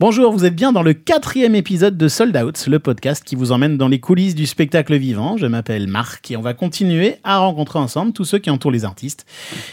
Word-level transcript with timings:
Bonjour, 0.00 0.32
vous 0.32 0.44
êtes 0.44 0.54
bien 0.54 0.70
dans 0.70 0.84
le 0.84 0.92
quatrième 0.92 1.56
épisode 1.56 1.96
de 1.96 2.06
Sold 2.06 2.36
Out, 2.36 2.68
le 2.68 2.78
podcast 2.78 3.24
qui 3.24 3.34
vous 3.34 3.50
emmène 3.50 3.76
dans 3.76 3.88
les 3.88 3.98
coulisses 3.98 4.36
du 4.36 4.46
spectacle 4.46 4.96
vivant. 4.96 5.36
Je 5.36 5.46
m'appelle 5.46 5.88
Marc 5.88 6.30
et 6.30 6.36
on 6.36 6.40
va 6.40 6.54
continuer 6.54 7.16
à 7.24 7.38
rencontrer 7.38 7.80
ensemble 7.80 8.12
tous 8.12 8.24
ceux 8.24 8.38
qui 8.38 8.48
entourent 8.48 8.70
les 8.70 8.84
artistes. 8.84 9.26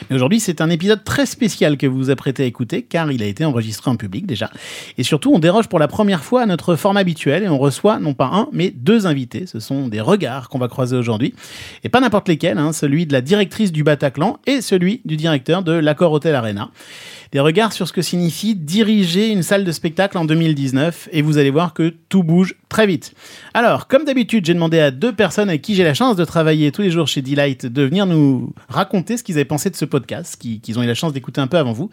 Mais 0.10 0.16
aujourd'hui, 0.16 0.40
c'est 0.40 0.62
un 0.62 0.72
épisode 0.72 1.04
très 1.04 1.28
spécial 1.28 1.78
que 1.78 1.86
vous 1.86 1.98
vous 1.98 2.10
apprêtez 2.10 2.42
à 2.42 2.48
écouter 2.48 2.82
car 2.82 3.12
il 3.12 3.22
a 3.22 3.28
été 3.28 3.46
enregistré 3.46 3.92
en 3.92 3.98
public 3.98 4.26
déjà. 4.26 4.50
Et 4.98 5.04
surtout, 5.04 5.32
on 5.32 5.38
déroge 5.38 5.68
pour 5.68 5.78
la 5.78 5.88
première 5.88 6.24
fois 6.24 6.42
à 6.42 6.46
notre 6.48 6.76
format 6.76 7.02
habituel 7.02 7.44
et 7.44 7.48
on 7.48 7.60
reçoit 7.60 8.00
non 8.00 8.16
pas 8.16 8.32
un, 8.34 8.48
mais 8.52 8.72
deux 8.72 9.06
invités. 9.06 9.46
Ce 9.46 9.60
sont 9.60 9.90
des 9.90 10.02
regards 10.02 10.50
qu'on 10.50 10.58
va 10.58 10.70
croiser 10.70 10.98
aujourd'hui. 10.98 11.36
Et 11.84 11.90
pas 11.90 12.00
n'importe 12.00 12.28
lesquels, 12.28 12.58
hein, 12.58 12.74
celui 12.74 13.06
de 13.06 13.14
la 13.14 13.22
directrice 13.22 13.72
du 13.72 13.84
Bataclan 13.84 14.40
et 14.48 14.62
celui 14.62 15.02
du 15.06 15.18
directeur 15.18 15.62
de 15.62 15.74
l'Accord 15.74 16.14
Hotel 16.14 16.34
Arena 16.34 16.72
des 17.36 17.42
regards 17.42 17.74
sur 17.74 17.86
ce 17.86 17.92
que 17.92 18.02
signifie 18.02 18.56
diriger 18.56 19.28
une 19.28 19.44
salle 19.44 19.66
de 19.66 19.72
spectacle 19.74 20.18
en 20.18 20.24
2019 20.24 21.10
et 21.12 21.22
vous 21.22 21.38
allez 21.38 21.50
voir 21.50 21.74
que 21.74 21.94
tout 22.08 22.24
bouge 22.24 22.56
très 22.70 22.88
vite. 22.88 23.14
Alors, 23.54 23.88
comme 23.88 24.06
d'habitude, 24.06 24.46
j'ai 24.46 24.54
demandé 24.54 24.80
à 24.80 24.90
deux 24.90 25.12
personnes 25.12 25.50
avec 25.50 25.62
qui 25.62 25.76
j'ai 25.76 25.84
la 25.84 25.94
chance 25.94 26.16
de 26.16 26.24
travailler 26.24 26.72
tous 26.72 26.82
les 26.82 26.92
jours 26.92 27.10
chez 27.10 27.22
Delight 27.22 27.66
de 27.66 27.82
venir 27.82 28.06
nous 28.06 28.54
raconter 28.70 29.18
ce 29.18 29.24
qu'ils 29.24 29.36
avaient 29.36 29.44
pensé 29.44 29.70
de 29.70 29.76
ce 29.76 29.84
podcast, 29.84 30.38
qu'ils 30.42 30.80
ont 30.80 30.84
eu 30.84 30.88
la 30.88 30.94
chance 30.94 31.12
d'écouter 31.12 31.42
un 31.42 31.48
peu 31.48 31.58
avant 31.58 31.74
vous, 31.74 31.90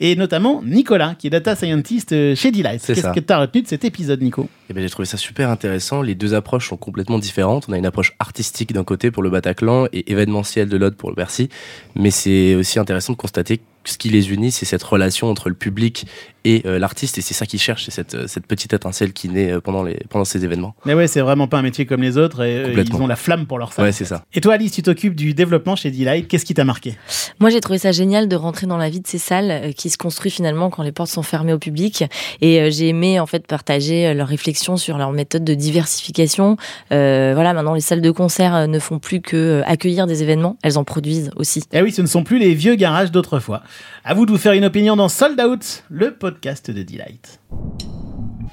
et 0.00 0.16
notamment 0.16 0.62
Nicolas, 0.62 1.14
qui 1.18 1.28
est 1.28 1.30
data 1.30 1.56
scientist 1.56 2.12
euh, 2.12 2.34
chez 2.34 2.50
Delight. 2.50 2.84
Qu'est-ce 2.84 3.08
que 3.08 3.20
tu 3.20 3.32
as 3.32 3.38
retenu 3.38 3.62
de 3.62 3.68
cet 3.68 3.86
épisode, 3.86 4.20
Nico? 4.20 4.50
Eh 4.68 4.74
ben, 4.74 4.82
J'ai 4.82 4.90
trouvé 4.90 5.06
ça 5.06 5.16
super 5.16 5.48
intéressant. 5.48 6.02
Les 6.02 6.14
deux 6.14 6.34
approches 6.34 6.68
sont 6.68 6.76
complètement 6.76 7.18
différentes. 7.18 7.64
On 7.70 7.72
a 7.72 7.78
une 7.78 7.86
approche 7.86 8.12
artistique 8.18 8.74
d'un 8.74 8.84
côté 8.84 9.10
pour 9.10 9.22
le 9.22 9.30
Bataclan 9.30 9.86
et 9.94 10.12
événementielle 10.12 10.68
de 10.68 10.76
l'autre 10.76 10.98
pour 10.98 11.08
le 11.08 11.16
Bercy, 11.16 11.48
mais 11.94 12.10
c'est 12.10 12.54
aussi 12.54 12.78
intéressant 12.78 13.14
de 13.14 13.18
constater 13.18 13.62
ce 13.90 13.98
qui 13.98 14.08
les 14.08 14.32
unit, 14.32 14.50
c'est 14.50 14.64
cette 14.64 14.82
relation 14.82 15.28
entre 15.28 15.48
le 15.48 15.54
public 15.54 16.06
et 16.44 16.62
euh, 16.66 16.78
l'artiste, 16.78 17.18
et 17.18 17.20
c'est 17.22 17.34
ça 17.34 17.46
qu'ils 17.46 17.60
cherchent, 17.60 17.86
c'est 17.86 17.90
cette, 17.90 18.14
euh, 18.14 18.26
cette 18.26 18.46
petite 18.46 18.72
étincelle 18.72 19.12
qui 19.12 19.28
naît 19.28 19.52
euh, 19.52 19.60
pendant, 19.60 19.82
les, 19.82 19.98
pendant 20.10 20.24
ces 20.24 20.44
événements. 20.44 20.74
Mais 20.84 20.94
ouais, 20.94 21.06
c'est 21.06 21.20
vraiment 21.20 21.48
pas 21.48 21.58
un 21.58 21.62
métier 21.62 21.86
comme 21.86 22.02
les 22.02 22.18
autres, 22.18 22.42
et 22.42 22.74
ils 22.76 22.94
ont 22.96 23.06
la 23.06 23.16
flamme 23.16 23.46
pour 23.46 23.58
leur 23.58 23.72
salle. 23.72 23.86
Ouais, 23.86 23.92
c'est 23.92 24.04
ça. 24.04 24.24
Et 24.34 24.40
toi, 24.40 24.54
Alice, 24.54 24.72
tu 24.72 24.82
t'occupes 24.82 25.14
du 25.14 25.32
développement 25.34 25.74
chez 25.76 25.90
D-Light, 25.90 26.28
qu'est-ce 26.28 26.44
qui 26.44 26.54
t'a 26.54 26.64
marqué? 26.64 26.96
Moi, 27.40 27.50
j'ai 27.50 27.60
trouvé 27.60 27.78
ça 27.78 27.92
génial 27.92 28.28
de 28.28 28.36
rentrer 28.36 28.66
dans 28.66 28.76
la 28.76 28.90
vie 28.90 29.00
de 29.00 29.06
ces 29.06 29.18
salles 29.18 29.72
qui 29.74 29.88
se 29.88 29.96
construit 29.96 30.30
finalement 30.30 30.70
quand 30.70 30.82
les 30.82 30.92
portes 30.92 31.10
sont 31.10 31.22
fermées 31.22 31.52
au 31.52 31.58
public, 31.58 32.04
et 32.40 32.70
j'ai 32.70 32.88
aimé 32.88 33.20
en 33.20 33.26
fait 33.26 33.46
partager 33.46 34.12
leurs 34.14 34.28
réflexions 34.28 34.76
sur 34.76 34.98
leur 34.98 35.12
méthode 35.12 35.44
de 35.44 35.54
diversification. 35.54 36.56
voilà, 36.90 37.52
maintenant 37.54 37.74
les 37.74 37.80
salles 37.80 38.02
de 38.02 38.10
concert 38.10 38.68
ne 38.68 38.78
font 38.78 38.98
plus 38.98 39.20
que 39.20 39.62
accueillir 39.66 40.06
des 40.06 40.22
événements, 40.22 40.58
elles 40.62 40.78
en 40.78 40.84
produisent 40.84 41.30
aussi. 41.36 41.62
Eh 41.72 41.80
oui, 41.82 41.92
ce 41.92 42.02
ne 42.02 42.06
sont 42.06 42.22
plus 42.22 42.38
les 42.38 42.54
vieux 42.54 42.74
garages 42.74 43.10
d'autrefois. 43.10 43.62
À 44.06 44.12
vous 44.12 44.26
de 44.26 44.32
vous 44.32 44.36
faire 44.36 44.52
une 44.52 44.66
opinion 44.66 44.96
dans 44.96 45.08
Sold 45.08 45.40
Out, 45.40 45.82
le 45.88 46.10
podcast 46.10 46.70
de 46.70 46.82
Delight. 46.82 47.40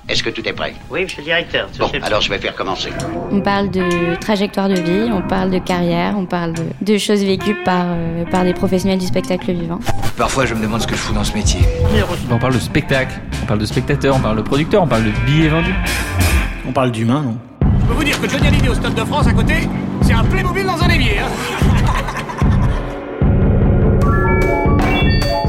Est-ce 0.08 0.24
que 0.24 0.30
tout 0.30 0.48
est 0.48 0.54
prêt? 0.54 0.74
Oui, 0.90 1.04
monsieur 1.04 1.18
le 1.18 1.26
directeur. 1.26 1.68
Bon, 1.78 1.92
alors 2.04 2.22
je 2.22 2.30
vais 2.30 2.38
faire 2.38 2.56
commencer. 2.56 2.88
On 3.32 3.42
parle 3.42 3.70
de 3.70 4.16
trajectoire 4.22 4.70
de 4.70 4.80
vie, 4.80 5.12
on 5.12 5.22
parle 5.22 5.52
de 5.52 5.60
carrière, 5.60 6.16
on 6.18 6.26
parle 6.26 6.54
de, 6.80 6.98
choses 6.98 7.26
vécues 7.26 7.58
par, 7.66 7.84
euh, 7.86 8.24
par 8.32 8.46
des 8.46 8.54
professionnels 8.54 9.00
du 9.00 9.06
spectacle 9.06 9.52
vivant. 9.52 9.80
Parfois, 10.16 10.46
je 10.46 10.54
me 10.54 10.62
demande 10.62 10.84
ce 10.84 10.88
que 10.88 10.96
je 10.96 11.02
fous 11.02 11.14
dans 11.14 11.26
ce 11.26 11.34
métier. 11.34 11.60
On 12.32 12.40
parle 12.40 12.54
de 12.54 12.60
spectacle, 12.60 13.20
on 13.44 13.46
parle 13.46 13.60
de 13.60 13.66
spectateur, 13.66 14.16
on 14.16 14.22
parle 14.22 14.38
de 14.38 14.44
producteur, 14.44 14.82
on 14.82 14.88
parle 14.88 15.04
de 15.04 15.12
billets 15.26 15.50
vendus. 15.50 15.76
On 16.66 16.72
parle 16.72 16.94
d'humain, 16.94 17.24
non? 17.24 17.38
Je 17.82 17.88
peux 17.88 17.94
vous 17.94 18.04
dire 18.06 18.22
que 18.22 18.30
Johnny 18.30 18.48
Hallyday 18.48 18.70
au 18.70 18.74
Stade 18.74 18.96
de 18.96 19.04
France 19.04 19.28
à 19.28 19.34
côté, 19.34 19.68
c'est 20.02 20.14
un 20.14 20.24
Playmobil 20.24 20.66
dans 20.66 20.82
un 20.82 20.88
évier. 20.88 21.20
Hein 21.20 21.51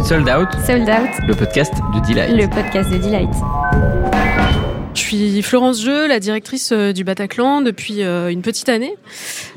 Sold 0.04 0.28
Out. 0.28 0.48
Sold 0.66 0.88
Out. 0.88 1.10
Le 1.26 1.34
podcast 1.34 1.72
de 1.94 2.00
Delight. 2.06 2.36
Le 2.36 2.48
podcast 2.48 2.90
de 2.90 2.98
Delight. 2.98 4.11
Je 4.94 5.00
suis 5.00 5.42
Florence 5.42 5.82
Jeu, 5.82 6.06
la 6.06 6.20
directrice 6.20 6.70
euh, 6.72 6.92
du 6.92 7.02
Bataclan 7.02 7.62
depuis 7.62 8.02
euh, 8.02 8.28
une 8.28 8.42
petite 8.42 8.68
année. 8.68 8.94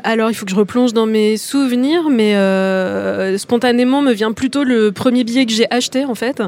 Alors, 0.04 0.32
il 0.32 0.34
faut 0.34 0.46
que 0.46 0.52
je 0.52 0.56
replonge 0.56 0.94
dans 0.94 1.06
mes 1.06 1.36
souvenirs, 1.36 2.10
mais 2.10 2.36
euh, 2.36 3.38
spontanément 3.38 4.02
me 4.02 4.14
vient 4.14 4.32
plutôt 4.32 4.64
le 4.64 4.94
premier 4.94 5.26
billet 5.26 5.46
que 5.46 5.52
j'ai 5.52 5.70
acheté 5.72 6.06
en 6.06 6.16
fait, 6.16 6.42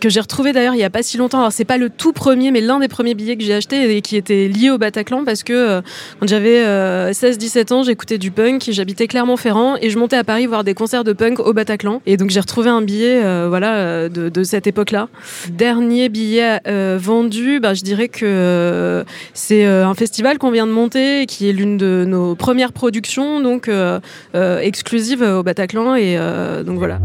que 0.00 0.08
j'ai 0.08 0.20
retrouvé 0.20 0.52
d'ailleurs 0.52 0.74
il 0.74 0.78
y 0.78 0.84
a 0.84 0.90
pas 0.90 1.02
si 1.02 1.16
longtemps. 1.16 1.40
Alors, 1.40 1.52
c'est 1.52 1.64
pas 1.64 1.78
le 1.78 1.90
tout 1.90 2.12
premier, 2.12 2.52
mais 2.52 2.60
l'un 2.60 2.78
des 2.78 2.86
premiers 2.86 3.14
billets 3.14 3.36
que 3.36 3.42
j'ai 3.42 3.54
acheté 3.54 3.96
et 3.96 4.02
qui 4.02 4.16
était 4.16 4.46
lié 4.46 4.70
au 4.70 4.78
Bataclan 4.78 5.24
parce 5.24 5.42
que 5.42 5.80
quand 6.20 6.28
j'avais 6.28 6.62
16-17 7.10 7.72
ans, 7.72 7.82
j'écoutais 7.82 8.18
du 8.18 8.30
punk, 8.30 8.68
j'habitais 8.70 9.08
Clermont-Ferrand 9.08 9.76
et 9.80 9.90
je 9.90 9.98
montais 9.98 10.16
à 10.16 10.24
Paris 10.24 10.46
voir 10.46 10.62
des 10.62 10.74
concerts 10.74 11.04
de 11.04 11.12
punk 11.12 11.40
au 11.40 11.52
Bataclan. 11.52 12.02
Et 12.06 12.16
donc 12.16 12.30
j'ai 12.30 12.40
retrouvé 12.40 12.70
un 12.70 12.82
billet, 12.82 13.20
voilà, 13.48 14.08
de, 14.08 14.28
de, 14.28 14.42
cette 14.44 14.68
époque-là. 14.68 15.08
Dernier 15.50 16.08
billet 16.08 16.60
vendu, 16.98 17.58
bah, 17.58 17.74
je 17.74 17.82
dirais 17.82 18.08
que 18.08 18.27
euh, 18.28 19.04
c'est 19.34 19.66
euh, 19.66 19.86
un 19.86 19.94
festival 19.94 20.38
qu'on 20.38 20.50
vient 20.50 20.66
de 20.66 20.72
monter, 20.72 21.26
qui 21.26 21.48
est 21.48 21.52
l'une 21.52 21.76
de 21.76 22.04
nos 22.06 22.34
premières 22.34 22.72
productions, 22.72 23.40
donc 23.40 23.68
euh, 23.68 24.00
exclusive 24.34 25.22
au 25.22 25.42
Bataclan. 25.42 25.94
Et 25.94 26.16
donc 26.64 26.78
voilà. 26.78 27.00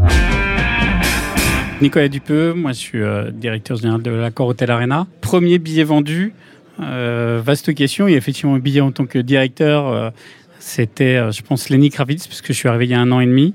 Nicolas 1.80 2.08
Dupeux, 2.08 2.54
moi 2.54 2.72
je 2.72 2.78
suis 2.78 3.02
directeur 3.32 3.76
général 3.76 4.02
de 4.02 4.10
l'accord 4.10 4.48
Hotel 4.48 4.70
Arena. 4.70 5.06
Premier 5.20 5.58
billet 5.58 5.84
vendu, 5.84 6.34
vaste 6.78 7.74
question. 7.74 8.06
A 8.06 8.10
effectivement 8.10 8.56
billet 8.56 8.80
en 8.80 8.92
tant 8.92 9.06
que 9.06 9.18
directeur. 9.18 10.12
C'était, 10.58 11.30
je 11.30 11.42
pense, 11.42 11.68
Lenny 11.68 11.90
Kravitz, 11.90 12.26
puisque 12.26 12.48
je 12.48 12.52
suis 12.54 12.68
arrivé 12.68 12.86
il 12.86 12.90
y 12.92 12.94
a 12.94 13.00
un 13.00 13.12
an 13.12 13.20
et 13.20 13.26
demi. 13.26 13.54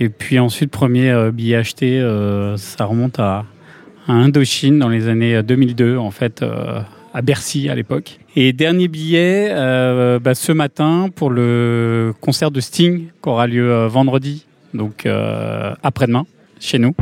Et 0.00 0.08
puis 0.08 0.38
ensuite, 0.38 0.70
premier 0.70 1.30
billet 1.32 1.56
acheté, 1.56 2.00
ça 2.56 2.84
remonte 2.84 3.18
à, 3.18 3.44
à 4.06 4.12
Indochine 4.12 4.78
dans 4.78 4.88
les 4.88 5.08
années 5.08 5.42
2002, 5.42 5.84
euh, 5.84 5.98
en 5.98 6.10
fait, 6.10 6.42
euh, 6.42 6.80
à 7.12 7.22
Bercy 7.22 7.68
à 7.68 7.74
l'époque. 7.74 8.18
Et 8.36 8.52
dernier 8.52 8.88
billet 8.88 9.48
euh, 9.50 10.18
bah, 10.18 10.34
ce 10.34 10.52
matin 10.52 11.08
pour 11.14 11.30
le 11.30 12.12
concert 12.20 12.50
de 12.50 12.60
Sting 12.60 13.06
qui 13.22 13.28
aura 13.28 13.46
lieu 13.46 13.86
vendredi, 13.86 14.44
donc 14.72 15.06
après-demain, 15.82 16.26
chez 16.58 16.78
nous. 16.78 16.94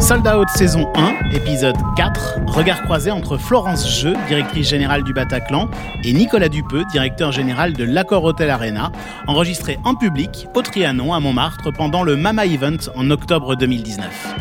Sold 0.00 0.26
Out 0.26 0.48
saison 0.48 0.88
1, 0.94 1.30
épisode 1.34 1.76
4, 1.94 2.40
regard 2.46 2.82
croisé 2.82 3.10
entre 3.10 3.36
Florence 3.36 4.00
Jeu, 4.00 4.14
directrice 4.28 4.68
générale 4.68 5.04
du 5.04 5.12
Bataclan, 5.12 5.68
et 6.02 6.12
Nicolas 6.14 6.48
Dupeux, 6.48 6.84
directeur 6.90 7.32
général 7.32 7.74
de 7.74 7.84
l'Accord 7.84 8.24
Hotel 8.24 8.48
Arena, 8.48 8.90
enregistré 9.26 9.78
en 9.84 9.94
public 9.94 10.48
au 10.54 10.62
Trianon 10.62 11.12
à 11.12 11.20
Montmartre 11.20 11.70
pendant 11.76 12.02
le 12.02 12.16
Mama 12.16 12.46
Event 12.46 12.78
en 12.96 13.10
octobre 13.10 13.56
2019. 13.56 14.36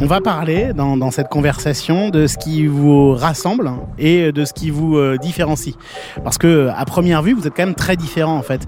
On 0.00 0.06
va 0.06 0.20
parler 0.20 0.72
dans, 0.74 1.10
cette 1.10 1.28
conversation 1.28 2.10
de 2.10 2.26
ce 2.26 2.36
qui 2.38 2.66
vous 2.66 3.14
rassemble 3.14 3.70
et 3.98 4.32
de 4.32 4.44
ce 4.44 4.52
qui 4.52 4.70
vous 4.70 4.96
euh, 4.96 5.16
différencie. 5.16 5.76
Parce 6.22 6.38
que 6.38 6.70
à 6.76 6.84
première 6.84 7.22
vue, 7.22 7.32
vous 7.32 7.46
êtes 7.46 7.54
quand 7.54 7.66
même 7.66 7.74
très 7.74 7.96
différents 7.96 8.36
en 8.36 8.42
fait. 8.42 8.66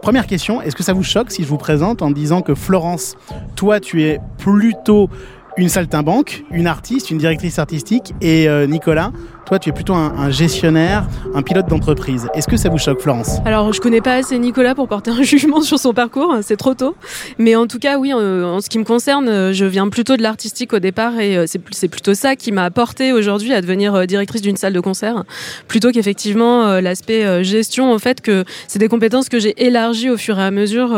Première 0.00 0.26
question, 0.26 0.62
est-ce 0.62 0.74
que 0.74 0.82
ça 0.82 0.94
vous 0.94 1.02
choque 1.02 1.30
si 1.30 1.42
je 1.42 1.48
vous 1.48 1.58
présente 1.58 2.02
en 2.02 2.10
disant 2.10 2.40
que 2.40 2.54
Florence, 2.54 3.16
toi, 3.56 3.78
tu 3.78 4.02
es 4.02 4.18
plutôt 4.38 5.10
une 5.56 5.68
saltimbanque, 5.68 6.44
une 6.50 6.66
artiste, 6.66 7.10
une 7.10 7.18
directrice 7.18 7.58
artistique, 7.58 8.14
et 8.20 8.48
euh, 8.48 8.66
Nicolas, 8.66 9.12
tu 9.58 9.68
es 9.68 9.72
plutôt 9.72 9.94
un, 9.94 10.30
gestionnaire, 10.30 11.06
un 11.34 11.42
pilote 11.42 11.68
d'entreprise. 11.68 12.28
Est-ce 12.34 12.48
que 12.48 12.56
ça 12.56 12.68
vous 12.68 12.78
choque, 12.78 13.00
Florence? 13.00 13.38
Alors, 13.44 13.72
je 13.72 13.80
connais 13.80 14.00
pas 14.00 14.14
assez 14.14 14.38
Nicolas 14.38 14.74
pour 14.74 14.88
porter 14.88 15.10
un 15.10 15.22
jugement 15.22 15.60
sur 15.60 15.78
son 15.78 15.92
parcours, 15.92 16.36
c'est 16.42 16.56
trop 16.56 16.74
tôt. 16.74 16.96
Mais 17.38 17.56
en 17.56 17.66
tout 17.66 17.78
cas, 17.78 17.98
oui, 17.98 18.12
en, 18.12 18.60
ce 18.60 18.68
qui 18.68 18.78
me 18.78 18.84
concerne, 18.84 19.28
euh, 19.28 19.52
je 19.52 19.64
viens 19.64 19.88
plutôt 19.88 20.16
de 20.16 20.22
l'artistique 20.22 20.72
au 20.72 20.78
départ 20.78 21.18
et 21.20 21.36
euh, 21.36 21.46
c'est 21.46 21.88
plutôt 21.88 22.14
ça 22.14 22.36
qui 22.36 22.52
m'a 22.52 22.70
porté 22.70 23.12
aujourd'hui 23.12 23.52
à 23.52 23.60
devenir 23.60 23.94
euh, 23.94 24.06
directrice 24.06 24.42
d'une 24.42 24.56
salle 24.56 24.72
de 24.72 24.80
concert, 24.80 25.24
plutôt 25.68 25.90
qu'effectivement 25.90 26.80
l'aspect 26.80 27.44
gestion, 27.44 27.92
en 27.92 27.98
fait, 27.98 28.20
que 28.20 28.44
c'est 28.68 28.78
des 28.78 28.88
compétences 28.88 29.28
que 29.28 29.38
j'ai 29.38 29.54
élargies 29.64 30.10
au 30.10 30.16
fur 30.16 30.38
et 30.38 30.42
à 30.42 30.50
mesure, 30.50 30.90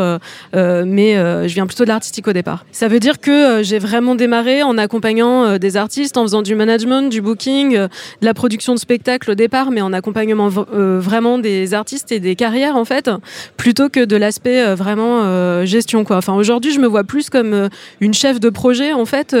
mais 0.53 1.15
je 1.15 1.53
viens 1.53 1.67
plutôt 1.67 1.83
de 1.83 1.89
l'artistique 1.89 2.27
au 2.27 2.33
départ. 2.33 2.65
Ça 2.71 2.87
veut 2.87 2.99
dire 2.99 3.19
que 3.19 3.61
j'ai 3.63 3.79
vraiment 3.79 4.15
démarré 4.15 4.63
en 4.63 4.77
accompagnant 4.77 5.57
des 5.57 5.77
artistes, 5.77 6.17
en 6.17 6.23
faisant 6.23 6.41
du 6.41 6.55
management, 6.55 7.09
du 7.09 7.21
booking, 7.21 7.75
de 7.75 7.89
la 8.21 8.33
production 8.33 8.44
de 8.47 8.79
spectacle 8.79 9.31
au 9.31 9.35
départ, 9.35 9.71
mais 9.71 9.81
en 9.81 9.93
accompagnement 9.93 10.49
euh, 10.73 10.99
vraiment 10.99 11.37
des 11.37 11.73
artistes 11.73 12.11
et 12.11 12.19
des 12.19 12.35
carrières 12.35 12.75
en 12.75 12.85
fait, 12.85 13.09
plutôt 13.57 13.89
que 13.89 14.03
de 14.03 14.15
l'aspect 14.15 14.63
euh, 14.63 14.75
vraiment 14.75 15.23
euh, 15.23 15.65
gestion 15.65 16.03
quoi. 16.03 16.17
Enfin 16.17 16.33
aujourd'hui, 16.33 16.71
je 16.71 16.79
me 16.79 16.87
vois 16.87 17.03
plus 17.03 17.29
comme 17.29 17.69
une 17.99 18.13
chef 18.13 18.39
de 18.39 18.49
projet 18.49 18.93
en 18.93 19.05
fait 19.05 19.35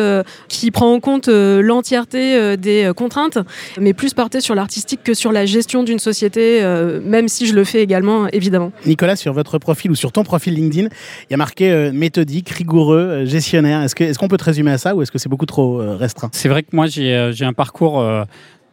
qui 0.47 0.71
prend 0.71 0.91
en 0.91 0.99
compte 0.99 1.27
l'entièreté 1.27 2.57
des 2.57 2.91
contraintes, 2.95 3.37
mais 3.79 3.93
plus 3.93 4.13
portée 4.13 4.41
sur 4.41 4.55
l'artistique 4.55 5.01
que 5.03 5.13
sur 5.13 5.31
la 5.31 5.45
gestion 5.45 5.83
d'une 5.83 5.99
société, 5.99 6.61
même 7.03 7.27
si 7.27 7.45
je 7.45 7.53
le 7.53 7.63
fais 7.63 7.81
également 7.81 8.27
évidemment. 8.27 8.71
Nicolas, 8.85 9.15
sur 9.15 9.33
votre 9.33 9.57
profil 9.57 9.91
ou 9.91 9.95
sur 9.95 10.11
ton 10.11 10.23
profil 10.23 10.53
LinkedIn, 10.53 10.87
il 10.87 11.31
y 11.31 11.33
a 11.33 11.37
marqué 11.37 11.91
méthodique, 11.93 12.49
rigoureux, 12.49 13.25
gestionnaire. 13.25 13.81
Est-ce 13.81 13.95
qu'on 13.95 14.05
est 14.05 14.17
qu'on 14.17 14.27
peut 14.27 14.37
te 14.37 14.43
résumer 14.43 14.71
à 14.71 14.77
ça 14.77 14.95
ou 14.95 15.01
est-ce 15.01 15.11
que 15.11 15.17
c'est 15.17 15.29
beaucoup 15.29 15.45
trop 15.45 15.77
restreint? 15.97 16.29
C'est 16.31 16.49
vrai 16.49 16.63
que 16.63 16.69
moi 16.73 16.87
j'ai 16.87 17.45
un 17.45 17.53
parcours 17.53 18.03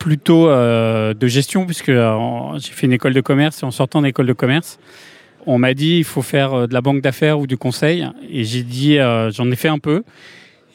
plutôt 0.03 0.49
euh, 0.49 1.15
de 1.15 1.29
gestion, 1.29 1.65
puisque 1.65 1.89
euh, 1.89 2.59
j'ai 2.59 2.73
fait 2.73 2.87
une 2.87 2.93
école 2.93 3.15
de 3.15 3.21
commerce 3.21 3.63
et 3.63 3.67
en 3.67 3.71
sortant 3.71 4.03
d'école 4.03 4.27
de 4.27 4.33
commerce, 4.33 4.81
on 5.47 5.59
m'a 5.59 5.75
dit 5.75 5.99
il 5.99 6.05
faut 6.05 6.23
faire 6.23 6.53
euh, 6.55 6.67
de 6.67 6.75
la 6.75 6.81
banque 6.81 7.03
d'affaires 7.03 7.39
ou 7.39 7.47
du 7.47 7.57
conseil. 7.57 8.05
Et 8.29 8.43
j'ai 8.43 8.65
dit 8.65 8.97
j'en 8.97 9.49
ai 9.49 9.55
fait 9.55 9.69
un 9.69 9.79
peu. 9.79 10.03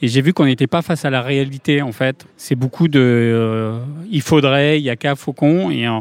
Et 0.02 0.08
j'ai 0.08 0.22
vu 0.22 0.32
qu'on 0.32 0.46
n'était 0.46 0.68
pas 0.68 0.82
face 0.82 1.04
à 1.04 1.10
la 1.10 1.22
réalité, 1.22 1.82
en 1.82 1.92
fait. 1.92 2.26
C'est 2.38 2.56
beaucoup 2.56 2.88
de 2.88 3.74
il 4.10 4.22
faudrait, 4.22 4.80
il 4.80 4.84
y 4.86 4.90
a 4.90 4.96
qu'à 4.96 5.16
Faucon, 5.16 5.72
et 5.72 5.86
euh, 5.86 6.00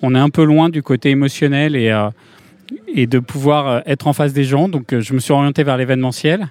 on 0.00 0.14
est 0.14 0.18
un 0.18 0.30
peu 0.30 0.44
loin 0.44 0.68
du 0.68 0.82
côté 0.84 1.10
émotionnel 1.10 1.74
et, 1.74 1.92
et 2.94 3.08
de 3.08 3.18
pouvoir 3.18 3.82
être 3.86 4.06
en 4.06 4.12
face 4.12 4.32
des 4.32 4.44
gens. 4.44 4.68
Donc, 4.68 4.96
je 4.96 5.14
me 5.14 5.18
suis 5.18 5.32
orienté 5.32 5.64
vers 5.64 5.76
l'événementiel. 5.76 6.46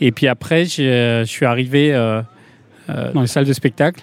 Et 0.00 0.10
puis 0.10 0.26
après, 0.26 0.64
je 0.64 1.24
suis 1.26 1.44
arrivé 1.44 1.92
dans 2.88 3.20
les 3.20 3.26
salles 3.26 3.44
de 3.44 3.52
spectacle. 3.52 4.02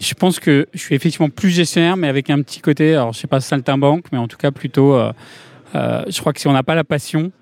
Je 0.00 0.14
pense 0.14 0.38
que 0.38 0.66
je 0.72 0.78
suis 0.78 0.94
effectivement 0.94 1.28
plus 1.28 1.50
gestionnaire, 1.50 1.96
mais 1.96 2.08
avec 2.08 2.30
un 2.30 2.40
petit 2.42 2.60
côté, 2.60 2.94
alors 2.94 3.12
je 3.12 3.18
sais 3.18 3.26
pas 3.26 3.40
saltimbanque, 3.40 4.06
mais 4.12 4.18
en 4.18 4.28
tout 4.28 4.36
cas 4.36 4.50
plutôt. 4.50 4.94
euh, 4.94 5.12
euh, 5.74 6.02
je 6.08 6.18
crois 6.20 6.32
que 6.32 6.40
si 6.40 6.46
on 6.46 6.52
n'a 6.52 6.62
pas 6.62 6.74
la 6.74 6.84
passion, 6.84 7.32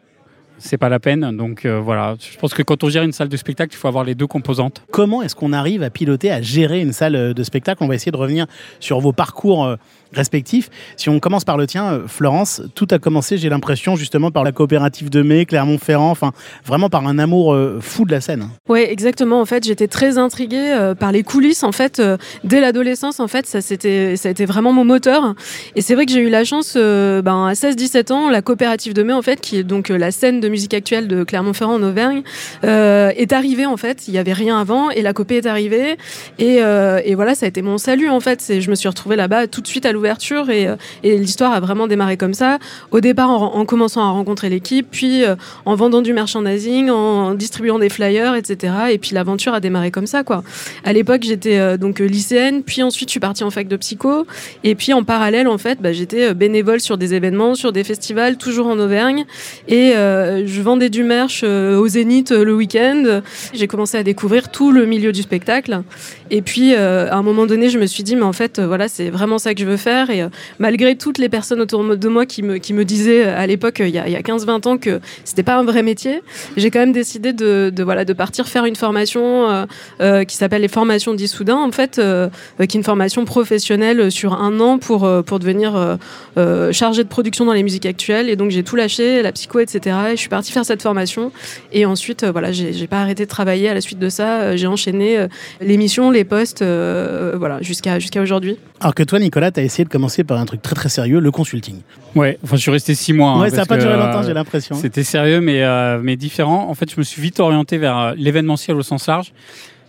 c'est 0.58 0.78
pas 0.78 0.88
la 0.88 0.98
peine. 0.98 1.36
Donc 1.36 1.64
euh, 1.64 1.78
voilà, 1.78 2.16
je 2.18 2.36
pense 2.38 2.54
que 2.54 2.62
quand 2.62 2.82
on 2.82 2.88
gère 2.88 3.02
une 3.02 3.12
salle 3.12 3.28
de 3.28 3.36
spectacle, 3.36 3.74
il 3.74 3.76
faut 3.76 3.88
avoir 3.88 4.04
les 4.04 4.14
deux 4.14 4.26
composantes. 4.26 4.82
Comment 4.90 5.22
est-ce 5.22 5.36
qu'on 5.36 5.52
arrive 5.52 5.82
à 5.82 5.90
piloter, 5.90 6.30
à 6.30 6.40
gérer 6.40 6.80
une 6.80 6.92
salle 6.92 7.34
de 7.34 7.42
spectacle? 7.42 7.84
On 7.84 7.88
va 7.88 7.94
essayer 7.94 8.12
de 8.12 8.16
revenir 8.16 8.46
sur 8.80 9.00
vos 9.00 9.12
parcours 9.12 9.76
respectifs. 10.12 10.70
Si 10.96 11.08
on 11.08 11.18
commence 11.18 11.44
par 11.44 11.56
le 11.56 11.66
tien, 11.66 11.92
euh, 11.92 12.00
Florence, 12.06 12.62
tout 12.74 12.86
a 12.90 12.98
commencé, 12.98 13.38
j'ai 13.38 13.48
l'impression, 13.48 13.96
justement 13.96 14.30
par 14.30 14.44
la 14.44 14.52
coopérative 14.52 15.10
de 15.10 15.22
mai, 15.22 15.46
Clermont-Ferrand, 15.46 16.10
enfin 16.10 16.32
vraiment 16.64 16.88
par 16.88 17.06
un 17.06 17.18
amour 17.18 17.52
euh, 17.52 17.78
fou 17.80 18.04
de 18.04 18.12
la 18.12 18.20
scène. 18.20 18.48
Ouais, 18.68 18.90
exactement. 18.90 19.40
En 19.40 19.44
fait, 19.44 19.64
j'étais 19.64 19.88
très 19.88 20.18
intriguée 20.18 20.72
euh, 20.72 20.94
par 20.94 21.12
les 21.12 21.22
coulisses. 21.22 21.62
En 21.62 21.72
fait, 21.72 22.02
dès 22.44 22.60
l'adolescence, 22.60 23.20
en 23.20 23.28
fait, 23.28 23.46
ça 23.46 23.60
c'était, 23.60 24.16
ça 24.16 24.28
a 24.28 24.32
été 24.32 24.44
vraiment 24.44 24.72
mon 24.72 24.84
moteur. 24.84 25.34
Et 25.74 25.80
c'est 25.80 25.94
vrai 25.94 26.06
que 26.06 26.12
j'ai 26.12 26.20
eu 26.20 26.30
la 26.30 26.44
chance, 26.44 26.74
ben, 26.76 27.46
à 27.46 27.52
16-17 27.52 28.12
ans, 28.12 28.30
la 28.30 28.42
coopérative 28.42 28.94
de 28.94 29.02
mai, 29.02 29.12
en 29.12 29.22
fait, 29.22 29.40
qui 29.40 29.58
est 29.58 29.64
donc 29.64 29.88
la 29.88 30.10
scène 30.10 30.40
de 30.40 30.48
musique 30.48 30.74
actuelle 30.74 31.08
de 31.08 31.24
Clermont-Ferrand 31.24 31.74
en 31.74 31.82
Auvergne, 31.82 32.22
est 32.62 33.32
arrivée. 33.32 33.66
En 33.66 33.76
fait, 33.76 34.08
il 34.08 34.14
y 34.14 34.18
avait 34.18 34.32
rien 34.32 34.60
avant, 34.60 34.90
et 34.90 35.02
la 35.02 35.12
copée 35.12 35.36
est 35.36 35.46
arrivée. 35.46 35.96
Et, 36.38 36.56
et 36.56 37.14
voilà, 37.14 37.34
ça 37.34 37.46
a 37.46 37.48
été 37.48 37.62
mon 37.62 37.78
salut. 37.78 38.08
En 38.08 38.20
fait, 38.20 38.40
c'est, 38.40 38.60
je 38.60 38.70
me 38.70 38.74
suis 38.74 38.88
retrouvée 38.88 39.16
là-bas 39.16 39.46
tout 39.46 39.60
de 39.60 39.66
suite 39.66 39.86
à 39.86 39.92
l'ouverture, 39.92 40.05
et, 40.50 40.68
euh, 40.68 40.76
et 41.02 41.16
l'histoire 41.16 41.52
a 41.52 41.60
vraiment 41.60 41.86
démarré 41.86 42.16
comme 42.16 42.34
ça. 42.34 42.58
Au 42.90 43.00
départ, 43.00 43.30
en, 43.30 43.54
en 43.54 43.64
commençant 43.64 44.02
à 44.02 44.10
rencontrer 44.10 44.48
l'équipe, 44.48 44.86
puis 44.90 45.24
euh, 45.24 45.36
en 45.64 45.74
vendant 45.74 46.02
du 46.02 46.12
merchandising, 46.12 46.90
en 46.90 47.34
distribuant 47.34 47.78
des 47.78 47.88
flyers, 47.88 48.34
etc. 48.34 48.72
Et 48.90 48.98
puis 48.98 49.14
l'aventure 49.14 49.54
a 49.54 49.60
démarré 49.60 49.90
comme 49.90 50.06
ça, 50.06 50.22
quoi. 50.22 50.42
À 50.84 50.92
l'époque, 50.92 51.22
j'étais 51.24 51.58
euh, 51.58 51.76
donc 51.76 51.98
lycéenne, 51.98 52.62
puis 52.62 52.82
ensuite 52.82 53.08
je 53.08 53.12
suis 53.12 53.20
partie 53.20 53.44
en 53.44 53.50
fac 53.50 53.68
de 53.68 53.76
psycho, 53.76 54.26
et 54.64 54.74
puis 54.74 54.92
en 54.92 55.04
parallèle, 55.04 55.48
en 55.48 55.58
fait, 55.58 55.80
bah, 55.80 55.92
j'étais 55.92 56.34
bénévole 56.34 56.80
sur 56.80 56.98
des 56.98 57.14
événements, 57.14 57.54
sur 57.54 57.72
des 57.72 57.84
festivals, 57.84 58.36
toujours 58.36 58.66
en 58.66 58.78
Auvergne, 58.78 59.24
et 59.68 59.92
je 59.94 60.62
vendais 60.62 60.90
du 60.90 61.02
merch 61.02 61.42
euh, 61.44 61.78
au 61.78 61.88
Zénith 61.88 62.30
le 62.30 62.54
week-end. 62.54 63.20
J'ai 63.52 63.66
commencé 63.66 63.96
à 63.96 64.02
découvrir 64.02 64.50
tout 64.50 64.72
le 64.72 64.86
milieu 64.86 65.12
du 65.12 65.22
spectacle, 65.22 65.82
et 66.30 66.42
puis 66.42 66.74
à 66.74 67.16
un 67.16 67.22
moment 67.22 67.46
donné, 67.46 67.70
je 67.70 67.78
me 67.78 67.86
suis 67.86 68.02
dit, 68.02 68.16
mais 68.16 68.22
en 68.22 68.32
fait, 68.32 68.60
voilà, 68.60 68.88
c'est 68.88 69.10
vraiment 69.10 69.38
ça 69.38 69.54
que 69.54 69.60
je 69.60 69.66
veux 69.66 69.76
faire, 69.76 69.85
et 69.86 70.22
euh, 70.22 70.28
malgré 70.58 70.96
toutes 70.96 71.18
les 71.18 71.28
personnes 71.28 71.60
autour 71.60 71.84
de 71.84 72.08
moi 72.08 72.26
qui 72.26 72.42
me, 72.42 72.58
qui 72.58 72.72
me 72.72 72.84
disaient 72.84 73.26
euh, 73.26 73.38
à 73.38 73.46
l'époque, 73.46 73.80
euh, 73.80 73.88
il 73.88 73.94
y 73.94 73.98
a, 73.98 74.02
a 74.02 74.22
15-20 74.22 74.68
ans, 74.68 74.78
que 74.78 75.00
c'était 75.24 75.42
pas 75.42 75.56
un 75.56 75.64
vrai 75.64 75.82
métier, 75.82 76.22
j'ai 76.56 76.70
quand 76.70 76.80
même 76.80 76.92
décidé 76.92 77.32
de, 77.32 77.72
voilà, 77.82 78.04
de 78.04 78.12
partir 78.12 78.48
faire 78.48 78.64
une 78.64 78.76
formation 78.76 79.66
qui 80.00 80.36
s'appelle 80.36 80.62
les 80.62 80.68
formations 80.68 81.14
d'Issoudun, 81.14 81.56
en 81.56 81.70
fait, 81.70 81.96
qui 81.96 82.62
est 82.62 82.74
une 82.74 82.84
formation 82.84 83.24
professionnelle 83.24 84.10
sur 84.10 84.34
un 84.34 84.58
an 84.60 84.78
pour, 84.78 85.08
pour 85.24 85.38
devenir 85.38 85.76
euh, 85.76 85.96
euh, 86.38 86.72
chargé 86.72 87.02
de 87.02 87.08
production 87.08 87.44
dans 87.44 87.52
les 87.52 87.62
musiques 87.62 87.86
actuelles. 87.86 88.28
Et 88.28 88.36
donc 88.36 88.50
j'ai 88.50 88.62
tout 88.62 88.76
lâché, 88.76 89.22
la 89.22 89.32
psycho, 89.32 89.60
etc. 89.60 89.96
Et 90.08 90.10
je 90.12 90.16
suis 90.16 90.28
partie 90.28 90.52
faire 90.52 90.64
cette 90.64 90.82
formation. 90.82 91.32
Et 91.72 91.86
ensuite, 91.86 92.24
voilà, 92.24 92.52
j'ai 92.52 92.86
pas 92.86 93.00
arrêté 93.00 93.24
de 93.24 93.28
travailler 93.28 93.68
à 93.68 93.74
la 93.74 93.80
suite 93.80 93.98
de 93.98 94.08
ça. 94.08 94.56
J'ai 94.56 94.66
enchaîné 94.66 95.26
l'émission, 95.60 96.10
les 96.10 96.24
postes, 96.24 96.62
voilà, 96.62 97.60
jusqu'à 97.62 97.98
jusqu'à 97.98 98.20
aujourd'hui. 98.20 98.58
Alors 98.80 98.94
que 98.94 99.02
toi, 99.02 99.18
Nicolas, 99.18 99.50
tu 99.50 99.60
as 99.60 99.62
de 99.84 99.88
commencer 99.88 100.24
par 100.24 100.38
un 100.38 100.44
truc 100.46 100.62
très 100.62 100.74
très 100.74 100.88
sérieux, 100.88 101.18
le 101.20 101.30
consulting. 101.30 101.80
Ouais, 102.14 102.38
enfin 102.44 102.56
je 102.56 102.62
suis 102.62 102.70
resté 102.70 102.94
six 102.94 103.12
mois. 103.12 103.30
hein, 103.30 103.40
ouais, 103.40 103.50
ça 103.50 103.58
n'a 103.58 103.66
pas 103.66 103.76
duré 103.76 103.92
euh, 103.92 103.96
longtemps, 104.06 104.22
j'ai 104.22 104.34
l'impression. 104.34 104.74
C'était 104.76 105.04
sérieux, 105.04 105.40
mais, 105.40 105.62
euh, 105.62 106.00
mais 106.02 106.16
différent. 106.16 106.68
En 106.68 106.74
fait, 106.74 106.90
je 106.90 106.96
me 106.98 107.02
suis 107.04 107.20
vite 107.22 107.40
orienté 107.40 107.78
vers 107.78 107.98
euh, 107.98 108.12
l'événementiel 108.16 108.76
au 108.76 108.82
sens 108.82 109.06
large. 109.06 109.32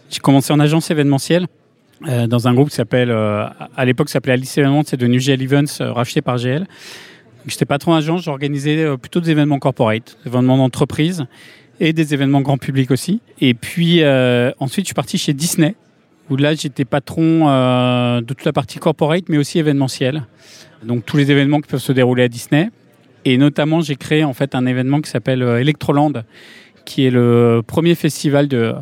J'ai 0.10 0.20
commencé 0.20 0.54
en 0.54 0.60
agence 0.60 0.90
événementielle 0.92 1.48
euh, 2.08 2.28
dans 2.28 2.48
un 2.48 2.54
groupe 2.54 2.70
qui 2.70 2.76
s'appelle, 2.76 3.10
euh, 3.12 3.46
à 3.76 3.86
l'époque, 3.86 4.10
s'appelait 4.10 4.34
Alice 4.34 4.58
Events, 4.58 4.84
c'est 4.88 4.98
devenu 4.98 5.20
GL 5.20 5.42
Events, 5.42 5.82
euh, 5.82 5.92
racheté 5.92 6.22
par 6.22 6.38
GL. 6.38 6.66
J'étais 7.48 7.66
patron 7.66 7.94
d'agence, 7.96 8.24
j'organisais 8.24 8.78
euh, 8.84 8.98
plutôt 8.98 9.20
des 9.22 9.32
événements 9.32 9.60
corporate, 9.60 10.18
des 10.24 10.30
événements 10.30 10.58
d'entreprise 10.58 11.26
et 11.80 11.94
des 11.94 12.14
événements 12.14 12.42
grand 12.42 12.58
public 12.58 12.92
aussi. 12.92 13.22
Et 13.40 13.54
puis 13.54 14.02
euh, 14.04 14.52
ensuite, 14.60 14.86
je 14.86 14.90
suis 14.90 14.96
parti 14.96 15.18
chez 15.18 15.34
Disney, 15.34 15.76
où 16.30 16.36
là, 16.36 16.54
j'étais 16.54 16.86
patron 16.86 17.48
euh, 17.48 18.22
de 18.22 18.26
toute 18.26 18.46
la 18.46 18.54
partie 18.54 18.80
corporate, 18.80 19.26
mais 19.30 19.38
aussi 19.38 19.60
événementielle. 19.60 20.24
Donc 20.84 21.06
tous 21.06 21.18
les 21.18 21.32
événements 21.32 21.62
qui 21.62 21.70
peuvent 21.70 21.80
se 21.82 21.92
dérouler 21.92 22.24
à 22.24 22.28
Disney. 22.28 22.70
Et 23.26 23.38
notamment, 23.38 23.82
j'ai 23.82 23.96
créé 23.96 24.24
en 24.24 24.34
fait 24.34 24.56
un 24.56 24.66
événement 24.66 25.02
qui 25.02 25.10
s'appelle 25.10 25.44
euh, 25.44 25.60
Electroland, 25.60 26.14
qui 26.86 27.06
est 27.06 27.10
le 27.10 27.62
premier 27.66 27.96
festival 27.96 28.48
de 28.48 28.74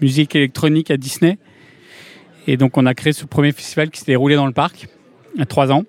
musique 0.00 0.36
électronique 0.36 0.90
à 0.90 0.96
Disney. 0.96 1.38
Et 2.46 2.56
donc, 2.56 2.76
on 2.76 2.86
a 2.86 2.94
créé 2.94 3.12
ce 3.12 3.24
premier 3.26 3.52
festival 3.52 3.90
qui 3.90 4.00
s'est 4.00 4.06
déroulé 4.06 4.36
dans 4.36 4.46
le 4.46 4.52
parc, 4.52 4.86
il 5.34 5.40
y 5.40 5.42
a 5.42 5.46
trois 5.46 5.72
ans, 5.72 5.84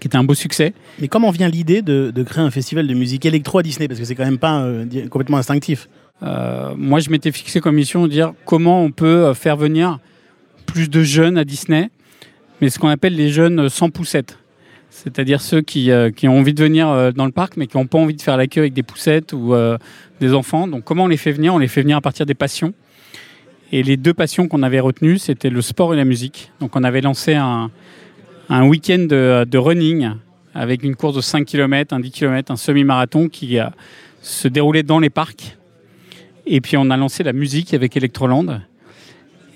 qui 0.00 0.08
était 0.08 0.16
un 0.16 0.24
beau 0.24 0.34
succès. 0.34 0.74
Mais 0.98 1.08
comment 1.08 1.30
vient 1.30 1.48
l'idée 1.48 1.82
de, 1.82 2.10
de 2.14 2.22
créer 2.22 2.42
un 2.42 2.50
festival 2.50 2.86
de 2.86 2.94
musique 2.94 3.24
électro 3.24 3.58
à 3.58 3.62
Disney? 3.62 3.88
Parce 3.88 4.00
que 4.00 4.04
c'est 4.04 4.14
quand 4.14 4.24
même 4.24 4.38
pas 4.38 4.62
euh, 4.62 4.84
complètement 5.08 5.38
instinctif. 5.38 5.88
Euh, 6.22 6.74
moi, 6.76 7.00
je 7.00 7.10
m'étais 7.10 7.32
fixé 7.32 7.60
comme 7.60 7.76
mission 7.76 8.02
de 8.02 8.08
dire 8.08 8.32
comment 8.44 8.82
on 8.82 8.90
peut 8.90 9.32
faire 9.34 9.56
venir 9.56 9.98
plus 10.62 10.88
de 10.88 11.02
jeunes 11.02 11.36
à 11.36 11.44
Disney, 11.44 11.90
mais 12.60 12.70
ce 12.70 12.78
qu'on 12.78 12.88
appelle 12.88 13.14
les 13.14 13.30
jeunes 13.30 13.68
sans 13.68 13.90
poussette. 13.90 14.38
C'est-à-dire 14.90 15.40
ceux 15.40 15.62
qui, 15.62 15.90
euh, 15.90 16.10
ont 16.24 16.38
envie 16.38 16.52
de 16.52 16.62
venir 16.62 16.88
euh, 16.88 17.12
dans 17.12 17.24
le 17.24 17.32
parc, 17.32 17.56
mais 17.56 17.66
qui 17.66 17.78
n'ont 17.78 17.86
pas 17.86 17.98
envie 17.98 18.14
de 18.14 18.20
faire 18.20 18.36
la 18.36 18.46
queue 18.46 18.60
avec 18.60 18.74
des 18.74 18.82
poussettes 18.82 19.32
ou 19.32 19.54
euh, 19.54 19.78
des 20.20 20.34
enfants. 20.34 20.68
Donc, 20.68 20.84
comment 20.84 21.04
on 21.04 21.08
les 21.08 21.16
fait 21.16 21.32
venir? 21.32 21.54
On 21.54 21.58
les 21.58 21.66
fait 21.66 21.80
venir 21.80 21.96
à 21.96 22.02
partir 22.02 22.26
des 22.26 22.34
passions. 22.34 22.74
Et 23.72 23.82
les 23.82 23.96
deux 23.96 24.12
passions 24.12 24.48
qu'on 24.48 24.62
avait 24.62 24.80
retenues, 24.80 25.16
c'était 25.16 25.48
le 25.48 25.62
sport 25.62 25.94
et 25.94 25.96
la 25.96 26.04
musique. 26.04 26.52
Donc, 26.60 26.76
on 26.76 26.84
avait 26.84 27.00
lancé 27.00 27.34
un, 27.34 27.70
un 28.50 28.66
week-end 28.66 29.06
de, 29.08 29.46
de 29.48 29.58
running 29.58 30.10
avec 30.54 30.82
une 30.82 30.94
course 30.94 31.16
de 31.16 31.22
5 31.22 31.46
km, 31.46 31.94
un 31.94 32.00
10 32.00 32.10
km, 32.10 32.52
un 32.52 32.56
semi-marathon 32.56 33.30
qui 33.30 33.56
se 34.20 34.46
déroulait 34.46 34.82
dans 34.82 34.98
les 34.98 35.08
parcs. 35.08 35.56
Et 36.44 36.60
puis 36.60 36.76
on 36.76 36.90
a 36.90 36.96
lancé 36.98 37.22
la 37.22 37.32
musique 37.32 37.72
avec 37.72 37.96
Electroland. 37.96 38.60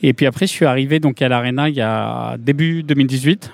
Et 0.03 0.13
puis 0.13 0.27
après, 0.27 0.47
je 0.47 0.53
suis 0.53 0.67
arrivé 0.67 1.01
donc 1.01 1.23
à 1.23 1.29
l'Arena 1.29 1.69
il 1.69 1.75
y 1.75 1.81
a 1.81 2.37
début 2.39 2.83
2018. 2.83 3.53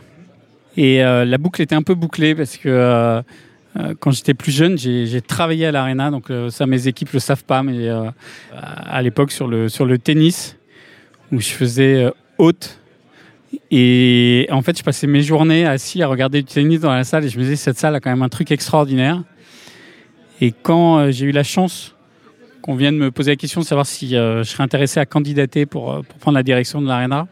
Et 0.76 1.02
euh, 1.02 1.24
la 1.24 1.38
boucle 1.38 1.60
était 1.62 1.74
un 1.74 1.82
peu 1.82 1.94
bouclée 1.94 2.34
parce 2.34 2.56
que 2.56 2.68
euh, 2.68 3.22
euh, 3.78 3.94
quand 4.00 4.10
j'étais 4.10 4.34
plus 4.34 4.52
jeune, 4.52 4.78
j'ai 4.78 5.20
travaillé 5.20 5.66
à 5.66 5.72
l'Arena. 5.72 6.10
Donc 6.10 6.30
ça, 6.50 6.66
mes 6.66 6.88
équipes 6.88 7.12
le 7.12 7.20
savent 7.20 7.44
pas, 7.44 7.62
mais 7.62 7.88
à 8.52 9.02
l'époque 9.02 9.32
sur 9.32 9.46
le, 9.46 9.68
sur 9.68 9.86
le 9.86 9.98
tennis, 9.98 10.56
où 11.30 11.40
je 11.40 11.48
faisais 11.48 12.10
haute. 12.38 12.78
Et 13.70 14.46
en 14.50 14.62
fait, 14.62 14.78
je 14.78 14.82
passais 14.82 15.06
mes 15.06 15.22
journées 15.22 15.66
assis 15.66 16.02
à 16.02 16.06
regarder 16.06 16.42
du 16.42 16.52
tennis 16.52 16.80
dans 16.80 16.92
la 16.92 17.04
salle 17.04 17.24
et 17.24 17.28
je 17.28 17.38
me 17.38 17.42
disais, 17.42 17.56
cette 17.56 17.78
salle 17.78 17.94
a 17.94 18.00
quand 18.00 18.10
même 18.10 18.22
un 18.22 18.30
truc 18.30 18.50
extraordinaire. 18.50 19.22
Et 20.40 20.52
quand 20.52 21.10
j'ai 21.10 21.26
eu 21.26 21.32
la 21.32 21.44
chance 21.44 21.94
qu'on 22.62 22.74
vienne 22.76 22.96
me 22.96 23.10
poser 23.10 23.32
la 23.32 23.36
question 23.36 23.60
de 23.60 23.66
savoir 23.66 23.86
si 23.86 24.16
euh, 24.16 24.42
je 24.44 24.48
serais 24.50 24.62
intéressé 24.62 25.00
à 25.00 25.04
candidater 25.06 25.66
pour, 25.66 25.92
euh, 25.92 26.02
pour 26.02 26.18
prendre 26.18 26.36
la 26.36 26.42
direction 26.42 26.80
de 26.80 26.86
l'Arena, 26.86 27.26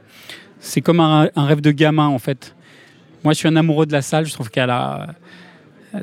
c'est 0.58 0.80
comme 0.80 1.00
un, 1.00 1.30
rêve 1.36 1.60
de 1.60 1.70
gamin 1.70 2.08
en 2.08 2.18
fait. 2.18 2.54
Moi, 3.24 3.32
je 3.32 3.38
suis 3.38 3.48
un 3.48 3.56
amoureux 3.56 3.86
de 3.86 3.92
la 3.92 4.02
salle. 4.02 4.26
Je 4.26 4.32
trouve 4.32 4.50
qu'elle 4.50 4.70
a 4.70 5.08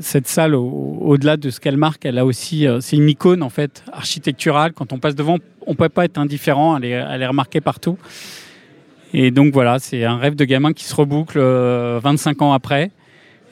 cette 0.01 0.27
salle, 0.27 0.55
au- 0.55 0.97
au-delà 1.01 1.37
de 1.37 1.49
ce 1.49 1.59
qu'elle 1.59 1.77
marque, 1.77 2.05
elle 2.05 2.17
a 2.17 2.25
aussi, 2.25 2.65
euh, 2.67 2.79
c'est 2.81 2.95
une 2.95 3.07
icône 3.09 3.43
en 3.43 3.49
fait 3.49 3.83
architecturale. 3.91 4.73
Quand 4.73 4.91
on 4.93 4.97
passe 4.99 5.15
devant, 5.15 5.37
on 5.65 5.75
peut 5.75 5.89
pas 5.89 6.05
être 6.05 6.17
indifférent. 6.17 6.77
Elle 6.77 6.85
est, 6.85 6.89
elle 6.91 7.21
est 7.21 7.27
remarquée 7.27 7.61
partout. 7.61 7.97
Et 9.13 9.31
donc 9.31 9.53
voilà, 9.53 9.79
c'est 9.79 10.03
un 10.03 10.17
rêve 10.17 10.35
de 10.35 10.45
gamin 10.45 10.73
qui 10.73 10.83
se 10.85 10.95
reboucle 10.95 11.37
euh, 11.39 11.99
25 12.03 12.41
ans 12.41 12.53
après. 12.53 12.91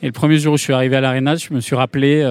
Et 0.02 0.08
le 0.08 0.12
premier 0.12 0.38
jour 0.38 0.54
où 0.54 0.58
je 0.58 0.64
suis 0.64 0.74
arrivé 0.74 0.96
à 0.98 1.02
l'Arena, 1.02 1.36
je 1.36 1.54
me 1.54 1.60
suis 1.62 1.76
rappelé 1.76 2.22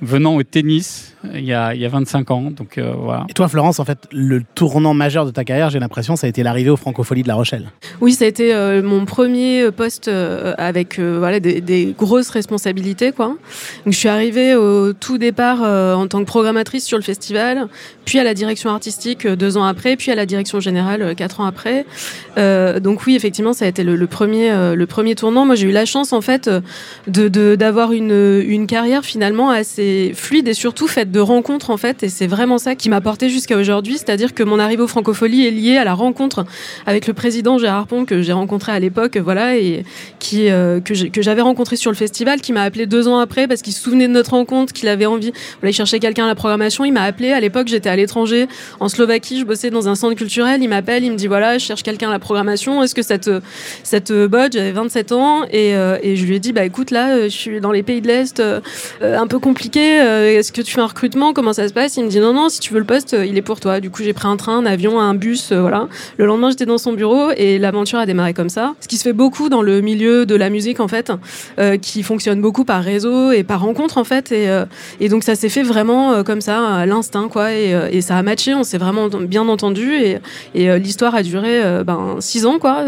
venant 0.00 0.36
au 0.36 0.42
tennis 0.42 1.14
il 1.34 1.44
y 1.44 1.52
a, 1.52 1.74
il 1.74 1.80
y 1.80 1.84
a 1.84 1.88
25 1.88 2.30
ans. 2.30 2.50
Donc 2.52 2.78
euh, 2.78 2.92
voilà. 2.96 3.24
Et 3.28 3.32
toi, 3.32 3.48
Florence, 3.48 3.80
en 3.80 3.84
fait, 3.84 3.98
le 4.12 4.42
tournant 4.54 4.94
majeur 4.94 5.26
de 5.26 5.30
ta 5.32 5.42
carrière, 5.44 5.68
j'ai 5.68 5.80
l'impression, 5.80 6.14
ça 6.14 6.26
a 6.26 6.30
été 6.30 6.44
l'arrivée 6.44 6.70
aux 6.70 6.76
Francopholies 6.76 7.24
de 7.24 7.28
La 7.28 7.34
Rochelle. 7.34 7.70
Oui, 8.00 8.12
ça 8.12 8.24
a 8.24 8.28
été 8.28 8.54
euh, 8.54 8.82
mon 8.84 9.04
premier 9.04 9.70
poste 9.72 10.06
euh, 10.06 10.54
avec 10.58 10.98
euh, 11.00 11.16
voilà, 11.18 11.40
des, 11.40 11.60
des 11.60 11.92
grosses 11.98 12.30
responsabilités. 12.30 13.10
Quoi. 13.10 13.26
Donc, 13.28 13.38
je 13.86 13.98
suis 13.98 14.08
arrivée 14.08 14.54
au 14.54 14.92
tout 14.92 15.18
départ 15.18 15.58
euh, 15.64 15.94
en 15.94 16.06
tant 16.06 16.20
que 16.20 16.24
programmatrice 16.26 16.84
sur 16.84 16.96
le 16.98 17.02
festival, 17.02 17.66
puis 18.04 18.20
à 18.20 18.24
la 18.24 18.32
direction 18.34 18.70
artistique 18.70 19.26
euh, 19.26 19.34
deux 19.34 19.56
ans 19.56 19.64
après, 19.64 19.96
puis 19.96 20.12
à 20.12 20.14
la 20.14 20.24
direction 20.24 20.60
générale 20.60 21.02
euh, 21.02 21.14
quatre 21.14 21.40
ans 21.40 21.46
après. 21.46 21.84
Euh, 22.38 22.78
donc 22.78 23.04
oui, 23.06 23.16
effectivement, 23.16 23.52
ça 23.52 23.64
a 23.64 23.68
été 23.68 23.82
le, 23.82 23.96
le 23.96 24.06
premier, 24.06 24.52
euh, 24.52 24.76
le 24.76 24.86
premier 24.86 25.16
tournant. 25.16 25.44
Moi, 25.44 25.56
j'ai 25.56 25.66
eu 25.66 25.72
la 25.72 25.84
chance, 25.84 26.12
en 26.12 26.20
fait, 26.20 26.46
euh, 26.46 26.60
de, 27.08 27.26
de- 27.26 27.56
d'avoir 27.56 27.92
une, 27.92 28.42
une 28.46 28.66
carrière 28.68 29.04
finalement 29.04 29.50
assez, 29.50 29.87
fluide 30.14 30.48
et 30.48 30.54
surtout 30.54 30.88
faite 30.88 31.10
de 31.10 31.20
rencontres 31.20 31.70
en 31.70 31.76
fait. 31.76 32.02
Et 32.02 32.08
c'est 32.08 32.26
vraiment 32.26 32.58
ça 32.58 32.74
qui 32.74 32.88
m'a 32.88 33.00
porté 33.00 33.28
jusqu'à 33.28 33.56
aujourd'hui. 33.56 33.94
C'est-à-dire 33.94 34.34
que 34.34 34.42
mon 34.42 34.58
arrivée 34.58 34.82
au 34.82 34.88
Francophonie 34.88 35.46
est 35.46 35.50
liée 35.50 35.76
à 35.76 35.84
la 35.84 35.94
rencontre 35.94 36.44
avec 36.86 37.06
le 37.06 37.12
président 37.14 37.58
Gérard 37.58 37.86
Pont 37.86 38.04
que 38.04 38.22
j'ai 38.22 38.32
rencontré 38.32 38.72
à 38.72 38.78
l'époque, 38.78 39.16
voilà, 39.16 39.56
et 39.56 39.84
qui 40.18 40.50
euh, 40.50 40.80
que 40.80 41.22
j'avais 41.22 41.42
rencontré 41.42 41.76
sur 41.76 41.90
le 41.90 41.96
festival, 41.96 42.40
qui 42.40 42.52
m'a 42.52 42.62
appelé 42.62 42.86
deux 42.86 43.08
ans 43.08 43.18
après 43.18 43.46
parce 43.46 43.62
qu'il 43.62 43.72
se 43.72 43.80
souvenait 43.80 44.08
de 44.08 44.12
notre 44.12 44.32
rencontre, 44.32 44.72
qu'il 44.72 44.88
avait 44.88 45.06
envie. 45.06 45.32
Voilà, 45.60 45.70
il 45.70 45.74
cherchait 45.74 45.98
quelqu'un 45.98 46.24
à 46.24 46.28
la 46.28 46.34
programmation. 46.34 46.84
Il 46.84 46.92
m'a 46.92 47.02
appelé. 47.02 47.32
À 47.32 47.40
l'époque, 47.40 47.68
j'étais 47.68 47.88
à 47.88 47.96
l'étranger, 47.96 48.48
en 48.80 48.88
Slovaquie. 48.88 49.40
Je 49.40 49.44
bossais 49.44 49.70
dans 49.70 49.88
un 49.88 49.94
centre 49.94 50.14
culturel. 50.14 50.62
Il 50.62 50.68
m'appelle. 50.68 51.04
Il 51.04 51.12
me 51.12 51.16
dit 51.16 51.26
voilà, 51.26 51.58
je 51.58 51.64
cherche 51.64 51.82
quelqu'un 51.82 52.08
à 52.08 52.12
la 52.12 52.18
programmation. 52.18 52.82
Est-ce 52.82 52.94
que 52.94 53.02
cette 53.02 53.30
cette 53.82 54.12
botte, 54.12 54.52
j'avais 54.52 54.72
27 54.72 55.12
ans 55.12 55.44
et, 55.50 55.74
euh, 55.74 55.98
et, 56.02 56.16
je 56.16 56.24
lui 56.24 56.36
ai 56.36 56.40
dit 56.40 56.52
bah 56.52 56.64
écoute 56.64 56.90
là, 56.90 57.10
euh, 57.10 57.24
je 57.24 57.28
suis 57.28 57.60
dans 57.60 57.72
les 57.72 57.82
pays 57.82 58.00
de 58.00 58.08
l'Est, 58.08 58.42
un 59.02 59.26
peu 59.26 59.38
compliqué. 59.38 59.77
Est-ce 59.78 60.52
que 60.52 60.60
tu 60.60 60.72
fais 60.72 60.80
un 60.80 60.86
recrutement 60.86 61.32
Comment 61.32 61.52
ça 61.52 61.68
se 61.68 61.72
passe? 61.72 61.96
Il 61.96 62.04
me 62.04 62.08
dit 62.08 62.20
non 62.20 62.32
non, 62.32 62.48
si 62.48 62.60
tu 62.60 62.72
veux 62.72 62.78
le 62.78 62.84
poste, 62.84 63.16
il 63.26 63.36
est 63.36 63.42
pour 63.42 63.60
toi. 63.60 63.80
Du 63.80 63.90
coup, 63.90 64.02
j'ai 64.02 64.12
pris 64.12 64.26
un 64.26 64.36
train, 64.36 64.58
un 64.58 64.66
avion, 64.66 65.00
un 65.00 65.14
bus, 65.14 65.52
voilà. 65.52 65.88
Le 66.16 66.26
lendemain, 66.26 66.50
j'étais 66.50 66.66
dans 66.66 66.78
son 66.78 66.92
bureau 66.92 67.30
et 67.36 67.58
l'aventure 67.58 67.98
a 67.98 68.06
démarré 68.06 68.34
comme 68.34 68.48
ça. 68.48 68.74
Ce 68.80 68.88
qui 68.88 68.96
se 68.96 69.02
fait 69.02 69.12
beaucoup 69.12 69.48
dans 69.48 69.62
le 69.62 69.80
milieu 69.80 70.26
de 70.26 70.34
la 70.34 70.50
musique 70.50 70.80
en 70.80 70.88
fait, 70.88 71.12
qui 71.82 72.02
fonctionne 72.02 72.40
beaucoup 72.40 72.64
par 72.64 72.82
réseau 72.82 73.32
et 73.32 73.44
par 73.44 73.60
rencontre 73.60 73.98
en 73.98 74.04
fait. 74.04 74.32
Et, 74.32 75.08
donc 75.08 75.24
ça 75.24 75.34
s'est 75.34 75.48
fait 75.48 75.62
vraiment 75.62 76.22
comme 76.24 76.40
ça, 76.40 76.76
à 76.76 76.86
l'instinct 76.86 77.28
quoi. 77.28 77.52
Et, 77.52 78.00
ça 78.00 78.16
a 78.16 78.22
matché. 78.22 78.54
On 78.54 78.64
s'est 78.64 78.78
vraiment 78.78 79.08
bien 79.08 79.48
entendu 79.48 79.92
et, 79.94 80.18
l'histoire 80.54 81.14
a 81.14 81.22
duré 81.22 81.82
ben 81.84 82.16
six 82.20 82.46
ans 82.46 82.58
quoi, 82.58 82.84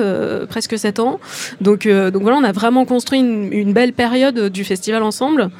presque 0.48 0.78
sept 0.78 0.98
ans. 0.98 1.20
Donc 1.60 1.86
donc 1.86 2.22
voilà, 2.22 2.38
on 2.38 2.44
a 2.44 2.52
vraiment 2.52 2.84
construit 2.84 3.20
une, 3.20 3.52
une, 3.52 3.72
belle 3.72 3.92
période 3.92 4.48
du 4.48 4.64
festival 4.64 5.02
ensemble. 5.02 5.50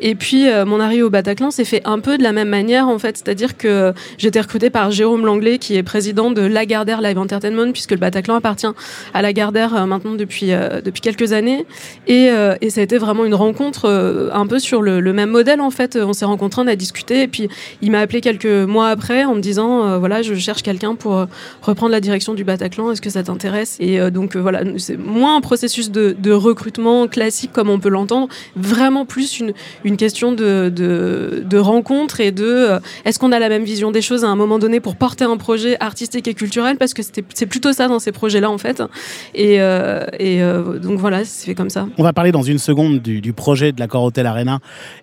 Et 0.00 0.14
puis 0.14 0.46
mon 0.66 0.79
arrivée 0.80 1.02
au 1.02 1.10
Bataclan 1.10 1.50
s'est 1.50 1.64
fait 1.64 1.82
un 1.84 1.98
peu 1.98 2.18
de 2.18 2.22
la 2.22 2.32
même 2.32 2.48
manière 2.48 2.88
en 2.88 2.98
fait, 2.98 3.16
c'est-à-dire 3.16 3.56
que 3.56 3.92
j'étais 4.18 4.40
recrutée 4.40 4.70
par 4.70 4.90
Jérôme 4.90 5.24
Langlais 5.24 5.58
qui 5.58 5.76
est 5.76 5.82
président 5.82 6.30
de 6.30 6.42
Lagardère 6.42 7.00
Live 7.00 7.18
Entertainment 7.18 7.72
puisque 7.72 7.92
le 7.92 7.98
Bataclan 7.98 8.34
appartient 8.36 8.66
à 9.14 9.22
Lagardère 9.22 9.86
maintenant 9.86 10.14
depuis 10.14 10.50
depuis 10.84 11.00
quelques 11.00 11.32
années. 11.32 11.66
Et, 12.06 12.30
et, 12.60 12.70
ça 12.70 12.80
a 12.80 12.84
été 12.84 12.98
vraiment 12.98 13.24
une 13.24 13.34
rencontre 13.34 14.30
un 14.32 14.46
peu 14.46 14.58
sur 14.58 14.82
le, 14.82 15.00
le 15.00 15.12
même 15.12 15.30
modèle 15.30 15.60
en 15.60 15.70
fait. 15.70 15.96
On 15.96 16.12
s'est 16.12 16.24
rencontrés, 16.24 16.62
on 16.62 16.66
a 16.66 16.76
discuté 16.76 17.22
et 17.22 17.28
puis 17.28 17.48
il 17.82 17.90
m'a 17.90 18.00
appelé 18.00 18.20
quelques 18.20 18.46
mois 18.46 18.88
après 18.88 19.24
en 19.24 19.34
me 19.34 19.40
disant 19.40 19.98
voilà 19.98 20.22
je 20.22 20.34
cherche 20.34 20.62
quelqu'un 20.62 20.94
pour 20.94 21.26
reprendre 21.62 21.92
la 21.92 22.00
direction 22.00 22.34
du 22.34 22.44
Bataclan. 22.44 22.92
Est-ce 22.92 23.02
que 23.02 23.10
ça 23.10 23.22
t'intéresse? 23.22 23.76
Et 23.80 24.10
donc 24.10 24.36
voilà, 24.36 24.62
c'est 24.78 24.96
moins 24.96 25.36
un 25.36 25.40
processus 25.40 25.90
de, 25.90 26.16
de 26.18 26.32
recrutement 26.32 27.08
classique 27.08 27.52
comme 27.52 27.70
on 27.70 27.78
peut 27.78 27.88
l'entendre, 27.88 28.28
vraiment 28.56 29.04
plus 29.04 29.40
une, 29.40 29.52
une 29.84 29.96
question 29.96 30.32
de, 30.32 30.69
de, 30.70 31.44
de 31.44 31.58
rencontre 31.58 32.20
et 32.20 32.32
de 32.32 32.44
euh, 32.44 32.80
est-ce 33.04 33.18
qu'on 33.18 33.32
a 33.32 33.38
la 33.38 33.48
même 33.48 33.64
vision 33.64 33.90
des 33.90 34.02
choses 34.02 34.24
à 34.24 34.28
un 34.28 34.36
moment 34.36 34.58
donné 34.58 34.80
pour 34.80 34.96
porter 34.96 35.24
un 35.24 35.36
projet 35.36 35.76
artistique 35.80 36.28
et 36.28 36.34
culturel? 36.34 36.76
Parce 36.76 36.94
que 36.94 37.02
c'est 37.02 37.46
plutôt 37.46 37.72
ça 37.72 37.88
dans 37.88 37.98
ces 37.98 38.12
projets-là 38.12 38.50
en 38.50 38.58
fait. 38.58 38.82
Et, 39.34 39.60
euh, 39.60 40.04
et 40.18 40.42
euh, 40.42 40.78
donc 40.78 40.98
voilà, 40.98 41.24
c'est 41.24 41.46
fait 41.46 41.54
comme 41.54 41.70
ça. 41.70 41.88
On 41.98 42.02
va 42.02 42.12
parler 42.12 42.32
dans 42.32 42.42
une 42.42 42.58
seconde 42.58 43.00
du, 43.00 43.32
projet 43.32 43.72
de 43.72 43.80
l'accord 43.80 44.04
Hotel 44.04 44.26
Arena 44.26 44.58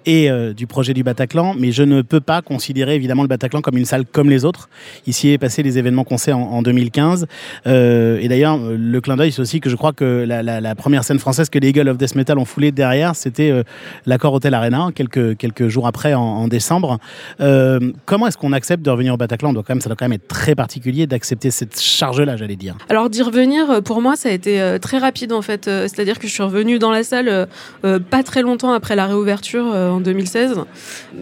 et 0.06 0.30
du 0.56 0.68
projet 0.68 0.94
du 0.94 1.04
Bataclan, 1.04 1.56
mais 1.58 1.72
je 1.72 1.84
ne 1.84 2.02
peux 2.02 2.20
pas 2.20 2.42
considérer 2.42 2.96
évidemment 2.96 3.22
le 3.24 3.28
Bataclan 3.28 3.62
comme 3.62 3.78
une 3.78 3.86
salle 3.86 4.06
comme 4.06 4.30
les 4.30 4.46
autres. 4.46 4.70
Ici 5.08 5.30
est 5.30 5.38
passé 5.38 5.64
les 5.64 5.78
événements 5.78 6.04
qu'on 6.04 6.18
sait 6.18 6.34
en, 6.34 6.42
en 6.42 6.62
2015. 6.62 7.28
Euh, 7.66 8.20
et 8.20 8.28
d'ailleurs, 8.28 8.58
le 8.58 9.02
clin 9.02 9.16
d'œil, 9.16 9.32
c'est 9.32 9.42
aussi 9.42 9.60
que 9.60 9.70
je 9.70 9.76
crois 9.76 9.94
que 9.94 10.26
la, 10.28 10.76
première 10.76 11.04
scène 11.04 11.20
française 11.20 11.50
que 11.50 11.60
les 11.60 11.70
Eagles 11.70 11.90
of 11.90 11.98
Death 11.98 12.16
Metal 12.16 12.38
ont 12.38 12.46
foulé 12.46 12.72
derrière, 12.72 13.16
c'était 13.16 13.64
l'accord 14.06 14.34
Hotel 14.34 14.54
Arena, 14.54 14.90
quelques, 14.94 15.38
quelques 15.38 15.57
jours 15.68 15.88
après, 15.88 16.14
en, 16.14 16.48
décembre. 16.48 17.00
Euh, 17.42 17.92
comment 18.06 18.28
est-ce 18.28 18.38
qu'on 18.38 18.54
accepte 18.54 18.84
de 18.84 18.90
revenir 18.90 19.14
au 19.14 19.18
Bataclan? 19.18 19.54
Doit 19.54 19.64
quand 19.64 19.74
même, 19.74 19.82
Ça 19.82 19.90
doit 19.90 19.96
quand 19.96 20.06
même 20.06 20.14
être 20.14 20.28
très 20.28 20.56
particulier 20.56 21.08
d'accepter 21.08 21.52
cette 21.52 21.80
charge-là, 21.80 22.38
j'allais 22.38 22.56
dire. 22.56 22.76
Alors 22.90 23.10
d'y 23.10 23.22
revenir, 23.22 23.82
pour 23.84 24.02
moi, 24.02 24.16
ça 24.16 24.30
a 24.30 24.32
été 24.32 24.62
euh, 24.62 24.80
très 24.80 24.98
rapide 24.98 25.34
en 25.34 25.42
fait. 25.42 25.68
Euh, 25.68 25.88
c'est-à-dire 25.88 26.20
que 26.20 26.28
je 26.28 26.34
suis 26.34 26.44
revenue 26.44 26.80
dans 26.80 26.92
la 26.92 27.04
salle 27.04 27.48
euh, 27.86 28.00
pas 28.00 28.24
très 28.24 28.42
longtemps 28.42 28.72
après 28.72 28.96
la 28.96 29.06
réouverture 29.06 29.66
en 29.66 30.00
2016. 30.00 30.56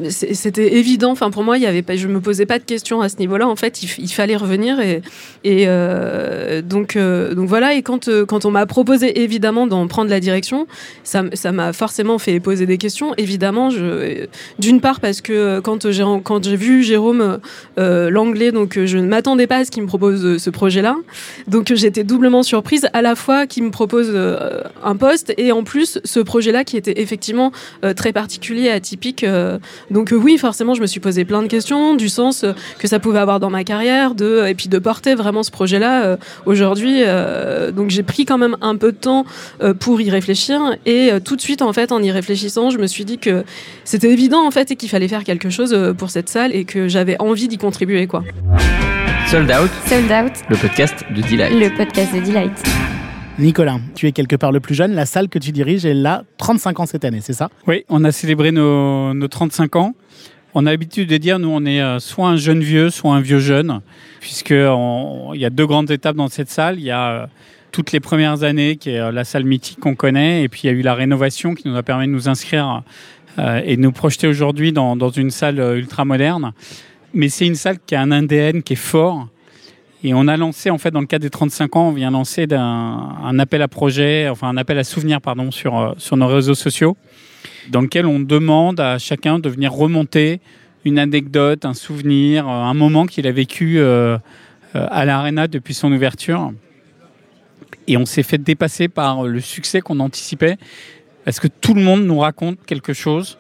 C'était 0.09 0.75
évident. 0.77 1.11
Enfin, 1.11 1.29
pour 1.31 1.43
moi, 1.43 1.57
il 1.57 1.63
y 1.63 1.67
avait 1.67 1.81
pas, 1.81 1.95
je 1.95 2.07
me 2.07 2.19
posais 2.19 2.45
pas 2.45 2.59
de 2.59 2.63
questions 2.63 3.01
à 3.01 3.09
ce 3.09 3.17
niveau-là. 3.17 3.47
En 3.47 3.55
fait, 3.55 3.83
il, 3.83 4.09
fallait 4.09 4.35
revenir 4.35 4.79
et, 5.43 5.67
donc 6.61 6.97
voilà. 6.97 7.73
Et 7.73 7.81
quand 7.81 8.09
quand 8.27 8.45
on 8.45 8.51
m'a 8.51 8.65
proposé 8.65 9.21
évidemment 9.21 9.67
d'en 9.67 9.87
prendre 9.87 10.09
la 10.09 10.19
direction, 10.19 10.67
ça 11.03 11.51
m'a 11.51 11.73
forcément 11.73 12.17
fait 12.19 12.39
poser 12.39 12.65
des 12.65 12.77
questions. 12.77 13.13
Évidemment, 13.17 13.69
d'une 14.59 14.81
part 14.81 14.99
parce 14.99 15.21
que 15.21 15.59
quand 15.59 15.89
j'ai 15.91 16.03
quand 16.23 16.43
j'ai 16.43 16.55
vu 16.55 16.83
Jérôme 16.83 17.39
euh, 17.77 18.09
l'anglais, 18.09 18.51
donc 18.51 18.79
je 18.83 18.97
ne 18.97 19.07
m'attendais 19.07 19.47
pas 19.47 19.57
à 19.57 19.65
ce 19.65 19.71
qu'il 19.71 19.83
me 19.83 19.87
propose 19.87 20.37
ce 20.37 20.49
projet-là. 20.49 20.95
Donc 21.47 21.73
j'étais 21.73 22.03
doublement 22.03 22.43
surprise 22.43 22.87
à 22.93 23.01
la 23.01 23.15
fois 23.15 23.47
qu'il 23.47 23.63
me 23.63 23.71
propose 23.71 24.11
euh, 24.13 24.61
un 24.83 24.95
poste 24.95 25.33
et 25.37 25.51
en 25.51 25.63
plus 25.63 25.99
ce 26.03 26.19
projet-là 26.19 26.63
qui 26.63 26.77
était 26.77 27.01
effectivement 27.01 27.51
euh, 27.83 27.93
très 27.93 28.13
particulier, 28.13 28.69
atypique. 28.69 29.25
donc 29.91 30.13
oui, 30.15 30.37
forcément, 30.37 30.73
je 30.73 30.81
me 30.81 30.87
suis 30.87 30.99
posé 30.99 31.25
plein 31.25 31.41
de 31.41 31.47
questions 31.47 31.95
du 31.95 32.09
sens 32.09 32.45
que 32.79 32.87
ça 32.87 32.99
pouvait 32.99 33.19
avoir 33.19 33.39
dans 33.39 33.49
ma 33.49 33.63
carrière, 33.63 34.15
de 34.15 34.45
et 34.47 34.53
puis 34.53 34.69
de 34.69 34.79
porter 34.79 35.15
vraiment 35.15 35.43
ce 35.43 35.51
projet-là 35.51 36.17
aujourd'hui. 36.45 37.03
donc 37.73 37.89
j'ai 37.89 38.03
pris 38.03 38.25
quand 38.25 38.37
même 38.37 38.57
un 38.61 38.75
peu 38.75 38.91
de 38.91 38.97
temps 38.97 39.25
pour 39.79 40.01
y 40.01 40.09
réfléchir 40.09 40.75
et 40.85 41.11
tout 41.23 41.35
de 41.35 41.41
suite 41.41 41.61
en 41.61 41.73
fait 41.73 41.91
en 41.91 42.01
y 42.01 42.11
réfléchissant, 42.11 42.69
je 42.69 42.77
me 42.77 42.87
suis 42.87 43.05
dit 43.05 43.17
que 43.17 43.43
c'était 43.83 44.04
évident 44.11 44.45
en 44.45 44.51
fait 44.51 44.71
et 44.71 44.75
qu'il 44.75 44.89
fallait 44.89 45.07
faire 45.07 45.23
quelque 45.23 45.49
chose 45.49 45.75
pour 45.97 46.09
cette 46.09 46.29
salle 46.29 46.55
et 46.55 46.65
que 46.65 46.87
j'avais 46.87 47.19
envie 47.19 47.47
d'y 47.47 47.57
contribuer 47.57 48.07
quoi. 48.07 48.23
Sold 49.27 49.49
Out. 49.51 49.71
Sold 49.87 50.11
Out. 50.11 50.33
Le 50.49 50.55
podcast 50.55 51.03
de 51.09 51.21
Delight. 51.21 51.51
Le 51.51 51.75
podcast 51.75 52.13
de 52.13 52.19
Delight. 52.19 52.63
Nicolas, 53.39 53.79
tu 53.95 54.07
es 54.07 54.11
quelque 54.11 54.35
part 54.35 54.51
le 54.51 54.59
plus 54.59 54.75
jeune. 54.75 54.93
La 54.93 55.05
salle 55.05 55.29
que 55.29 55.39
tu 55.39 55.51
diriges, 55.51 55.85
elle 55.85 56.05
a 56.05 56.23
35 56.37 56.79
ans 56.79 56.85
cette 56.85 57.03
année, 57.03 57.19
c'est 57.21 57.33
ça? 57.33 57.49
Oui, 57.67 57.83
on 57.89 58.03
a 58.03 58.11
célébré 58.11 58.51
nos, 58.51 59.13
nos 59.13 59.27
35 59.27 59.75
ans. 59.75 59.93
On 60.53 60.65
a 60.65 60.71
l'habitude 60.71 61.09
de 61.09 61.17
dire, 61.17 61.37
nous, 61.37 61.49
on 61.49 61.65
est 61.65 61.99
soit 61.99 62.29
un 62.29 62.37
jeune 62.37 62.61
vieux, 62.61 62.89
soit 62.89 63.13
un 63.13 63.19
vieux 63.19 63.39
jeune, 63.39 63.81
puisqu'il 64.21 64.55
y 65.33 65.45
a 65.45 65.49
deux 65.49 65.65
grandes 65.65 65.91
étapes 65.91 66.15
dans 66.15 66.29
cette 66.29 66.49
salle. 66.49 66.79
Il 66.79 66.85
y 66.85 66.91
a 66.91 67.27
toutes 67.75 67.91
les 67.91 67.99
premières 67.99 68.43
années, 68.43 68.77
qui 68.77 68.91
est 68.91 69.11
la 69.11 69.25
salle 69.25 69.43
mythique 69.43 69.81
qu'on 69.81 69.95
connaît, 69.95 70.43
et 70.43 70.47
puis 70.47 70.61
il 70.63 70.67
y 70.67 70.69
a 70.69 70.71
eu 70.71 70.81
la 70.81 70.93
rénovation 70.93 71.55
qui 71.55 71.67
nous 71.67 71.75
a 71.75 71.83
permis 71.83 72.07
de 72.07 72.11
nous 72.11 72.29
inscrire 72.29 72.69
euh, 72.69 72.79
et 73.37 73.75
de 73.75 73.81
nous 73.81 73.91
projeter 73.91 74.27
aujourd'hui 74.27 74.71
dans, 74.71 75.09
une 75.09 75.31
salle 75.31 75.59
ultra 75.59 76.05
moderne. 76.05 76.53
Mais 77.13 77.29
c'est 77.29 77.45
une 77.45 77.55
salle 77.55 77.77
qui 77.85 77.95
a 77.95 78.01
un 78.01 78.11
ADN 78.11 78.63
qui 78.63 78.73
est 78.73 78.77
fort. 78.77 79.27
Et 80.03 80.13
on 80.13 80.27
a 80.27 80.37
lancé, 80.37 80.69
en 80.69 80.77
fait, 80.77 80.91
dans 80.91 81.01
le 81.01 81.07
cadre 81.07 81.23
des 81.23 81.29
35 81.29 81.75
ans, 81.75 81.87
on 81.89 81.91
vient 81.91 82.11
lancer 82.11 82.45
un, 82.51 83.39
appel 83.39 83.61
à 83.61 83.67
projet, 83.67 84.29
enfin 84.29 84.49
un 84.49 84.57
appel 84.57 84.77
à 84.77 84.83
souvenir, 84.83 85.19
pardon, 85.19 85.49
sur, 85.49 85.95
sur 85.97 86.15
nos 86.15 86.27
réseaux 86.27 86.53
sociaux, 86.53 86.95
dans 87.71 87.81
lequel 87.81 88.05
on 88.05 88.19
demande 88.19 88.79
à 88.79 88.99
chacun 88.99 89.39
de 89.39 89.49
venir 89.49 89.73
remonter 89.73 90.41
une 90.85 90.99
anecdote, 90.99 91.65
un 91.65 91.73
souvenir, 91.73 92.47
un 92.47 92.73
moment 92.75 93.07
qu'il 93.07 93.25
a 93.25 93.31
vécu 93.31 93.79
euh, 93.79 94.17
à 94.73 95.05
l'Arena 95.05 95.47
depuis 95.47 95.73
son 95.73 95.91
ouverture. 95.91 96.53
Et 97.87 97.97
on 97.97 98.05
s'est 98.05 98.23
fait 98.23 98.37
dépasser 98.37 98.87
par 98.87 99.23
le 99.23 99.39
succès 99.39 99.81
qu'on 99.81 99.99
anticipait. 99.99 100.57
Parce 101.25 101.39
que 101.39 101.47
tout 101.47 101.73
le 101.73 101.81
monde 101.81 102.05
nous 102.05 102.19
raconte 102.19 102.63
quelque 102.65 102.93
chose? 102.93 103.37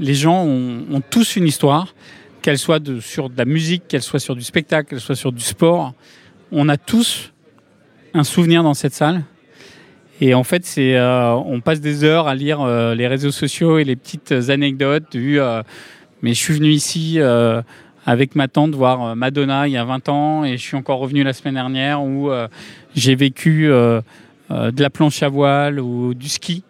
Les 0.00 0.14
gens 0.14 0.44
ont, 0.44 1.00
tous 1.08 1.36
une 1.36 1.46
histoire, 1.46 1.94
qu'elle 2.42 2.58
soit 2.58 2.82
sur 3.00 3.30
de 3.30 3.38
la 3.38 3.44
musique, 3.44 3.84
qu'elle 3.88 4.02
soit 4.02 4.18
sur 4.18 4.36
du 4.36 4.42
spectacle, 4.42 4.90
qu'elle 4.90 5.00
soit 5.00 5.16
sur 5.16 5.32
du 5.32 5.42
sport. 5.42 5.94
On 6.52 6.68
a 6.68 6.76
tous 6.76 7.32
un 8.14 8.24
souvenir 8.24 8.62
dans 8.62 8.74
cette 8.74 8.92
salle. 8.92 9.22
Et 10.20 10.34
en 10.34 10.42
fait, 10.42 10.64
c'est, 10.64 10.96
euh, 10.96 11.32
on 11.34 11.60
passe 11.60 11.80
des 11.80 12.02
heures 12.02 12.26
à 12.26 12.34
lire 12.34 12.60
euh, 12.60 12.96
les 12.96 13.06
réseaux 13.06 13.30
sociaux 13.30 13.78
et 13.78 13.84
les 13.84 13.94
petites 13.94 14.32
anecdotes 14.48 15.12
du. 15.12 15.40
Euh, 15.40 15.62
mais 16.22 16.34
je 16.34 16.38
suis 16.38 16.54
venu 16.54 16.70
ici 16.70 17.20
avec 18.04 18.34
ma 18.34 18.48
tante 18.48 18.74
voir 18.74 19.14
Madonna 19.14 19.68
il 19.68 19.74
y 19.74 19.76
a 19.76 19.84
20 19.84 20.08
ans 20.08 20.44
et 20.44 20.56
je 20.56 20.62
suis 20.62 20.76
encore 20.76 20.98
revenu 20.98 21.22
la 21.22 21.32
semaine 21.32 21.54
dernière 21.54 22.02
où 22.02 22.28
j'ai 22.96 23.14
vécu 23.14 23.68
de 23.68 24.02
la 24.50 24.90
planche 24.90 25.22
à 25.22 25.28
voile 25.28 25.78
ou 25.78 26.14
du 26.14 26.28
ski 26.28 26.64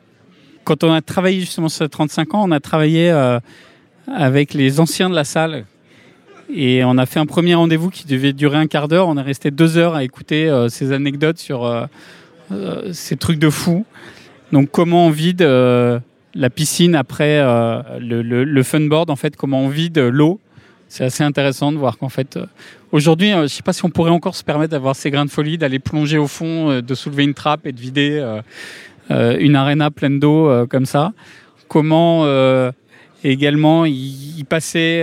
quand 0.69 0.85
on 0.85 0.93
a 0.93 1.01
travaillé 1.01 1.41
justement 1.41 1.71
sur 1.71 1.89
35 1.89 2.35
ans, 2.35 2.45
on 2.47 2.51
a 2.51 2.61
travaillé 2.61 3.11
euh, 3.11 3.41
avec 4.07 4.53
les 4.53 4.81
anciens 4.81 5.09
de 5.09 5.15
la 5.15 5.25
salle. 5.25 5.65
Et 6.55 6.85
on 6.85 6.99
a 6.99 7.07
fait 7.07 7.19
un 7.19 7.25
premier 7.25 7.55
rendez-vous 7.55 7.89
qui 7.89 8.07
devait 8.07 8.35
durer 8.35 8.59
un 8.59 8.67
quart 8.67 8.87
d'heure. 8.87 9.09
On 9.09 9.17
est 9.17 9.23
resté 9.23 9.51
deux 9.51 9.79
heures 9.79 9.95
à 9.95 10.05
écouter 10.05 10.47
euh, 10.47 10.69
ces 10.69 10.93
anecdotes 10.93 11.39
sur 11.39 11.65
euh, 11.65 11.87
ces 12.93 13.17
trucs 13.17 13.39
de 13.39 13.49
fou. 13.49 13.87
Donc 14.53 14.71
comment 14.71 15.07
on 15.07 15.11
vide 15.11 15.41
la 15.43 16.51
piscine 16.51 16.95
après 16.95 17.41
le, 17.99 18.21
le, 18.21 18.45
le, 18.45 18.63
funboard, 18.63 19.09
en 19.09 19.17
fait, 19.17 19.37
comment 19.37 19.61
on 19.63 19.69
vide 19.69 19.99
l'eau. 19.99 20.39
C'est 20.89 21.05
assez 21.05 21.25
intéressant 21.25 21.73
de 21.73 21.79
voir 21.79 21.97
qu'en 21.97 22.09
fait, 22.11 22.39
aujourd'hui, 22.93 23.31
je 23.31 23.37
ne 23.39 23.47
sais 23.47 23.63
pas 23.63 23.73
si 23.73 23.85
on 23.87 23.91
pourrait 23.91 24.11
encore 24.11 24.35
se 24.35 24.45
permettre 24.45 24.71
d'avoir 24.73 24.97
ces 24.97 25.11
grains 25.11 25.27
de 25.27 25.31
folie, 25.31 25.57
d'aller 25.57 25.79
plonger 25.79 26.19
au 26.19 26.27
fond, 26.27 26.81
de 26.81 26.95
soulever 26.95 27.25
une 27.25 27.35
trappe 27.35 27.67
et 27.67 27.73
de 27.73 27.81
vider 27.81 28.41
une 29.11 29.57
arena 29.57 29.91
pleine 29.91 30.19
d'eau 30.19 30.49
euh, 30.49 30.67
comme 30.67 30.87
ça. 30.87 31.13
Comment 31.69 32.25
euh, 32.25 32.73
également, 33.25 33.85
ils, 33.85 34.45
passaient 34.49 35.03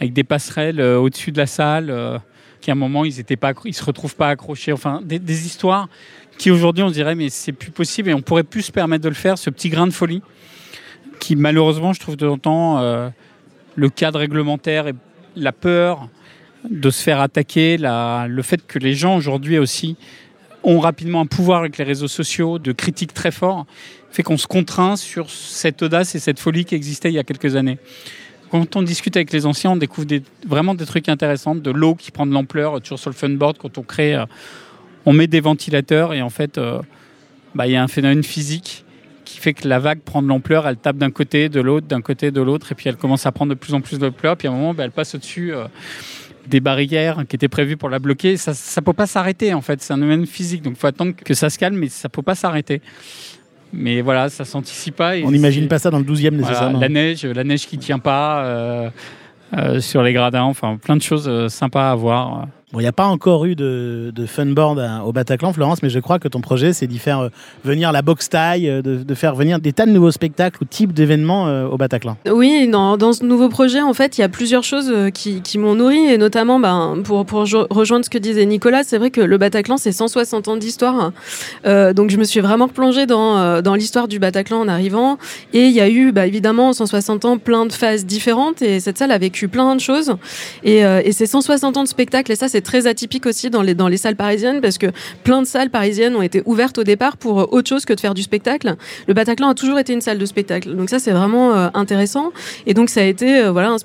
avec 0.00 0.12
des 0.12 0.24
passerelles 0.24 0.80
au-dessus 0.80 1.32
de 1.32 1.38
la 1.38 1.46
salle, 1.46 2.20
qui 2.60 2.70
à 2.70 2.74
un 2.74 2.76
moment, 2.76 3.04
ils 3.04 3.14
ne 3.16 3.72
se 3.72 3.84
retrouvent 3.84 4.14
pas 4.14 4.28
accrochés. 4.28 4.72
Enfin, 4.72 5.00
des, 5.02 5.46
histoires 5.46 5.88
qui 6.36 6.52
aujourd'hui, 6.52 6.84
on 6.84 6.90
dirait, 6.90 7.16
mais 7.16 7.30
c'est 7.30 7.52
plus 7.52 7.72
possible 7.72 8.10
et 8.10 8.14
on 8.14 8.20
pourrait 8.20 8.44
plus 8.44 8.62
se 8.62 8.72
permettre 8.72 9.02
de 9.02 9.08
le 9.08 9.14
faire, 9.16 9.38
ce 9.38 9.50
petit 9.50 9.70
grain 9.70 9.88
de 9.88 9.92
folie, 9.92 10.22
qui 11.18 11.34
malheureusement, 11.34 11.92
je 11.92 11.98
trouve 11.98 12.16
de 12.16 12.26
temps 12.26 12.32
en 12.32 12.38
temps, 12.38 13.12
le 13.74 13.88
cadre 13.88 14.20
réglementaire 14.20 14.86
et 14.86 14.94
la 15.34 15.52
peur 15.52 16.08
de 16.68 16.90
se 16.90 17.02
faire 17.02 17.20
attaquer, 17.20 17.76
le 17.78 18.42
fait 18.42 18.64
que 18.64 18.78
les 18.78 18.94
gens 18.94 19.16
aujourd'hui 19.16 19.58
aussi 19.58 19.96
ont 20.64 20.80
rapidement 20.80 21.20
un 21.20 21.26
pouvoir 21.26 21.60
avec 21.60 21.78
les 21.78 21.84
réseaux 21.84 22.08
sociaux 22.08 22.58
de 22.58 22.72
critique 22.72 23.14
très 23.14 23.30
fort, 23.30 23.66
fait 24.10 24.22
qu'on 24.22 24.36
se 24.36 24.46
contraint 24.46 24.96
sur 24.96 25.30
cette 25.30 25.82
audace 25.82 26.14
et 26.14 26.18
cette 26.18 26.38
folie 26.38 26.64
qui 26.64 26.74
existait 26.74 27.10
il 27.10 27.14
y 27.14 27.18
a 27.18 27.24
quelques 27.24 27.56
années. 27.56 27.78
Quand 28.50 28.76
on 28.76 28.82
discute 28.82 29.16
avec 29.16 29.32
les 29.32 29.44
anciens, 29.44 29.72
on 29.72 29.76
découvre 29.76 30.06
vraiment 30.46 30.74
des 30.74 30.86
trucs 30.86 31.08
intéressants, 31.08 31.54
de 31.54 31.70
l'eau 31.70 31.94
qui 31.94 32.10
prend 32.10 32.26
de 32.26 32.32
l'ampleur, 32.32 32.80
toujours 32.80 32.98
sur 32.98 33.10
le 33.10 33.16
funboard, 33.16 33.58
quand 33.58 33.76
on 33.76 33.82
crée, 33.82 34.14
euh, 34.14 34.24
on 35.04 35.12
met 35.12 35.26
des 35.26 35.40
ventilateurs 35.40 36.14
et 36.14 36.22
en 36.22 36.30
fait, 36.30 36.56
euh, 36.56 36.80
bah, 37.54 37.66
il 37.66 37.72
y 37.72 37.76
a 37.76 37.82
un 37.82 37.88
phénomène 37.88 38.22
physique 38.22 38.84
qui 39.26 39.38
fait 39.38 39.52
que 39.52 39.68
la 39.68 39.78
vague 39.78 40.00
prend 40.00 40.22
de 40.22 40.28
l'ampleur, 40.28 40.66
elle 40.66 40.78
tape 40.78 40.96
d'un 40.96 41.10
côté, 41.10 41.50
de 41.50 41.60
l'autre, 41.60 41.86
d'un 41.86 42.00
côté, 42.00 42.30
de 42.30 42.40
l'autre, 42.40 42.72
et 42.72 42.74
puis 42.74 42.88
elle 42.88 42.96
commence 42.96 43.26
à 43.26 43.32
prendre 43.32 43.50
de 43.50 43.58
plus 43.58 43.74
en 43.74 43.82
plus 43.82 43.98
d'ampleur, 43.98 44.38
puis 44.38 44.48
à 44.48 44.50
un 44.50 44.54
moment, 44.54 44.72
bah, 44.72 44.84
elle 44.84 44.90
passe 44.90 45.14
au-dessus. 45.14 45.52
Euh, 45.52 45.66
des 46.48 46.60
barrières 46.60 47.24
qui 47.28 47.36
étaient 47.36 47.48
prévues 47.48 47.76
pour 47.76 47.88
la 47.88 47.98
bloquer. 47.98 48.36
Ça 48.36 48.52
ne 48.52 48.84
peut 48.84 48.92
pas 48.92 49.06
s'arrêter 49.06 49.54
en 49.54 49.60
fait, 49.60 49.82
c'est 49.82 49.92
un 49.92 49.98
domaine 49.98 50.26
physique, 50.26 50.62
donc 50.62 50.74
il 50.76 50.78
faut 50.78 50.86
attendre 50.86 51.12
que 51.14 51.34
ça 51.34 51.50
se 51.50 51.58
calme, 51.58 51.76
mais 51.76 51.88
ça 51.88 52.08
ne 52.08 52.10
peut 52.10 52.22
pas 52.22 52.34
s'arrêter. 52.34 52.80
Mais 53.72 54.00
voilà, 54.00 54.28
ça 54.28 54.44
s'anticipe 54.44 54.96
pas. 54.96 55.14
On 55.24 55.30
n'imagine 55.30 55.68
pas 55.68 55.78
ça 55.78 55.90
dans 55.90 55.98
le 55.98 56.04
12e 56.04 56.30
nécessairement. 56.30 56.80
la 56.80 56.88
neige, 56.88 57.24
la 57.24 57.44
neige 57.44 57.66
qui 57.66 57.78
tient 57.78 57.98
pas 57.98 58.42
euh, 58.42 58.90
euh, 59.56 59.80
sur 59.80 60.02
les 60.02 60.12
gradins, 60.12 60.44
enfin 60.44 60.78
plein 60.82 60.96
de 60.96 61.02
choses 61.02 61.28
euh, 61.28 61.48
sympas 61.48 61.90
à 61.90 61.94
voir. 61.94 62.48
Bon, 62.70 62.80
il 62.80 62.82
n'y 62.82 62.88
a 62.88 62.92
pas 62.92 63.06
encore 63.06 63.46
eu 63.46 63.54
de, 63.54 64.12
de 64.14 64.26
funboard 64.26 64.78
au 65.06 65.10
Bataclan, 65.10 65.54
Florence, 65.54 65.82
mais 65.82 65.88
je 65.88 66.00
crois 66.00 66.18
que 66.18 66.28
ton 66.28 66.42
projet, 66.42 66.74
c'est 66.74 66.86
d'y 66.86 66.98
faire 66.98 67.20
euh, 67.20 67.28
venir 67.64 67.92
la 67.92 68.02
boxe 68.02 68.28
taille, 68.28 68.68
euh, 68.68 68.82
de, 68.82 69.14
faire 69.14 69.34
venir 69.34 69.58
des 69.58 69.72
tas 69.72 69.86
de 69.86 69.90
nouveaux 69.90 70.10
spectacles 70.10 70.62
ou 70.62 70.66
types 70.66 70.92
d'événements 70.92 71.48
euh, 71.48 71.66
au 71.66 71.78
Bataclan. 71.78 72.18
Oui, 72.30 72.68
dans, 72.68 72.98
ce 73.14 73.24
nouveau 73.24 73.48
projet, 73.48 73.80
en 73.80 73.94
fait, 73.94 74.18
il 74.18 74.20
y 74.20 74.24
a 74.24 74.28
plusieurs 74.28 74.64
choses 74.64 74.92
qui, 75.14 75.40
m'ont 75.56 75.76
nourri, 75.76 75.96
et 75.96 76.18
notamment, 76.18 76.60
ben, 76.60 77.00
pour, 77.02 77.24
rejoindre 77.70 78.04
ce 78.04 78.10
que 78.10 78.18
disait 78.18 78.44
Nicolas, 78.44 78.82
c'est 78.84 78.98
vrai 78.98 79.10
que 79.10 79.22
le 79.22 79.38
Bataclan, 79.38 79.78
c'est 79.78 79.92
160 79.92 80.48
ans 80.48 80.56
d'histoire. 80.58 81.12
Donc, 81.64 82.10
je 82.10 82.18
me 82.18 82.24
suis 82.24 82.40
vraiment 82.40 82.68
plongée 82.68 83.06
dans, 83.06 83.62
dans 83.62 83.74
l'histoire 83.74 84.08
du 84.08 84.18
Bataclan 84.18 84.60
en 84.60 84.68
arrivant. 84.68 85.16
Et 85.54 85.64
il 85.64 85.72
y 85.72 85.80
a 85.80 85.88
eu, 85.88 86.12
bah, 86.12 86.26
évidemment, 86.26 86.68
en 86.68 86.72
160 86.74 87.24
ans, 87.24 87.38
plein 87.38 87.64
de 87.64 87.72
phases 87.72 88.04
différentes, 88.04 88.60
et 88.60 88.78
cette 88.78 88.98
salle 88.98 89.10
a 89.10 89.18
vécu 89.18 89.48
plein 89.48 89.74
de 89.74 89.80
choses. 89.80 90.16
Et, 90.64 90.80
et 90.80 91.12
ces 91.12 91.26
160 91.26 91.78
ans 91.78 91.82
de 91.82 91.88
spectacle, 91.88 92.30
et 92.30 92.36
ça, 92.36 92.48
c'est 92.48 92.57
très 92.60 92.86
atypique 92.86 93.26
aussi 93.26 93.50
dans 93.50 93.62
les, 93.62 93.74
dans 93.74 93.88
les 93.88 93.96
salles 93.96 94.16
parisiennes 94.16 94.60
parce 94.60 94.78
que 94.78 94.86
plein 95.24 95.42
de 95.42 95.46
salles 95.46 95.70
parisiennes 95.70 96.16
ont 96.16 96.22
été 96.22 96.42
ouvertes 96.44 96.78
au 96.78 96.84
départ 96.84 97.16
pour 97.16 97.40
euh, 97.40 97.46
autre 97.50 97.68
chose 97.68 97.84
que 97.84 97.92
de 97.92 98.00
faire 98.00 98.14
du 98.14 98.22
spectacle. 98.22 98.76
Le 99.06 99.14
Bataclan 99.14 99.48
a 99.48 99.54
toujours 99.54 99.78
été 99.78 99.92
une 99.92 100.00
salle 100.00 100.18
de 100.18 100.26
spectacle. 100.26 100.74
Donc 100.74 100.90
ça, 100.90 100.98
c'est 100.98 101.12
vraiment 101.12 101.54
euh, 101.54 101.68
intéressant. 101.74 102.32
Et 102.66 102.74
donc 102.74 102.88
ça 102.88 103.00
a 103.00 103.04
été 103.04 103.40
euh, 103.40 103.52
voilà 103.52 103.76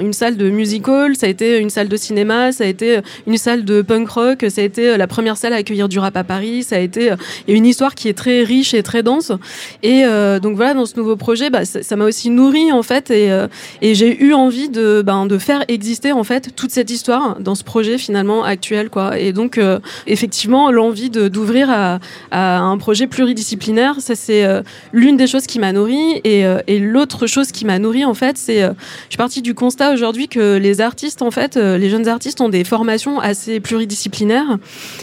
une 0.00 0.12
salle 0.12 0.36
de 0.36 0.50
musical, 0.50 1.16
ça 1.16 1.26
a 1.26 1.28
été 1.28 1.58
une 1.58 1.70
salle 1.70 1.88
de 1.88 1.96
cinéma, 1.96 2.52
ça 2.52 2.64
a 2.64 2.66
été 2.66 3.00
une 3.26 3.36
salle 3.36 3.64
de 3.64 3.82
punk 3.82 4.08
rock, 4.08 4.46
ça 4.48 4.60
a 4.60 4.64
été 4.64 4.96
la 4.96 5.06
première 5.06 5.36
salle 5.36 5.52
à 5.52 5.56
accueillir 5.56 5.88
du 5.88 5.98
rap 5.98 6.16
à 6.16 6.24
Paris, 6.24 6.62
ça 6.62 6.76
a 6.76 6.78
été 6.78 7.12
une 7.48 7.66
histoire 7.66 7.94
qui 7.94 8.08
est 8.08 8.14
très 8.14 8.42
riche 8.42 8.74
et 8.74 8.82
très 8.82 9.02
dense. 9.02 9.32
Et 9.82 10.04
donc 10.42 10.56
voilà, 10.56 10.74
dans 10.74 10.86
ce 10.86 10.96
nouveau 10.96 11.16
projet, 11.16 11.50
bah, 11.50 11.64
ça 11.64 11.96
m'a 11.96 12.04
aussi 12.04 12.30
nourri 12.30 12.72
en 12.72 12.82
fait 12.82 13.10
et, 13.10 13.28
et 13.82 13.94
j'ai 13.94 14.22
eu 14.22 14.34
envie 14.34 14.68
de, 14.68 15.02
ben, 15.04 15.26
de 15.26 15.38
faire 15.38 15.64
exister 15.68 16.12
en 16.12 16.24
fait 16.24 16.54
toute 16.54 16.70
cette 16.70 16.90
histoire 16.90 17.38
dans 17.40 17.54
ce 17.54 17.64
projet 17.64 17.98
finalement 17.98 18.19
actuel 18.44 18.90
quoi. 18.90 19.18
Et 19.18 19.32
donc 19.32 19.58
euh, 19.58 19.78
effectivement 20.06 20.70
l'envie 20.70 21.10
d'ouvrir 21.10 21.70
à, 21.70 21.98
un 22.30 22.78
projet 22.78 23.06
pluridisciplinaire 23.06 23.96
ça 24.00 24.14
c'est 24.14 24.44
euh, 24.44 24.62
l'une 24.92 25.16
des 25.16 25.26
choses 25.26 25.46
qui 25.46 25.58
m'a 25.58 25.72
nourri 25.72 26.20
et, 26.24 26.44
euh, 26.46 26.60
et 26.66 26.78
l'autre 26.78 27.26
chose 27.26 27.52
qui 27.52 27.64
m'a 27.64 27.78
nourri 27.78 28.04
en 28.04 28.14
fait 28.14 28.36
c'est 28.38 28.60
je 28.60 28.74
suis 29.08 29.16
partie 29.16 29.42
du 29.42 29.54
constat 29.54 29.92
aujourd'hui 29.92 30.28
que 30.28 30.56
les 30.56 30.80
artistes 30.80 31.22
en 31.22 31.30
fait 31.30 31.56
les 31.56 31.90
jeunes 31.90 32.08
artistes 32.08 32.40
ont 32.40 32.48
des 32.48 32.64
formations 32.64 33.20
assez 33.20 33.60
pluridisciplinaires 33.60 34.58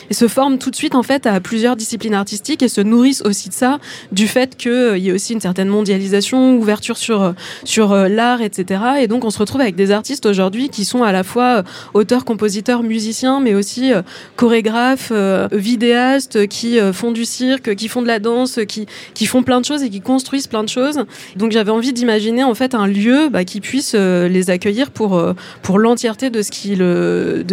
et 0.09 0.13
se 0.13 0.27
forment 0.27 0.57
tout 0.57 0.71
de 0.71 0.75
suite 0.75 0.95
en 0.95 1.03
fait 1.03 1.25
à 1.25 1.39
plusieurs 1.39 1.75
disciplines 1.75 2.13
artistiques 2.13 2.61
et 2.61 2.67
se 2.67 2.81
nourrissent 2.81 3.23
aussi 3.23 3.49
de 3.49 3.53
ça 3.53 3.79
du 4.11 4.27
fait 4.27 4.55
qu'il 4.55 4.97
y 4.97 5.11
a 5.11 5.13
aussi 5.13 5.33
une 5.33 5.41
certaine 5.41 5.69
mondialisation 5.69 6.55
ouverture 6.57 6.97
sur 6.97 7.33
sur 7.63 7.95
l'art 7.95 8.41
etc 8.41 8.81
et 8.99 9.07
donc 9.07 9.25
on 9.25 9.29
se 9.29 9.39
retrouve 9.39 9.61
avec 9.61 9.75
des 9.75 9.91
artistes 9.91 10.25
aujourd'hui 10.25 10.69
qui 10.69 10.85
sont 10.85 11.03
à 11.03 11.11
la 11.11 11.23
fois 11.23 11.63
auteurs 11.93 12.25
compositeurs 12.25 12.83
musiciens 12.83 13.06
mais 13.41 13.53
aussi 13.53 13.93
euh, 13.93 14.01
chorégraphes, 14.35 15.11
euh, 15.11 15.47
vidéastes 15.51 16.47
qui 16.47 16.79
euh, 16.79 16.93
font 16.93 17.11
du 17.11 17.25
cirque, 17.25 17.75
qui 17.75 17.87
font 17.87 18.01
de 18.01 18.07
la 18.07 18.19
danse, 18.19 18.59
qui, 18.67 18.85
qui 19.13 19.25
font 19.25 19.43
plein 19.43 19.61
de 19.61 19.65
choses 19.65 19.83
et 19.83 19.89
qui 19.89 20.01
construisent 20.01 20.47
plein 20.47 20.63
de 20.63 20.69
choses. 20.69 21.05
Donc 21.35 21.51
j'avais 21.51 21.71
envie 21.71 21.93
d'imaginer 21.93 22.43
en 22.43 22.53
fait 22.53 22.75
un 22.75 22.87
lieu 22.87 23.29
bah, 23.29 23.43
qui 23.43 23.61
puisse 23.61 23.95
les 23.95 24.49
accueillir 24.49 24.91
pour, 24.91 25.21
pour 25.61 25.79
l'entièreté 25.79 26.29
de 26.29 26.41
ce 26.41 26.51
qu'ils 26.51 26.77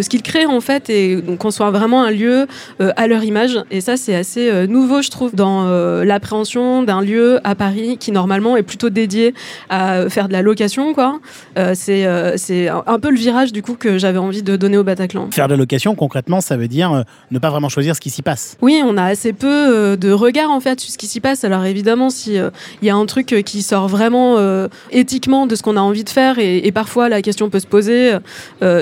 qu'ils 0.08 0.22
créent 0.22 0.46
en 0.46 0.60
fait 0.60 0.90
et 0.90 1.22
qu'on 1.38 1.50
soit 1.50 1.70
vraiment 1.70 2.02
un 2.02 2.10
lieu 2.10 2.46
à 2.78 3.06
leur 3.06 3.24
image. 3.24 3.58
Et 3.70 3.80
ça 3.80 3.96
c'est 3.96 4.14
assez 4.14 4.66
nouveau 4.66 5.02
je 5.02 5.10
trouve 5.10 5.34
dans 5.34 5.64
l'appréhension 6.04 6.82
d'un 6.82 7.00
lieu 7.00 7.40
à 7.44 7.54
Paris 7.54 7.96
qui 7.98 8.12
normalement 8.12 8.56
est 8.56 8.62
plutôt 8.62 8.90
dédié 8.90 9.34
à 9.70 10.08
faire 10.08 10.28
de 10.28 10.32
la 10.32 10.42
location 10.42 10.94
quoi. 10.94 11.20
c'est 11.74 12.06
un 12.06 12.98
peu 13.00 13.10
le 13.10 13.16
virage 13.16 13.52
du 13.52 13.62
coup 13.62 13.74
que 13.74 13.98
j'avais 13.98 14.18
envie 14.18 14.42
de 14.42 14.56
donner 14.56 14.78
au 14.78 14.84
Bataclan 14.84 15.28
de 15.48 15.54
location, 15.54 15.94
concrètement, 15.94 16.40
ça 16.40 16.56
veut 16.56 16.68
dire 16.68 16.92
euh, 16.92 17.02
ne 17.30 17.38
pas 17.38 17.50
vraiment 17.50 17.68
choisir 17.68 17.94
ce 17.96 18.00
qui 18.00 18.10
s'y 18.10 18.22
passe. 18.22 18.56
Oui, 18.62 18.82
on 18.84 18.96
a 18.96 19.04
assez 19.04 19.32
peu 19.32 19.46
euh, 19.48 19.96
de 19.96 20.10
regard 20.10 20.50
en 20.50 20.60
fait 20.60 20.80
sur 20.80 20.90
ce 20.90 20.98
qui 20.98 21.06
s'y 21.06 21.20
passe. 21.20 21.44
Alors 21.44 21.64
évidemment, 21.64 22.10
si 22.10 22.38
euh, 22.38 22.50
il 22.82 22.88
y 22.88 22.90
a 22.90 22.96
un 22.96 23.06
truc 23.06 23.26
qui 23.44 23.62
sort 23.62 23.88
vraiment 23.88 24.38
éthiquement 24.90 25.46
de 25.46 25.54
ce 25.54 25.62
qu'on 25.62 25.76
a 25.76 25.80
envie 25.80 26.04
de 26.04 26.08
faire, 26.08 26.38
et, 26.38 26.70
parfois 26.72 27.08
la 27.08 27.22
question 27.22 27.50
peut 27.50 27.60
se 27.60 27.66
poser 27.66 28.12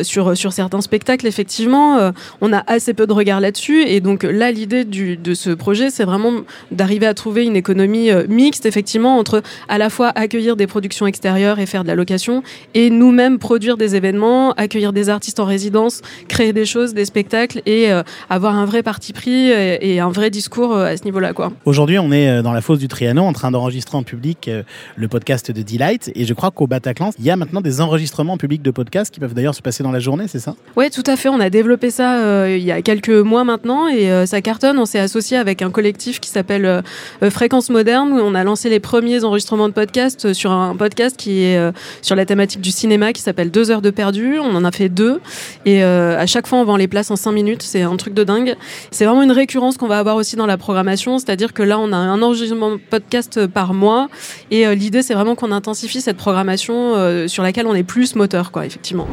sur 0.03 0.37
sur 0.37 0.53
certains 0.53 0.81
spectacles. 0.81 1.27
Effectivement, 1.27 2.13
on 2.41 2.53
a 2.53 2.63
assez 2.67 2.95
peu 2.95 3.07
de 3.07 3.13
regard 3.13 3.41
là-dessus, 3.41 3.83
et 3.83 4.01
donc 4.01 4.23
là, 4.23 4.51
l'idée 4.51 4.85
de 4.85 5.35
ce 5.35 5.51
projet, 5.51 5.91
c'est 5.91 6.05
vraiment 6.05 6.33
d'arriver 6.71 7.07
à 7.07 7.15
trouver 7.15 7.45
une 7.45 7.57
économie 7.57 8.11
mixte, 8.29 8.67
effectivement, 8.67 9.19
entre 9.19 9.43
à 9.69 9.79
la 9.79 9.91
fois 9.91 10.09
accueillir 10.15 10.57
des 10.57 10.67
productions 10.67 11.07
extérieures 11.07 11.59
et 11.59 11.67
faire 11.67 11.83
de 11.83 11.89
la 11.89 11.95
location, 11.95 12.43
et 12.75 12.91
nous-mêmes 12.91 13.39
produire 13.39 13.77
des 13.77 13.97
événements, 13.97 14.53
accueillir 14.53 14.93
des 14.93 15.09
artistes 15.09 15.41
en 15.41 15.45
résidence, 15.45 16.03
créer 16.29 16.52
des 16.53 16.67
choses, 16.67 16.95
des 16.95 17.05
spectacles 17.05 17.63
et 17.67 17.91
euh, 17.91 18.03
avoir 18.31 18.57
un 18.57 18.65
vrai 18.65 18.83
parti 18.83 19.13
pris 19.13 19.51
et, 19.51 20.01
un 20.01 20.11
vrai 20.11 20.31
discours 20.31 20.75
euh, 20.75 20.87
à 20.87 20.97
ce 20.97 21.05
niveau-là. 21.05 21.33
quoi. 21.33 21.53
Aujourd'hui, 21.65 21.99
on 21.99 22.11
est 22.13 22.29
euh, 22.29 22.43
dans 22.43 22.53
la 22.53 22.61
fosse 22.61 22.79
du 22.79 22.89
Trianon 22.89 23.27
en 23.27 23.33
train 23.33 23.51
d'enregistrer 23.51 23.97
en 23.97 24.03
public 24.03 24.51
le 24.97 25.09
podcast 25.09 25.51
de 25.51 25.63
Delight 25.63 26.11
et 26.15 26.25
je 26.25 26.35
crois 26.35 26.51
qu'au 26.51 26.67
Bataclan, 26.67 27.11
il 27.19 27.25
y 27.25 27.31
a 27.31 27.37
maintenant 27.37 27.61
des 27.61 27.81
enregistrements 27.81 28.35
en 28.35 28.37
public 28.37 28.63
de 28.63 28.71
podcasts 28.71 29.13
qui 29.13 29.21
peuvent 29.21 29.35
d'ailleurs 29.35 29.55
se 29.55 29.63
passer 29.63 29.83
dans 29.83 29.93
la 29.93 30.01
journée, 30.01 30.27
c'est 30.29 30.39
ça? 30.39 30.55
Oui, 30.77 30.91
tout 30.91 31.03
à 31.07 31.17
fait. 31.17 31.29
On 31.29 31.41
a 31.41 31.51
développé 31.51 31.91
ça 31.91 32.49
il 32.49 32.63
y 32.63 32.73
a 32.73 32.83
quelques 32.83 33.11
mois 33.11 33.45
maintenant 33.45 33.89
et 33.89 34.27
ça 34.27 34.41
cartonne. 34.41 34.79
On 34.79 34.87
s'est 34.87 34.99
associé 34.99 35.37
avec 35.37 35.63
un 35.63 35.71
collectif 35.71 36.21
qui 36.21 36.31
s'appelle 36.31 36.83
Fréquence 37.31 37.71
Moderne 37.71 38.13
où 38.13 38.19
on 38.19 38.35
a 38.35 38.45
lancé 38.45 38.69
les 38.69 38.81
premiers 38.81 39.25
enregistrements 39.25 39.69
de 39.69 39.75
podcasts 39.75 40.33
sur 40.33 40.53
un 40.53 40.77
podcast 40.77 41.17
qui 41.17 41.43
est 41.43 41.73
sur 42.03 42.17
la 42.17 42.27
thématique 42.27 42.61
du 42.61 42.71
cinéma 42.71 43.13
qui 43.13 43.23
s'appelle 43.23 43.51
Deux 43.51 43.71
heures 43.71 43.83
de 43.83 43.91
perdu. 43.91 44.39
On 44.39 44.55
en 44.55 44.65
a 44.65 44.73
fait 44.73 44.89
deux 44.89 45.21
et 45.65 45.83
à 45.83 46.27
chaque 46.27 46.42
fois 46.47 46.59
on 46.59 46.65
vend 46.65 46.77
les 46.77 46.89
places 46.89 47.11
en 47.11 47.17
5 47.17 47.33
minutes, 47.33 47.63
c'est 47.63 47.83
un 47.83 47.97
truc 47.97 48.15
de 48.15 48.25
dingue. 48.25 48.57
C'est 48.91 49.05
vraiment 49.05 49.23
une 49.23 49.33
récurrence 49.33 49.77
qu'on 49.77 49.89
va 49.89 49.99
avoir 49.99 50.17
aussi 50.17 50.37
dans 50.37 50.47
la 50.47 50.57
programmation, 50.57 51.19
c'est-à-dire 51.19 51.53
que 51.53 51.63
là 51.63 51.79
on 51.79 51.93
a 51.93 51.97
un 51.97 52.23
enregistrement 52.23 52.77
podcast 52.91 53.47
par 53.47 53.75
mois 53.75 54.09
et 54.51 54.67
euh, 54.67 54.75
l'idée 54.75 55.03
c'est 55.03 55.15
vraiment 55.15 55.35
qu'on 55.35 55.53
intensifie 55.53 56.01
cette 56.01 56.17
programmation 56.17 56.95
euh, 56.97 57.29
sur 57.29 57.43
laquelle 57.43 57.67
on 57.67 57.75
est 57.75 57.83
plus 57.83 58.15
moteur 58.15 58.53
quoi, 58.53 58.67
effectivement. 58.67 59.09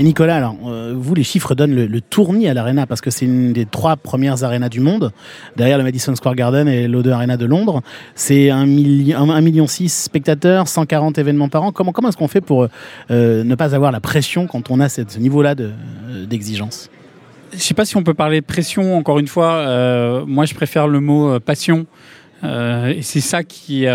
Et 0.00 0.02
Nicolas, 0.02 0.36
alors, 0.36 0.56
euh, 0.66 0.94
vous, 0.96 1.14
les 1.14 1.22
chiffres 1.22 1.54
donnent 1.54 1.74
le, 1.74 2.00
tournis 2.00 2.48
à 2.48 2.54
l'Arena 2.54 2.86
parce 2.86 3.02
que 3.02 3.10
c'est 3.10 3.26
une 3.26 3.52
des 3.52 3.66
trois 3.66 3.98
premières 3.98 4.44
arénas 4.44 4.70
du 4.70 4.80
monde, 4.80 5.12
derrière 5.58 5.76
le 5.76 5.84
Madison 5.84 6.16
Square 6.16 6.36
Garden 6.36 6.68
et 6.68 6.88
l'O2 6.88 7.10
Arena 7.10 7.36
de 7.36 7.44
Londres. 7.44 7.82
C'est 8.14 8.48
un, 8.48 8.64
million 8.64 9.66
six 9.66 9.90
spectateurs, 9.90 10.68
140 10.68 11.18
événements 11.18 11.50
par 11.50 11.64
an. 11.64 11.72
Comment, 11.72 11.92
comment 11.92 12.08
est-ce 12.08 12.16
qu'on 12.16 12.28
fait 12.28 12.40
pour 12.40 12.66
euh, 13.10 13.44
ne 13.44 13.54
pas 13.56 13.74
avoir 13.74 13.92
la 13.92 14.00
pression 14.00 14.46
quand 14.46 14.70
on 14.70 14.80
a 14.80 14.88
ce 14.88 15.18
niveau-là 15.18 15.54
d'exigence? 15.54 16.88
Je 17.50 17.56
ne 17.56 17.60
sais 17.60 17.74
pas 17.74 17.84
si 17.84 17.98
on 17.98 18.02
peut 18.02 18.14
parler 18.14 18.40
de 18.40 18.46
pression, 18.46 18.96
encore 18.96 19.18
une 19.18 19.28
fois. 19.28 19.52
Euh, 19.52 20.24
moi, 20.24 20.46
je 20.46 20.54
préfère 20.54 20.88
le 20.88 21.00
mot 21.00 21.38
passion. 21.40 21.84
Et 22.42 23.02
c'est 23.02 23.20
ça 23.20 23.44
qui, 23.44 23.86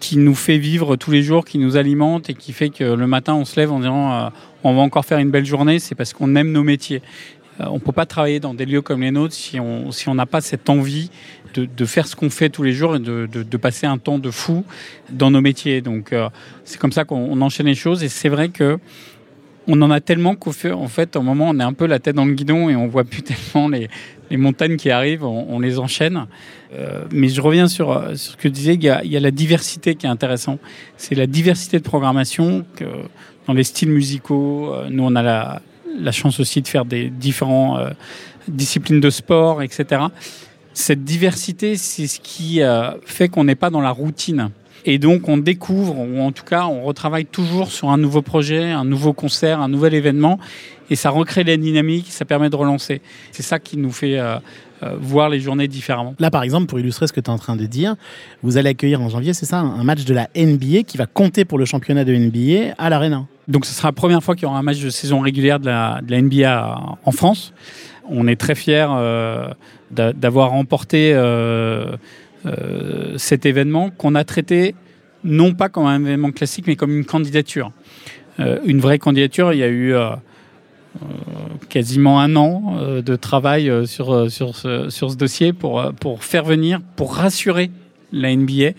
qui 0.00 0.16
nous 0.18 0.34
fait 0.34 0.58
vivre 0.58 0.96
tous 0.96 1.10
les 1.10 1.22
jours, 1.22 1.44
qui 1.44 1.58
nous 1.58 1.76
alimente 1.76 2.28
et 2.30 2.34
qui 2.34 2.52
fait 2.52 2.70
que 2.70 2.84
le 2.84 3.06
matin 3.06 3.34
on 3.34 3.44
se 3.44 3.58
lève 3.58 3.70
en 3.70 3.78
disant 3.78 4.30
on 4.64 4.74
va 4.74 4.82
encore 4.82 5.04
faire 5.04 5.18
une 5.18 5.30
belle 5.30 5.46
journée, 5.46 5.78
c'est 5.78 5.94
parce 5.94 6.12
qu'on 6.12 6.34
aime 6.36 6.52
nos 6.52 6.62
métiers. 6.62 7.02
Euh, 7.60 7.64
on 7.70 7.74
ne 7.74 7.78
peut 7.78 7.92
pas 7.92 8.06
travailler 8.06 8.40
dans 8.40 8.54
des 8.54 8.66
lieux 8.66 8.82
comme 8.82 9.02
les 9.02 9.10
nôtres 9.10 9.34
si 9.34 9.58
on 9.60 9.90
si 9.90 10.10
n'a 10.10 10.26
pas 10.26 10.40
cette 10.40 10.68
envie 10.68 11.10
de, 11.54 11.64
de 11.64 11.84
faire 11.84 12.06
ce 12.06 12.14
qu'on 12.16 12.30
fait 12.30 12.48
tous 12.48 12.62
les 12.62 12.72
jours 12.72 12.96
et 12.96 13.00
de, 13.00 13.26
de, 13.26 13.56
passer 13.56 13.86
un 13.86 13.98
temps 13.98 14.18
de 14.18 14.30
fou 14.30 14.64
dans 15.10 15.30
nos 15.30 15.40
métiers. 15.40 15.80
Donc 15.80 16.12
euh, 16.12 16.28
c'est 16.64 16.78
comme 16.78 16.92
ça 16.92 17.04
qu'on 17.04 17.40
enchaîne 17.40 17.66
les 17.66 17.74
choses 17.74 18.02
et 18.02 18.08
c'est 18.08 18.28
vrai 18.28 18.50
que 18.50 18.78
on 19.66 19.80
en 19.82 19.90
a 19.90 20.00
tellement 20.00 20.34
qu'au 20.36 20.52
fait, 20.52 20.72
en 20.72 20.88
fait, 20.88 21.16
au 21.16 21.22
moment, 21.22 21.50
on 21.50 21.60
est 21.60 21.64
un 21.64 21.74
peu 21.74 21.86
la 21.86 21.98
tête 21.98 22.16
dans 22.16 22.24
le 22.24 22.32
guidon 22.32 22.70
et 22.70 22.76
on 22.76 22.88
voit 22.88 23.04
plus 23.04 23.22
tellement 23.54 23.68
les, 23.68 23.88
les 24.30 24.36
montagnes 24.36 24.76
qui 24.76 24.90
arrivent, 24.90 25.24
on, 25.24 25.58
les 25.58 25.78
enchaîne. 25.78 26.26
Euh, 26.72 27.04
mais 27.12 27.28
je 27.28 27.40
reviens 27.40 27.66
sur, 27.66 27.92
sur 28.16 28.32
ce 28.32 28.36
que 28.36 28.42
tu 28.42 28.50
disais, 28.50 28.74
il 28.74 28.82
y, 28.82 28.88
a, 28.88 29.20
la 29.20 29.30
diversité 29.30 29.96
qui 29.96 30.06
est 30.06 30.10
intéressant. 30.10 30.58
C'est 30.96 31.14
la 31.14 31.26
diversité 31.26 31.78
de 31.78 31.84
programmation 31.84 32.64
que 32.76 32.84
dans 33.46 33.54
les 33.54 33.64
styles 33.64 33.90
musicaux. 33.90 34.72
Euh, 34.72 34.88
nous, 34.90 35.04
on 35.04 35.16
a 35.16 35.22
la, 35.22 36.12
chance 36.12 36.40
aussi 36.40 36.62
de 36.62 36.68
faire 36.68 36.84
des 36.84 37.10
différents 37.10 37.78
euh, 37.78 37.90
disciplines 38.48 39.00
de 39.00 39.10
sport, 39.10 39.60
etc. 39.62 40.02
Cette 40.72 41.04
diversité, 41.04 41.76
c'est 41.76 42.06
ce 42.06 42.20
qui 42.20 42.62
euh, 42.62 42.92
fait 43.04 43.28
qu'on 43.28 43.44
n'est 43.44 43.56
pas 43.56 43.70
dans 43.70 43.80
la 43.80 43.90
routine. 43.90 44.50
Et 44.84 44.98
donc, 44.98 45.28
on 45.28 45.36
découvre, 45.36 45.98
ou 45.98 46.20
en 46.20 46.32
tout 46.32 46.44
cas, 46.44 46.66
on 46.66 46.82
retravaille 46.82 47.26
toujours 47.26 47.70
sur 47.70 47.90
un 47.90 47.98
nouveau 47.98 48.22
projet, 48.22 48.70
un 48.70 48.84
nouveau 48.84 49.12
concert, 49.12 49.60
un 49.60 49.68
nouvel 49.68 49.94
événement. 49.94 50.38
Et 50.90 50.96
ça 50.96 51.10
recrée 51.10 51.44
la 51.44 51.56
dynamique, 51.56 52.06
ça 52.10 52.24
permet 52.24 52.50
de 52.50 52.56
relancer. 52.56 53.00
C'est 53.32 53.42
ça 53.42 53.58
qui 53.58 53.76
nous 53.76 53.92
fait 53.92 54.18
euh, 54.18 54.36
euh, 54.82 54.96
voir 55.00 55.28
les 55.28 55.40
journées 55.40 55.68
différemment. 55.68 56.14
Là, 56.18 56.30
par 56.30 56.42
exemple, 56.42 56.66
pour 56.66 56.78
illustrer 56.78 57.06
ce 57.06 57.12
que 57.12 57.20
tu 57.20 57.30
es 57.30 57.32
en 57.32 57.38
train 57.38 57.56
de 57.56 57.66
dire, 57.66 57.96
vous 58.42 58.56
allez 58.56 58.70
accueillir 58.70 59.00
en 59.00 59.08
janvier, 59.08 59.32
c'est 59.32 59.46
ça, 59.46 59.60
un 59.60 59.84
match 59.84 60.04
de 60.04 60.14
la 60.14 60.28
NBA 60.36 60.82
qui 60.86 60.96
va 60.96 61.06
compter 61.06 61.44
pour 61.44 61.58
le 61.58 61.64
championnat 61.64 62.04
de 62.04 62.14
NBA 62.14 62.74
à 62.76 62.90
l'Arena. 62.90 63.26
Donc, 63.48 63.66
ce 63.66 63.72
sera 63.72 63.88
la 63.88 63.92
première 63.92 64.22
fois 64.22 64.34
qu'il 64.34 64.44
y 64.44 64.46
aura 64.46 64.58
un 64.58 64.62
match 64.62 64.80
de 64.80 64.90
saison 64.90 65.20
régulière 65.20 65.60
de 65.60 65.66
la, 65.66 66.00
de 66.02 66.10
la 66.10 66.20
NBA 66.20 66.78
en 67.04 67.12
France. 67.12 67.52
On 68.08 68.26
est 68.26 68.36
très 68.36 68.54
fiers 68.54 68.86
euh, 68.90 69.48
d'avoir 69.90 70.50
remporté 70.50 71.16
cet 73.16 73.46
événement 73.46 73.90
qu'on 73.90 74.14
a 74.14 74.24
traité 74.24 74.74
non 75.24 75.54
pas 75.54 75.68
comme 75.68 75.86
un 75.86 76.00
événement 76.00 76.32
classique, 76.32 76.66
mais 76.66 76.76
comme 76.76 76.96
une 76.96 77.04
candidature. 77.04 77.72
Euh, 78.38 78.58
une 78.64 78.80
vraie 78.80 78.98
candidature, 78.98 79.52
il 79.52 79.58
y 79.58 79.62
a 79.62 79.68
eu 79.68 79.94
euh, 79.94 80.10
quasiment 81.68 82.20
un 82.20 82.36
an 82.36 82.76
euh, 82.78 83.02
de 83.02 83.16
travail 83.16 83.70
sur, 83.86 84.30
sur, 84.30 84.56
ce, 84.56 84.90
sur 84.90 85.10
ce 85.10 85.16
dossier 85.16 85.52
pour, 85.52 85.92
pour 86.00 86.24
faire 86.24 86.44
venir, 86.44 86.80
pour 86.96 87.14
rassurer 87.14 87.70
la 88.12 88.34
NBA, 88.34 88.72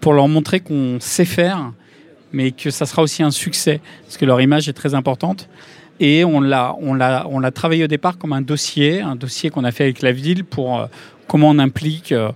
pour 0.00 0.12
leur 0.12 0.28
montrer 0.28 0.60
qu'on 0.60 0.98
sait 1.00 1.24
faire, 1.24 1.72
mais 2.32 2.52
que 2.52 2.70
ça 2.70 2.86
sera 2.86 3.02
aussi 3.02 3.22
un 3.22 3.30
succès, 3.30 3.80
parce 4.04 4.16
que 4.16 4.24
leur 4.24 4.40
image 4.40 4.68
est 4.68 4.72
très 4.72 4.94
importante. 4.94 5.48
Et 6.00 6.24
on 6.24 6.40
l'a, 6.40 6.76
on 6.80 6.94
l'a, 6.94 7.26
on 7.28 7.40
l'a 7.40 7.50
travaillé 7.50 7.84
au 7.84 7.88
départ 7.88 8.18
comme 8.18 8.32
un 8.32 8.40
dossier, 8.40 9.00
un 9.00 9.16
dossier 9.16 9.50
qu'on 9.50 9.64
a 9.64 9.72
fait 9.72 9.84
avec 9.84 10.00
la 10.00 10.12
ville 10.12 10.44
pour 10.44 10.78
euh, 10.78 10.86
comment 11.26 11.50
on 11.50 11.58
implique 11.58 12.12
euh, 12.12 12.30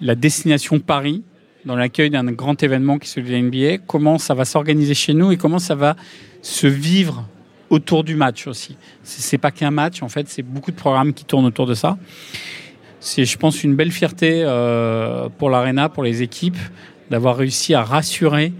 la 0.00 0.14
destination 0.14 0.80
Paris 0.80 1.22
dans 1.66 1.76
l'accueil 1.76 2.10
d'un 2.10 2.24
grand 2.32 2.62
événement 2.62 2.98
qui 2.98 3.06
est 3.06 3.10
celui 3.10 3.28
de 3.28 3.34
la 3.34 3.42
NBA, 3.42 3.84
comment 3.86 4.18
ça 4.18 4.34
va 4.34 4.44
s'organiser 4.44 4.94
chez 4.94 5.14
nous 5.14 5.30
et 5.30 5.36
comment 5.36 5.58
ça 5.58 5.74
va 5.74 5.94
se 6.40 6.66
vivre 6.66 7.28
autour 7.72 8.04
du 8.04 8.14
match 8.14 8.46
aussi. 8.46 8.76
C'est 9.02 9.38
pas 9.38 9.50
qu'un 9.50 9.70
match, 9.70 10.02
en 10.02 10.08
fait, 10.08 10.28
c'est 10.28 10.42
beaucoup 10.42 10.70
de 10.70 10.76
programmes 10.76 11.14
qui 11.14 11.24
tournent 11.24 11.46
autour 11.46 11.66
de 11.66 11.72
ça. 11.72 11.96
C'est, 13.00 13.24
je 13.24 13.38
pense, 13.38 13.64
une 13.64 13.74
belle 13.74 13.90
fierté 13.90 14.42
euh, 14.44 15.30
pour 15.38 15.48
l'Arena, 15.48 15.88
pour 15.88 16.02
les 16.02 16.20
équipes, 16.20 16.58
d'avoir 17.10 17.34
réussi 17.34 17.72
à 17.72 17.82
rassurer 17.82 18.52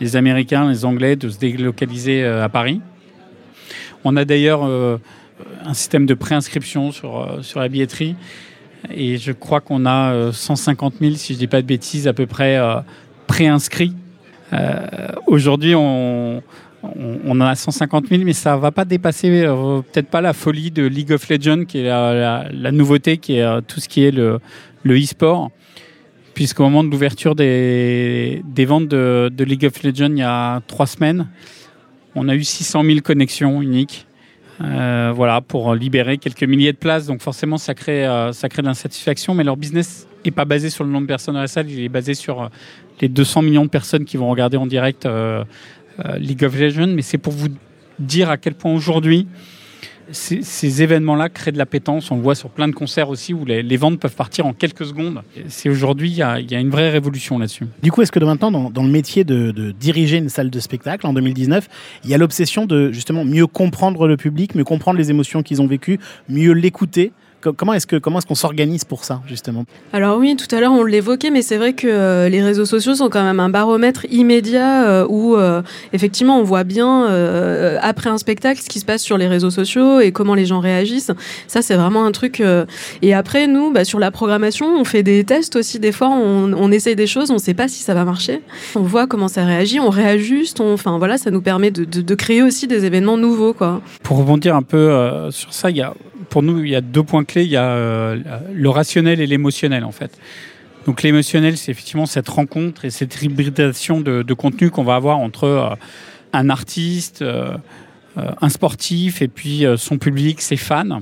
les 0.00 0.16
Américains, 0.16 0.68
les 0.68 0.86
Anglais 0.86 1.14
de 1.14 1.28
se 1.28 1.38
délocaliser 1.38 2.24
euh, 2.24 2.42
à 2.42 2.48
Paris. 2.48 2.80
On 4.02 4.16
a 4.16 4.24
d'ailleurs 4.24 4.64
euh, 4.64 4.96
un 5.62 5.74
système 5.74 6.06
de 6.06 6.14
préinscription 6.14 6.90
sur, 6.90 7.38
la 7.56 7.68
billetterie. 7.68 8.16
Et 8.90 9.18
je 9.18 9.32
crois 9.32 9.60
qu'on 9.60 9.84
a 9.84 10.12
euh, 10.12 10.32
150 10.32 10.94
000, 11.00 11.14
si 11.16 11.34
je 11.34 11.38
ne 11.38 11.40
dis 11.40 11.46
pas 11.48 11.60
de 11.60 11.66
bêtises, 11.66 12.08
à 12.08 12.14
peu 12.14 12.26
près 12.26 12.58
préinscrits. 13.26 13.94
Aujourd'hui, 15.26 15.74
on, 15.74 16.42
on, 16.96 17.30
en 17.30 17.40
a 17.40 17.54
150 17.54 18.08
000, 18.08 18.22
mais 18.24 18.32
ça 18.32 18.56
ne 18.56 18.60
va 18.60 18.70
pas 18.70 18.84
dépasser 18.84 19.44
euh, 19.44 19.80
peut-être 19.80 20.08
pas 20.08 20.20
la 20.20 20.32
folie 20.32 20.70
de 20.70 20.84
League 20.86 21.12
of 21.12 21.28
Legends, 21.28 21.64
qui 21.64 21.78
est 21.78 21.84
la, 21.84 22.72
nouveauté, 22.72 23.18
qui 23.18 23.36
est 23.36 23.42
euh, 23.42 23.60
tout 23.60 23.80
ce 23.80 23.88
qui 23.88 24.04
est 24.04 24.10
le, 24.10 24.40
e-sport. 24.86 25.50
Puisqu'au 26.34 26.64
moment 26.64 26.82
de 26.82 26.90
l'ouverture 26.90 27.36
des, 27.36 28.42
ventes 28.66 28.88
de, 28.88 29.44
League 29.44 29.64
of 29.66 29.82
Legends 29.82 30.10
il 30.10 30.18
y 30.18 30.22
a 30.22 30.60
trois 30.66 30.86
semaines, 30.86 31.28
on 32.16 32.28
a 32.28 32.34
eu 32.34 32.42
600 32.42 32.82
000 32.84 33.00
connexions 33.00 33.62
uniques. 33.62 34.06
Euh, 34.60 35.12
voilà, 35.14 35.40
pour 35.40 35.74
libérer 35.74 36.16
quelques 36.16 36.44
milliers 36.44 36.72
de 36.72 36.78
places. 36.78 37.06
Donc 37.06 37.22
forcément, 37.22 37.58
ça 37.58 37.74
crée, 37.74 38.06
ça 38.32 38.48
crée 38.48 38.62
de 38.62 38.68
l'insatisfaction, 38.68 39.34
mais 39.34 39.42
leur 39.42 39.56
business 39.56 40.06
n'est 40.24 40.30
pas 40.30 40.44
basé 40.44 40.70
sur 40.70 40.84
le 40.84 40.90
nombre 40.90 41.02
de 41.02 41.08
personnes 41.08 41.34
dans 41.34 41.40
la 41.40 41.48
salle, 41.48 41.68
il 41.68 41.80
est 41.80 41.88
basé 41.88 42.14
sur 42.14 42.50
les 43.00 43.08
200 43.08 43.42
millions 43.42 43.64
de 43.64 43.70
personnes 43.70 44.04
qui 44.04 44.16
vont 44.16 44.28
regarder 44.28 44.56
en 44.56 44.66
direct 44.66 45.08
League 46.18 46.44
of 46.44 46.58
Legends. 46.58 46.88
Mais 46.88 47.02
c'est 47.02 47.18
pour 47.18 47.32
vous 47.32 47.48
dire 47.98 48.30
à 48.30 48.36
quel 48.36 48.54
point 48.54 48.72
aujourd'hui, 48.72 49.26
ces, 50.10 50.82
événements-là 50.82 51.28
créent 51.28 51.52
de 51.52 51.58
l'appétence. 51.58 52.10
On 52.10 52.16
le 52.16 52.22
voit 52.22 52.34
sur 52.34 52.50
plein 52.50 52.68
de 52.68 52.74
concerts 52.74 53.08
aussi 53.08 53.34
où 53.34 53.44
les, 53.44 53.76
ventes 53.76 53.98
peuvent 53.98 54.14
partir 54.14 54.46
en 54.46 54.52
quelques 54.52 54.86
secondes. 54.86 55.22
C'est 55.48 55.68
aujourd'hui, 55.68 56.10
il 56.10 56.16
y, 56.16 56.22
a, 56.22 56.38
une 56.38 56.70
vraie 56.70 56.90
révolution 56.90 57.38
là-dessus. 57.38 57.66
Du 57.82 57.90
coup, 57.90 58.02
est-ce 58.02 58.12
que 58.12 58.18
de 58.18 58.24
maintenant, 58.24 58.50
dans, 58.50 58.82
le 58.82 58.90
métier 58.90 59.24
de, 59.24 59.72
diriger 59.78 60.18
une 60.18 60.28
salle 60.28 60.50
de 60.50 60.60
spectacle 60.60 61.06
en 61.06 61.12
2019, 61.12 61.68
il 62.04 62.10
y 62.10 62.14
a 62.14 62.18
l'obsession 62.18 62.66
de 62.66 62.92
justement 62.92 63.24
mieux 63.24 63.46
comprendre 63.46 64.06
le 64.06 64.16
public, 64.16 64.54
mieux 64.54 64.64
comprendre 64.64 64.98
les 64.98 65.10
émotions 65.10 65.42
qu'ils 65.42 65.62
ont 65.62 65.66
vécues, 65.66 65.98
mieux 66.28 66.52
l'écouter 66.52 67.12
Comment 67.50 67.74
est-ce 67.74 67.86
que 67.86 67.96
comment 67.96 68.18
est-ce 68.18 68.26
qu'on 68.26 68.34
s'organise 68.34 68.84
pour 68.84 69.04
ça 69.04 69.20
justement? 69.26 69.64
Alors 69.92 70.18
oui, 70.18 70.36
tout 70.36 70.54
à 70.54 70.60
l'heure 70.60 70.72
on 70.72 70.84
l'évoquait, 70.84 71.30
mais 71.30 71.42
c'est 71.42 71.56
vrai 71.56 71.72
que 71.72 71.86
euh, 71.88 72.28
les 72.28 72.42
réseaux 72.42 72.64
sociaux 72.66 72.94
sont 72.94 73.08
quand 73.08 73.22
même 73.24 73.40
un 73.40 73.48
baromètre 73.50 74.06
immédiat 74.10 74.88
euh, 74.88 75.06
où 75.08 75.36
euh, 75.36 75.62
effectivement 75.92 76.38
on 76.38 76.42
voit 76.42 76.64
bien 76.64 77.06
euh, 77.06 77.78
après 77.82 78.10
un 78.10 78.18
spectacle 78.18 78.60
ce 78.60 78.68
qui 78.68 78.80
se 78.80 78.84
passe 78.84 79.02
sur 79.02 79.18
les 79.18 79.26
réseaux 79.28 79.50
sociaux 79.50 80.00
et 80.00 80.12
comment 80.12 80.34
les 80.34 80.46
gens 80.46 80.60
réagissent. 80.60 81.12
Ça 81.46 81.62
c'est 81.62 81.76
vraiment 81.76 82.04
un 82.04 82.12
truc. 82.12 82.40
euh, 82.40 82.64
Et 83.02 83.14
après 83.14 83.46
nous, 83.46 83.72
bah, 83.72 83.84
sur 83.84 83.98
la 83.98 84.10
programmation, 84.10 84.66
on 84.78 84.84
fait 84.84 85.02
des 85.02 85.24
tests 85.24 85.56
aussi. 85.56 85.78
Des 85.78 85.92
fois, 85.92 86.08
on, 86.10 86.52
on 86.52 86.70
essaye 86.70 86.96
des 86.96 87.06
choses, 87.06 87.30
on 87.30 87.34
ne 87.34 87.38
sait 87.38 87.54
pas 87.54 87.68
si 87.68 87.82
ça 87.82 87.94
va 87.94 88.04
marcher. 88.04 88.40
On 88.76 88.82
voit 88.82 89.06
comment 89.06 89.28
ça 89.28 89.44
réagit, 89.44 89.80
on 89.80 89.90
réajuste. 89.90 90.60
On... 90.60 90.72
Enfin 90.72 90.96
voilà, 90.98 91.18
ça 91.18 91.30
nous 91.30 91.42
permet 91.42 91.70
de, 91.70 91.84
de, 91.84 92.00
de 92.00 92.14
créer 92.14 92.42
aussi 92.42 92.66
des 92.66 92.84
événements 92.84 93.16
nouveaux, 93.16 93.52
quoi. 93.52 93.80
Pour 94.02 94.16
rebondir 94.18 94.54
un 94.56 94.62
peu 94.62 94.76
euh, 94.76 95.30
sur 95.30 95.52
ça, 95.52 95.70
il 95.70 95.76
y 95.76 95.82
a 95.82 95.94
pour 96.30 96.42
nous, 96.42 96.64
il 96.64 96.70
y 96.70 96.74
a 96.76 96.80
deux 96.80 97.02
points 97.02 97.24
clés. 97.24 97.33
Il 97.42 97.48
y 97.50 97.56
a 97.56 97.68
euh, 97.68 98.18
le 98.52 98.68
rationnel 98.68 99.20
et 99.20 99.26
l'émotionnel, 99.26 99.84
en 99.84 99.92
fait. 99.92 100.18
Donc 100.86 101.02
l'émotionnel, 101.02 101.56
c'est 101.56 101.72
effectivement 101.72 102.06
cette 102.06 102.28
rencontre 102.28 102.84
et 102.84 102.90
cette 102.90 103.22
hybridation 103.22 104.00
de, 104.00 104.22
de 104.22 104.34
contenu 104.34 104.70
qu'on 104.70 104.84
va 104.84 104.96
avoir 104.96 105.18
entre 105.18 105.44
euh, 105.44 105.74
un 106.32 106.50
artiste, 106.50 107.22
euh, 107.22 107.56
un 108.16 108.48
sportif 108.48 109.22
et 109.22 109.28
puis 109.28 109.64
son 109.76 109.98
public, 109.98 110.40
ses 110.40 110.56
fans. 110.56 111.00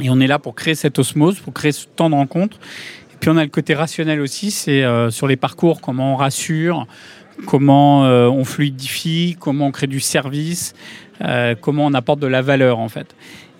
Et 0.00 0.10
on 0.10 0.18
est 0.18 0.26
là 0.26 0.38
pour 0.38 0.54
créer 0.54 0.74
cette 0.74 0.98
osmose, 0.98 1.38
pour 1.38 1.52
créer 1.52 1.72
ce 1.72 1.86
temps 1.86 2.10
de 2.10 2.14
rencontre. 2.14 2.56
Et 3.12 3.16
puis 3.20 3.30
on 3.30 3.36
a 3.36 3.44
le 3.44 3.50
côté 3.50 3.74
rationnel 3.74 4.20
aussi, 4.20 4.50
c'est 4.50 4.82
sur 5.10 5.28
les 5.28 5.36
parcours, 5.36 5.80
comment 5.80 6.14
on 6.14 6.16
rassure, 6.16 6.88
comment 7.46 8.00
on 8.00 8.44
fluidifie, 8.44 9.36
comment 9.38 9.66
on 9.66 9.70
crée 9.70 9.86
du 9.86 10.00
service, 10.00 10.74
comment 11.60 11.86
on 11.86 11.94
apporte 11.94 12.18
de 12.18 12.26
la 12.26 12.42
valeur 12.42 12.80
en 12.80 12.88
fait. 12.88 13.14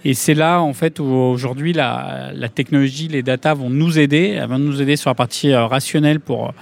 Et 0.04 0.14
c'est 0.14 0.34
là, 0.34 0.60
en 0.60 0.72
fait, 0.72 0.98
où 0.98 1.04
aujourd'hui, 1.04 1.72
la, 1.72 2.32
technologie, 2.54 3.08
les 3.08 3.22
datas 3.22 3.54
vont 3.54 3.70
nous 3.70 3.98
aider, 3.98 4.36
elles 4.38 4.48
vont 4.48 4.58
nous 4.58 4.80
aider 4.80 4.96
sur 4.96 5.10
la 5.10 5.14
partie 5.14 5.52
euh, 5.52 5.66
rationnelle 5.66 6.20
pour 6.20 6.54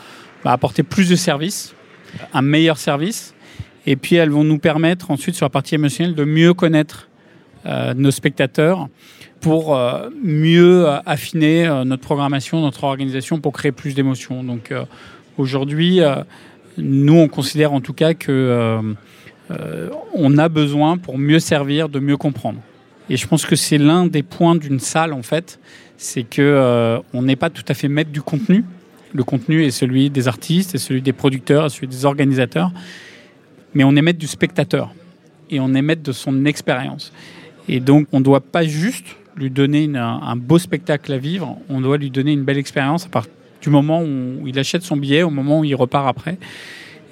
bah, 0.45 0.53
apporter 0.53 0.83
plus 0.83 1.09
de 1.09 1.17
services, 1.17 1.75
un 2.35 2.43
meilleur 2.43 2.79
service. 2.79 3.35
Et 3.87 3.97
puis, 3.97 4.17
elles 4.17 4.31
vont 4.31 4.45
nous 4.45 4.59
permettre 4.59 5.11
ensuite, 5.11 5.35
sur 5.35 5.47
la 5.47 5.51
partie 5.51 5.77
émotionnelle, 5.77 6.15
de 6.15 6.25
mieux 6.25 6.53
connaître 6.53 7.09
euh, 7.67 7.95
nos 7.95 8.11
spectateurs 8.11 8.89
pour 9.41 9.77
euh, 9.77 10.11
mieux 10.23 10.87
affiner 11.07 11.67
euh, 11.67 11.85
notre 11.85 12.03
programmation, 12.03 12.61
notre 12.61 12.85
organisation, 12.85 13.41
pour 13.41 13.53
créer 13.53 13.73
plus 13.73 13.95
d'émotions. 13.95 14.43
Donc, 14.43 14.73
euh, 14.73 14.85
aujourd'hui, 15.37 16.01
euh, 16.01 16.17
nous, 16.77 17.15
on 17.15 17.29
considère 17.29 17.73
en 17.73 17.81
tout 17.81 17.93
cas 17.93 18.15
que 18.15 18.31
euh, 18.31 18.83
euh, 19.51 19.91
on 20.15 20.39
a 20.39 20.49
besoin, 20.49 20.99
pour 20.99 21.19
mieux 21.19 21.39
servir, 21.39 21.89
de 21.89 21.99
mieux 21.99 22.17
comprendre. 22.17 22.61
Et 23.11 23.17
je 23.17 23.27
pense 23.27 23.47
que 23.47 23.57
c'est 23.57 23.79
l'un 23.79 24.07
des 24.07 24.23
points 24.23 24.57
d'une 24.57 24.81
salle, 24.81 25.13
en 25.13 25.23
fait, 25.23 25.59
c'est 25.97 26.23
que 26.23 26.43
euh, 26.43 26.99
on 27.13 27.23
n'est 27.23 27.37
pas 27.37 27.51
tout 27.51 27.65
à 27.69 27.75
fait 27.75 27.89
maître 27.89 28.11
du 28.11 28.23
contenu. 28.23 28.65
Le 29.13 29.25
contenu 29.25 29.65
est 29.65 29.71
celui 29.71 30.11
des 30.11 30.29
artistes, 30.29 30.75
est 30.75 30.79
celui 30.79 31.01
des 31.01 31.15
producteurs, 31.15 31.67
est 31.67 31.71
celui 31.71 31.89
des 31.89 32.05
organisateurs, 32.05 32.71
mais 33.75 33.85
on 33.85 33.97
est 33.97 34.03
maître 34.03 34.19
du 34.19 34.27
spectateur 34.27 34.93
et 35.51 35.61
on 35.61 35.73
est 35.75 35.83
maître 35.83 36.03
de 36.03 36.13
son 36.13 36.45
expérience. 36.45 37.13
Et 37.69 37.81
donc, 37.81 38.07
on 38.13 38.19
ne 38.19 38.25
doit 38.25 38.41
pas 38.41 38.65
juste 38.65 39.17
lui 39.37 39.51
donner 39.51 39.89
un 39.97 40.37
beau 40.37 40.59
spectacle 40.59 41.13
à 41.13 41.19
vivre, 41.19 41.59
on 41.69 41.81
doit 41.81 41.97
lui 41.97 42.11
donner 42.11 42.33
une 42.33 42.43
belle 42.43 42.59
expérience 42.59 43.07
à 43.07 43.09
partir 43.09 43.33
du 43.63 43.71
moment 43.71 44.03
où 44.03 44.47
il 44.47 44.59
achète 44.59 44.83
son 44.83 44.97
billet, 44.97 45.23
au 45.23 45.31
moment 45.31 45.61
où 45.61 45.65
il 45.65 45.75
repart 45.75 46.07
après. 46.07 46.39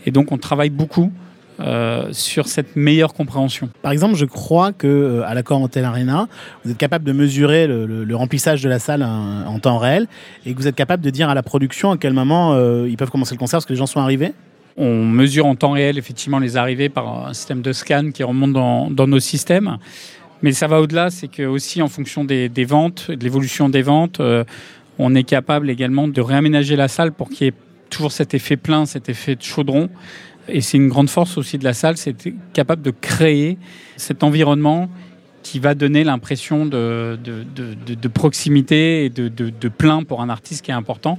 Et 0.05 0.11
donc, 0.11 0.33
on 0.33 0.39
travaille 0.39 0.71
beaucoup 0.71 1.13
euh, 1.61 2.09
sur 2.12 2.49
cette 2.49 2.77
meilleure 2.77 3.14
compréhension. 3.14 3.71
Par 3.83 3.92
exemple, 3.92 4.14
je 4.14 4.25
crois 4.27 4.73
que 4.73 4.87
euh, 4.87 5.27
à 5.27 5.35
l'accord 5.35 5.62
Hotel 5.62 5.85
Arena, 5.85 6.29
vous 6.64 6.71
êtes 6.71 6.77
capable 6.79 7.05
de 7.05 7.12
mesurer 7.12 7.66
le, 7.66 7.87
le- 7.87 8.05
le 8.05 8.16
remplissage 8.16 8.62
de 8.62 8.69
la 8.69 8.79
salle 8.79 9.03
en, 9.03 9.47
en 9.47 9.59
temps 9.59 9.79
réel 9.79 10.07
et 10.45 10.53
que 10.53 10.59
vous 10.59 10.69
êtes 10.69 10.75
capable 10.77 11.03
de 11.03 11.11
dire 11.11 11.29
à 11.31 11.35
la 11.35 11.42
production 11.42 11.90
à 11.92 11.97
quel 11.97 12.12
moment 12.12 12.53
euh, 12.55 12.87
ils 12.88 12.97
peuvent 12.97 13.11
commencer 13.11 13.35
le 13.35 13.38
concert 13.38 13.57
parce 13.59 13.66
que 13.66 13.73
les 13.73 13.79
gens 13.79 13.87
sont 13.87 14.01
arrivés. 14.01 14.33
On 14.77 15.05
mesure 15.07 15.47
en 15.47 15.55
temps 15.55 15.71
réel 15.73 15.97
effectivement 15.97 16.38
les 16.38 16.59
arrivées 16.59 16.90
par 16.90 17.29
un 17.29 17.33
système 17.35 17.62
de 17.62 17.73
scan 17.73 18.11
qui 18.12 18.23
remonte 18.23 18.53
dans, 18.53 18.90
dans 18.90 19.07
nos 19.07 19.21
systèmes. 19.21 19.79
Mais 20.42 20.53
ça 20.53 20.66
va 20.66 20.83
au-delà, 20.83 21.09
c'est 21.09 21.29
que 21.29 21.45
aussi 21.45 21.81
en 21.81 21.88
fonction 21.88 22.23
des, 22.25 22.51
des 22.51 22.66
ventes, 22.66 23.11
de 23.11 23.25
l'évolution 23.25 23.71
des 23.71 23.81
ventes, 23.81 24.21
on 24.99 25.14
est 25.14 25.25
capable 25.25 25.71
également 25.71 26.09
de 26.09 26.21
réaménager 26.21 26.77
la 26.77 26.88
salle 26.88 27.12
pour 27.12 27.31
qu'il 27.31 27.47
y 27.47 27.49
ait 27.49 27.55
toujours 27.88 28.12
cet 28.12 28.35
effet 28.35 28.57
plein, 28.59 28.85
cet 28.85 29.09
effet 29.09 29.35
de 29.35 29.42
chaudron. 29.42 29.88
Et 30.49 30.61
c'est 30.61 30.77
une 30.77 30.89
grande 30.89 31.11
force 31.11 31.39
aussi 31.39 31.59
de 31.59 31.65
la 31.65 31.75
salle, 31.75 31.97
c'est 31.97 32.15
capable 32.53 32.83
de 32.83 32.93
créer 32.93 33.59
cet 33.97 34.23
environnement 34.23 34.89
qui 35.43 35.61
va 35.61 35.75
donner 35.75 36.03
l'impression 36.03 36.67
de, 36.67 37.19
de, 37.23 37.45
de- 37.95 38.09
proximité 38.09 39.05
et 39.05 39.11
de, 39.11 39.69
plein 39.69 40.03
pour 40.03 40.21
un 40.21 40.29
artiste 40.29 40.65
qui 40.65 40.73
est 40.73 40.75
important. 40.75 41.19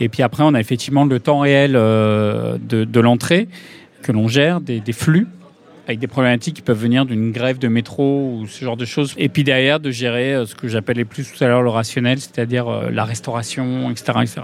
Et 0.00 0.08
puis 0.08 0.22
après, 0.24 0.42
on 0.42 0.54
a 0.54 0.60
effectivement 0.60 1.04
le 1.04 1.20
temps 1.20 1.38
réel 1.38 1.74
euh, 1.76 2.58
de, 2.60 3.00
l'entrée 3.00 3.48
que 4.02 4.10
l'on 4.10 4.26
gère, 4.26 4.60
des, 4.60 4.80
des 4.80 4.92
flux 4.92 5.28
avec 5.86 5.98
des 5.98 6.06
problématiques 6.06 6.56
qui 6.56 6.62
peuvent 6.62 6.80
venir 6.80 7.04
d'une 7.04 7.30
grève 7.30 7.58
de 7.58 7.68
métro 7.68 8.38
ou 8.38 8.46
ce 8.46 8.64
genre 8.64 8.76
de 8.76 8.84
choses. 8.84 9.14
Et 9.18 9.28
puis 9.28 9.44
derrière, 9.44 9.80
de 9.80 9.90
gérer 9.90 10.34
euh, 10.34 10.46
ce 10.46 10.54
que 10.54 10.68
j'appelais 10.68 11.04
plus 11.04 11.30
tout 11.30 11.44
à 11.44 11.48
l'heure 11.48 11.62
le 11.62 11.70
rationnel, 11.70 12.20
c'est-à-dire 12.20 12.68
euh, 12.68 12.90
la 12.90 13.04
restauration, 13.04 13.90
etc. 13.90 14.12
etc. 14.22 14.42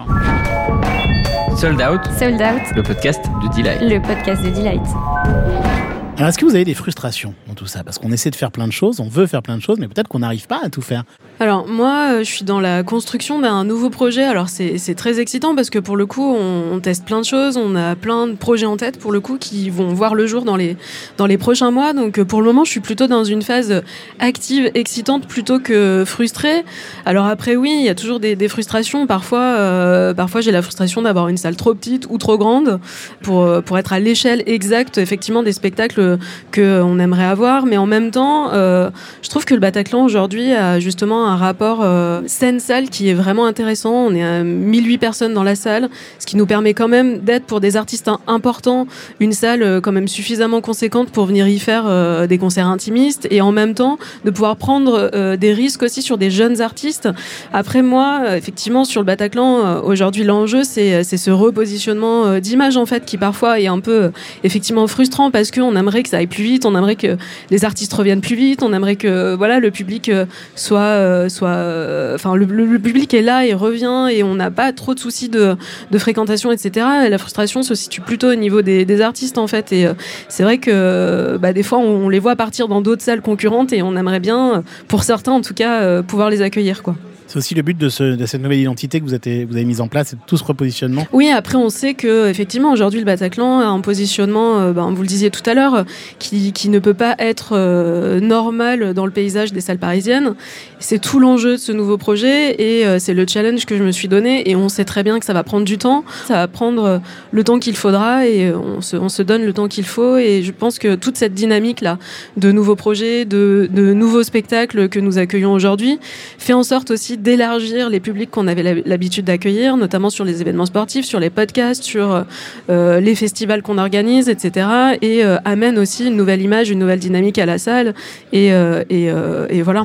Sold 1.56 1.80
Out, 1.82 2.00
Sold 2.18 2.40
Out, 2.40 2.62
le 2.76 2.82
podcast 2.82 3.24
de 3.24 3.56
Delight. 3.56 3.80
le 3.82 4.00
podcast 4.00 4.42
de 4.42 4.50
Delight. 4.50 5.89
Alors, 6.20 6.28
est-ce 6.28 6.37
que 6.37 6.44
vous 6.44 6.54
avez 6.54 6.66
des 6.66 6.74
frustrations 6.74 7.33
dans 7.48 7.54
tout 7.54 7.64
ça? 7.64 7.83
Parce 7.83 7.98
qu'on 7.98 8.12
essaie 8.12 8.28
de 8.28 8.37
faire 8.37 8.50
plein 8.50 8.66
de 8.66 8.72
choses, 8.74 9.00
on 9.00 9.09
veut 9.09 9.26
faire 9.26 9.40
plein 9.40 9.56
de 9.56 9.62
choses, 9.62 9.78
mais 9.78 9.88
peut-être 9.88 10.06
qu'on 10.06 10.18
n'arrive 10.18 10.46
pas 10.46 10.61
à 10.62 10.68
tout 10.68 10.83
faire. 10.83 11.04
Alors 11.42 11.66
moi, 11.66 12.11
euh, 12.11 12.18
je 12.18 12.30
suis 12.30 12.44
dans 12.44 12.61
la 12.61 12.83
construction 12.83 13.38
d'un 13.38 13.64
nouveau 13.64 13.88
projet. 13.88 14.24
Alors 14.24 14.50
c'est 14.50 14.94
très 14.94 15.18
excitant 15.18 15.56
parce 15.56 15.70
que 15.70 15.78
pour 15.78 15.96
le 15.96 16.04
coup, 16.04 16.37
on, 16.37 16.78
teste 16.80 17.06
plein 17.06 17.20
de 17.20 17.24
choses, 17.24 17.56
on 17.56 17.74
a 17.74 17.96
plein 17.96 18.26
de 18.26 18.35
projets 18.35 18.66
en 18.66 18.76
tête 18.76 18.98
pour 18.98 19.11
le 19.11 19.20
coup 19.20 19.38
qui 19.38 19.70
vont 19.70 19.94
voir 19.94 20.14
le 20.14 20.26
jour 20.26 20.44
dans 20.44 20.56
les 20.56 20.76
dans 21.16 21.24
les 21.24 21.38
prochains 21.38 21.70
mois. 21.70 21.94
Donc 21.94 22.18
euh, 22.18 22.26
pour 22.26 22.42
le 22.42 22.46
moment, 22.46 22.64
je 22.66 22.70
suis 22.70 22.80
plutôt 22.80 23.06
dans 23.06 23.24
une 23.24 23.40
phase 23.40 23.83
active, 24.18 24.70
excitante 24.74 25.26
plutôt 25.26 25.59
que 25.59 26.04
frustrée. 26.06 26.66
Alors 27.06 27.24
après, 27.24 27.56
oui, 27.56 27.74
il 27.78 27.87
y 27.87 27.88
a 27.88 27.94
toujours 27.94 28.20
des, 28.20 28.37
frustrations. 28.48 29.06
Parfois, 29.06 29.40
euh, 29.40 30.12
parfois 30.12 30.42
j'ai 30.42 30.52
la 30.52 30.61
frustration 30.61 31.00
d'avoir 31.00 31.28
une 31.28 31.38
salle 31.38 31.56
trop 31.56 31.72
petite 31.72 32.06
ou 32.11 32.18
trop 32.18 32.37
grande 32.37 32.78
pour 33.22 33.62
pour 33.62 33.78
être 33.78 33.94
à 33.94 33.98
l'échelle 33.98 34.42
exacte 34.44 34.98
effectivement 34.98 35.42
des 35.42 35.52
spectacles 35.52 36.10
que 36.51 36.83
on 36.83 36.99
aimerait 36.99 37.25
avoir. 37.25 37.66
Mais 37.66 37.77
en 37.77 37.87
même 37.87 38.11
temps, 38.11 38.53
euh, 38.53 38.90
je 39.23 39.29
trouve 39.29 39.44
que 39.44 39.55
le 39.55 39.61
Bataclan 39.61 40.05
aujourd'hui 40.05 40.53
a 40.53 40.81
justement 40.81 41.27
un 41.27 41.37
rapport 41.37 41.81
euh, 41.83 42.23
scène-salle 42.27 42.88
qui 42.88 43.09
est 43.09 43.14
vraiment 43.14 43.46
intéressant. 43.46 43.92
On 43.92 44.14
est 44.14 44.23
à 44.23 44.42
1008 44.42 44.99
personnes 44.99 45.35
dans 45.35 45.42
la 45.42 45.55
salle, 45.55 45.88
ce 46.18 46.27
qui 46.27 46.37
nous 46.37 46.46
permet 46.46 46.75
quand 46.75 46.88
même 46.88 47.18
d'être 47.18 47.44
pour 47.44 47.61
des 47.61 47.77
artistes 47.77 48.09
im- 48.09 48.18
importants 48.27 48.87
une 49.20 49.33
salle 49.33 49.62
euh, 49.62 49.81
quand 49.81 49.92
même 49.92 50.09
suffisamment 50.09 50.61
conséquente 50.61 51.11
pour 51.11 51.27
venir 51.27 51.46
y 51.49 51.59
faire 51.59 51.85
euh, 51.87 52.27
des 52.27 52.38
concerts 52.38 52.66
intimistes 52.68 53.27
et 53.31 53.40
en 53.40 53.53
même 53.53 53.75
temps 53.75 53.99
de 54.25 54.31
pouvoir 54.31 54.57
prendre 54.57 55.11
euh, 55.14 55.37
des 55.37 55.53
risques 55.53 55.83
aussi 55.83 56.03
sur 56.03 56.18
des 56.18 56.31
jeunes 56.31 56.61
artistes. 56.61 57.09
Après 57.53 57.83
moi, 57.83 58.20
euh, 58.25 58.37
effectivement, 58.37 58.85
sur 58.85 59.01
le 59.01 59.05
Bataclan, 59.07 59.59
euh, 59.64 59.81
aujourd'hui 59.83 60.25
l'enjeu 60.25 60.62
c'est 60.64 61.03
ce 61.05 61.31
repositionnement 61.31 62.27
euh, 62.27 62.40
d'image 62.40 62.77
en 62.77 62.87
fait 62.87 63.05
qui 63.05 63.16
parfois 63.18 63.61
est 63.61 63.66
un 63.66 63.81
peu 63.81 64.05
euh, 64.05 64.09
effectivement 64.44 64.87
frustrant 64.87 65.31
parce 65.31 65.51
qu'on 65.51 65.77
aimerait 65.77 65.99
que 66.02 66.08
ça 66.08 66.18
aille 66.18 66.26
plus 66.26 66.44
vite, 66.44 66.66
on 66.66 66.76
aimerait 66.76 66.96
que 66.96 67.16
les 67.50 67.64
artistes 67.64 67.92
reviennent 67.92 68.20
plus 68.20 68.36
vite, 68.36 68.62
on 68.62 68.72
aimerait 68.72 68.96
que 68.96 69.34
voilà 69.34 69.60
le 69.60 69.70
public 69.70 70.08
euh, 70.08 70.26
soit 70.54 70.80
euh, 70.80 71.28
soit 71.28 71.48
euh, 71.48 72.14
enfin 72.14 72.34
le, 72.34 72.46
public 72.78 73.12
est 73.14 73.22
là 73.22 73.46
et 73.46 73.54
revient 73.54 74.08
et 74.10 74.22
on 74.22 74.34
n'a 74.34 74.50
pas 74.50 74.72
trop 74.72 74.94
de 74.94 75.00
soucis 75.00 75.28
de, 75.28 75.56
de 75.90 75.98
fréquentation 75.98 76.52
etc. 76.52 76.86
Et 77.06 77.08
la 77.08 77.18
frustration 77.18 77.62
se 77.62 77.74
situe 77.74 78.00
plutôt 78.00 78.30
au 78.30 78.34
niveau 78.34 78.62
des, 78.62 79.00
artistes 79.00 79.38
en 79.38 79.46
fait 79.46 79.72
et 79.72 79.86
euh, 79.86 79.94
c'est 80.28 80.42
vrai 80.42 80.58
que 80.58 81.38
bah, 81.40 81.52
des 81.52 81.62
fois 81.62 81.78
on, 81.78 82.06
on 82.06 82.08
les 82.08 82.18
voit 82.18 82.36
partir 82.36 82.68
dans 82.68 82.80
d'autres 82.80 83.02
salles 83.02 83.22
concurrentes 83.22 83.72
et 83.72 83.82
on 83.82 83.96
aimerait 83.96 84.20
bien 84.20 84.56
euh, 84.56 84.62
pour 84.88 85.04
certains 85.04 85.32
en 85.32 85.40
tout 85.40 85.54
cas 85.54 85.82
euh, 85.82 86.02
pouvoir 86.02 86.30
les 86.30 86.42
accueillir 86.42 86.82
quoi. 86.82 86.96
C'est 87.30 87.36
aussi 87.38 87.54
le 87.54 87.62
but 87.62 87.78
de, 87.78 87.88
ce- 87.88 88.16
de 88.16 88.26
cette 88.26 88.42
nouvelle 88.42 88.58
identité 88.58 88.98
que 88.98 89.04
vous 89.04 89.14
avez, 89.14 89.64
mise 89.64 89.80
en 89.80 89.86
place, 89.86 90.16
tout 90.26 90.36
ce 90.36 90.42
repositionnement. 90.42 91.06
Oui, 91.12 91.30
après 91.30 91.54
on 91.54 91.68
sait 91.70 91.94
que 91.94 92.28
effectivement 92.28 92.72
aujourd'hui 92.72 92.98
le 92.98 93.06
Bataclan 93.06 93.60
a 93.60 93.66
un 93.66 93.80
positionnement, 93.80 94.58
euh, 94.58 94.72
ben, 94.72 94.90
vous 94.90 95.02
le 95.02 95.06
disiez 95.06 95.30
tout 95.30 95.48
à 95.48 95.54
l'heure, 95.54 95.84
qui, 96.18 96.52
ne 96.68 96.80
peut 96.80 96.92
pas 96.92 97.14
être 97.20 97.50
euh, 97.52 98.18
normal 98.18 98.94
dans 98.94 99.06
le 99.06 99.12
paysage 99.12 99.52
des 99.52 99.60
salles 99.60 99.78
parisiennes. 99.78 100.34
C'est 100.80 100.98
tout 101.00 101.20
l'enjeu 101.20 101.52
de 101.52 101.56
ce 101.58 101.70
nouveau 101.70 101.98
projet 101.98 102.60
et 102.60 102.84
euh, 102.84 102.98
c'est 102.98 103.14
le 103.14 103.24
challenge 103.28 103.64
que 103.64 103.76
je 103.76 103.84
me 103.84 103.92
suis 103.92 104.08
donné 104.08 104.50
et 104.50 104.56
on 104.56 104.68
sait 104.68 104.84
très 104.84 105.04
bien 105.04 105.20
que 105.20 105.24
ça 105.24 105.32
va 105.32 105.44
prendre 105.44 105.64
du 105.64 105.78
temps, 105.78 106.04
ça 106.26 106.34
va 106.34 106.48
prendre 106.48 107.00
le 107.30 107.44
temps 107.44 107.60
qu'il 107.60 107.76
faudra 107.76 108.26
et 108.26 108.52
on 108.52 108.80
se, 108.80 108.96
on 108.96 109.08
se 109.08 109.22
donne 109.22 109.44
le 109.44 109.52
temps 109.52 109.68
qu'il 109.68 109.84
faut 109.84 110.16
et 110.16 110.42
je 110.42 110.50
pense 110.50 110.80
que 110.80 110.96
toute 110.96 111.16
cette 111.16 111.34
dynamique 111.34 111.80
là 111.80 111.96
de 112.36 112.50
nouveaux 112.50 112.74
projets, 112.76 113.24
de, 113.24 113.68
de 113.72 113.94
nouveaux 113.94 114.24
spectacles 114.24 114.88
que 114.88 114.98
nous 114.98 115.18
accueillons 115.18 115.52
aujourd'hui 115.52 116.00
fait 116.36 116.54
en 116.54 116.64
sorte 116.64 116.90
aussi 116.90 117.18
d'élargir 117.20 117.88
les 117.90 118.00
publics 118.00 118.30
qu'on 118.30 118.46
avait 118.48 118.62
l'hab- 118.62 118.83
l'habitude 118.87 119.24
d'accueillir, 119.24 119.76
notamment 119.76 120.11
sur 120.11 120.24
les 120.24 120.40
événements 120.40 120.66
sportifs, 120.66 121.04
sur 121.04 121.20
les 121.20 121.30
podcasts, 121.30 121.83
sur 121.83 122.24
euh, 122.70 123.00
les 123.00 123.14
festivals 123.14 123.62
qu'on 123.62 123.78
organise, 123.78 124.28
etc. 124.28 124.66
Et 125.02 125.24
euh, 125.24 125.38
amène 125.44 125.78
aussi 125.78 126.06
une 126.06 126.16
nouvelle 126.16 126.42
image, 126.42 126.70
une 126.70 126.78
nouvelle 126.78 126.98
dynamique 126.98 127.38
à 127.38 127.46
la 127.46 127.59
salle. 127.59 127.94
Et, 128.33 128.52
euh, 128.52 128.83
et, 128.90 129.11
euh, 129.11 129.46
et 129.50 129.62
voilà. 129.62 129.85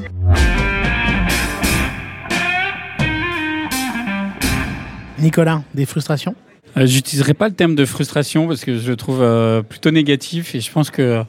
Nicolas, 5.19 5.63
des 5.73 5.85
frustrations? 5.85 6.35
Euh, 6.77 6.85
J'utiliserai 6.85 7.33
pas 7.33 7.47
le 7.47 7.53
terme 7.55 7.75
de 7.75 7.85
frustration 7.85 8.47
parce 8.47 8.65
que 8.65 8.77
je 8.77 8.89
le 8.89 8.95
trouve 8.95 9.21
euh, 9.21 9.61
plutôt 9.61 9.91
négatif 9.91 10.55
et 10.55 10.59
je 10.59 10.71
pense 10.71 10.91
que 10.91 11.23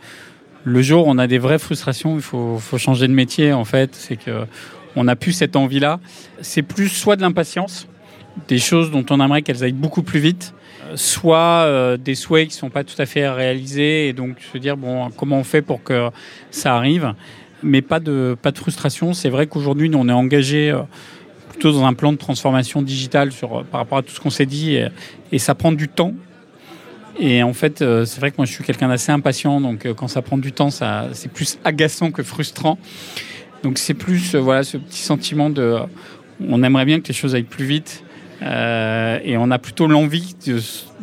le 0.64 0.82
jour 0.82 1.06
où 1.06 1.10
on 1.10 1.18
a 1.18 1.28
des 1.28 1.38
vraies 1.38 1.60
frustrations, 1.60 2.16
il 2.16 2.22
faut, 2.22 2.58
faut 2.58 2.78
changer 2.78 3.06
de 3.06 3.12
métier 3.12 3.52
en 3.52 3.64
fait. 3.64 3.90
C'est 3.94 4.16
que 4.16 4.44
on 4.96 5.04
n'a 5.04 5.14
plus 5.14 5.32
cette 5.32 5.54
envie-là. 5.54 6.00
C'est 6.40 6.62
plus 6.62 6.88
soit 6.88 7.16
de 7.16 7.22
l'impatience, 7.22 7.86
des 8.48 8.58
choses 8.58 8.90
dont 8.90 9.04
on 9.10 9.20
aimerait 9.20 9.42
qu'elles 9.42 9.62
aillent 9.62 9.72
beaucoup 9.72 10.02
plus 10.02 10.20
vite, 10.20 10.54
euh, 10.84 10.96
soit 10.96 11.64
euh, 11.64 11.96
des 11.96 12.14
souhaits 12.14 12.48
qui 12.48 12.54
sont 12.54 12.70
pas 12.70 12.84
tout 12.84 13.00
à 13.00 13.06
fait 13.06 13.28
réalisés 13.28 14.08
et 14.08 14.12
donc 14.12 14.36
se 14.52 14.58
dire 14.58 14.76
bon 14.76 15.10
comment 15.10 15.38
on 15.38 15.44
fait 15.44 15.62
pour 15.62 15.82
que 15.82 16.10
ça 16.50 16.74
arrive, 16.74 17.14
mais 17.62 17.82
pas 17.82 18.00
de 18.00 18.36
pas 18.40 18.50
de 18.50 18.58
frustration. 18.58 19.12
C'est 19.12 19.30
vrai 19.30 19.46
qu'aujourd'hui 19.46 19.90
on 19.94 20.08
est 20.08 20.12
engagé 20.12 20.70
euh, 20.70 20.80
plutôt 21.50 21.72
dans 21.72 21.84
un 21.84 21.94
plan 21.94 22.12
de 22.12 22.18
transformation 22.18 22.82
digitale 22.82 23.30
par 23.70 23.80
rapport 23.80 23.98
à 23.98 24.02
tout 24.02 24.12
ce 24.12 24.20
qu'on 24.20 24.30
s'est 24.30 24.46
dit 24.46 24.78
et, 25.32 25.38
ça 25.38 25.54
prend 25.54 25.72
du 25.72 25.88
temps. 25.88 26.14
Et 27.18 27.42
en 27.42 27.54
fait, 27.54 27.78
c'est 27.78 28.20
vrai 28.20 28.30
que 28.30 28.36
moi 28.36 28.44
je 28.44 28.52
suis 28.52 28.62
quelqu'un 28.62 28.88
d'assez 28.88 29.10
impatient, 29.10 29.58
donc 29.62 29.90
quand 29.94 30.06
ça 30.06 30.20
prend 30.20 30.36
du 30.36 30.52
temps, 30.52 30.68
ça, 30.68 31.08
c'est 31.14 31.32
plus 31.32 31.58
agaçant 31.64 32.10
que 32.10 32.22
frustrant. 32.22 32.78
Donc 33.62 33.78
c'est 33.78 33.94
plus 33.94 34.34
euh, 34.34 34.38
voilà 34.40 34.62
ce 34.62 34.76
petit 34.76 35.00
sentiment 35.02 35.50
de, 35.50 35.62
euh, 35.62 35.78
on 36.48 36.62
aimerait 36.62 36.84
bien 36.84 37.00
que 37.00 37.08
les 37.08 37.14
choses 37.14 37.34
aillent 37.34 37.42
plus 37.42 37.64
vite, 37.64 38.04
euh, 38.42 39.18
et 39.24 39.36
on 39.36 39.50
a 39.50 39.58
plutôt 39.58 39.86
l'envie 39.86 40.34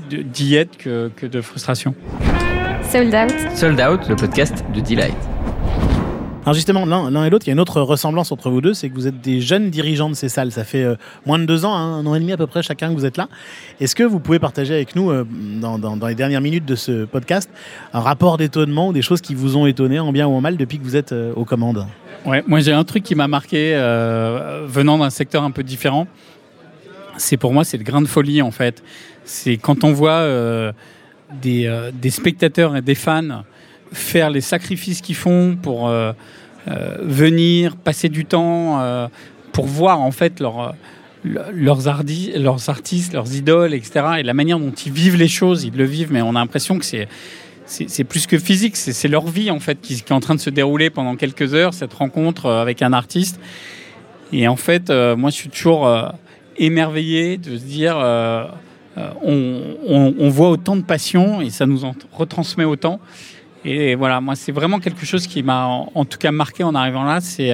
d'y 0.10 0.56
être 0.56 0.78
que, 0.78 1.10
que 1.16 1.26
de 1.26 1.42
frustration. 1.42 1.96
Sold 2.90 3.14
Out, 3.14 3.34
Sold 3.56 3.82
Out, 3.82 4.08
le 4.10 4.16
podcast 4.16 4.64
de 4.74 4.80
Delight. 4.82 5.16
Alors 6.46 6.54
justement, 6.54 6.86
l'un 6.86 7.10
l'un 7.10 7.24
et 7.24 7.30
l'autre, 7.30 7.46
il 7.48 7.52
y 7.52 7.52
a 7.52 7.54
une 7.54 7.60
autre 7.62 7.80
ressemblance 7.82 8.34
entre 8.34 8.50
vous 8.50 8.60
deux, 8.60 8.74
c'est 8.74 8.90
que 8.90 8.94
vous 8.96 9.08
êtes 9.08 9.22
des 9.22 9.40
jeunes 9.40 9.70
dirigeants 9.70 10.10
de 10.10 10.14
ces 10.14 10.28
salles. 10.28 10.52
Ça 10.52 10.66
fait 10.66 10.84
euh, 10.84 10.96
moins 11.26 11.40
de 11.40 11.46
deux 11.46 11.64
ans, 11.64 11.74
hein, 11.74 12.00
un 12.00 12.06
an 12.06 12.16
et 12.16 12.20
demi 12.20 12.34
à 12.34 12.38
peu 12.38 12.48
près 12.48 12.62
chacun 12.62 12.90
que 12.90 12.94
vous 12.96 13.06
êtes 13.06 13.16
là. 13.16 13.30
Est-ce 13.80 13.96
que 13.96 14.04
vous 14.04 14.20
pouvez 14.20 14.40
partager 14.40 14.74
avec 14.74 14.98
nous, 14.98 15.10
euh, 15.10 15.26
dans, 15.62 15.80
dans- 15.80 15.96
dans 15.96 16.08
les 16.08 16.16
dernières 16.16 16.42
minutes 16.42 16.66
de 16.66 16.76
ce 16.76 17.06
podcast, 17.06 17.50
un 17.94 18.02
rapport 18.02 18.36
d'étonnement 18.38 18.90
ou 18.90 18.94
des 18.94 19.02
choses 19.02 19.22
qui 19.22 19.36
vous 19.36 19.56
ont 19.56 19.66
étonné, 19.66 20.00
en 20.02 20.12
bien 20.12 20.28
ou 20.28 20.34
en 20.34 20.42
mal, 20.42 20.58
depuis 20.58 20.80
que 20.80 20.84
vous 20.84 20.98
êtes 20.98 21.14
euh, 21.14 21.32
aux 21.34 21.46
commandes? 21.46 21.88
Ouais, 22.26 22.42
moi 22.48 22.60
j'ai 22.62 22.72
un 22.72 22.84
truc 22.84 23.04
qui 23.04 23.16
m'a 23.16 23.28
marqué 23.28 23.74
euh, 23.76 24.66
venant 24.66 24.98
d'un 24.98 25.10
secteur 25.10 25.44
un 25.44 25.52
peu 25.52 25.64
différent. 25.64 26.08
C'est 27.18 27.38
pour 27.38 27.54
moi 27.54 27.64
c'est 27.64 27.78
le 27.78 27.84
grain 27.84 28.02
de 28.02 28.08
folie 28.08 28.42
en 28.42 28.52
fait. 28.52 28.82
C'est 29.26 29.58
quand 29.58 29.84
on 29.84 29.92
voit 29.92 30.12
euh, 30.12 30.72
des, 31.42 31.66
euh, 31.68 31.92
des 31.94 32.10
spectateurs 32.10 32.76
et 32.76 32.82
des 32.82 32.96
fans 32.96 33.44
faire 33.92 34.30
les 34.30 34.42
sacrifices 34.42 35.02
qu'ils 35.02 35.16
font 35.16 35.56
pour 35.62 35.92
venir 37.02 37.76
passer 37.76 38.10
du 38.10 38.26
temps 38.26 39.08
pour 39.52 39.66
voir 39.68 40.02
en 40.02 40.10
fait 40.12 40.40
leur, 40.40 40.74
le- 41.24 41.42
leurs, 41.54 41.82
leurs 42.36 42.70
artistes, 42.70 43.14
leurs 43.14 43.36
idoles, 43.36 43.74
etc. 43.76 44.06
Et 44.20 44.24
la 44.24 44.34
manière 44.34 44.58
dont 44.58 44.72
ils 44.72 44.92
vivent 44.92 45.18
les 45.18 45.28
choses, 45.28 45.64
ils 45.64 45.76
le 45.76 45.84
vivent, 45.84 46.12
mais 46.12 46.24
on 46.24 46.30
a 46.32 46.40
l'impression 46.40 46.80
que 46.80 46.86
c'est 46.86 47.08
c'est 47.88 48.04
plus 48.04 48.28
que 48.28 48.38
physique, 48.38 48.76
c'est 48.76 49.08
leur 49.08 49.28
vie 49.28 49.50
en 49.50 49.60
fait 49.60 49.82
qui, 49.82 49.94
est 49.94 50.12
en 50.12 50.20
train 50.20 50.36
de 50.36 50.40
se 50.40 50.50
dérouler 50.50 50.90
pendant 50.90 51.16
quelques 51.16 51.54
heures, 51.54 51.74
cette 51.74 51.94
rencontre 51.94 52.46
euh, 52.46 52.62
avec 52.62 52.82
un 52.82 52.94
artiste. 52.94 53.40
Et 54.32 54.48
en 54.48 54.56
fait, 54.56 54.90
euh, 54.90 55.16
moi 55.16 55.30
je 55.32 55.36
suis 55.36 55.50
toujours 55.50 55.88
euh, 55.88 56.10
émerveillé 56.58 57.38
de 57.38 57.58
se 57.58 57.64
dire, 57.64 57.98
on, 59.24 60.30
voit 60.30 60.50
autant 60.50 60.76
de 60.76 60.84
passion 60.84 61.42
et 61.42 61.50
ça 61.50 61.66
nous 61.66 61.84
en 61.86 61.96
retransmet 62.12 62.64
autant. 62.64 63.00
Et 63.66 63.96
voilà, 63.96 64.20
moi, 64.20 64.36
c'est 64.36 64.52
vraiment 64.52 64.80
quelque 64.80 65.06
chose 65.06 65.26
qui 65.26 65.42
m'a 65.42 65.66
en, 65.66 66.06
tout 66.06 66.18
cas 66.18 66.32
marqué 66.32 66.64
en 66.64 66.76
arrivant 66.76 67.04
là, 67.04 67.22
c'est 67.22 67.54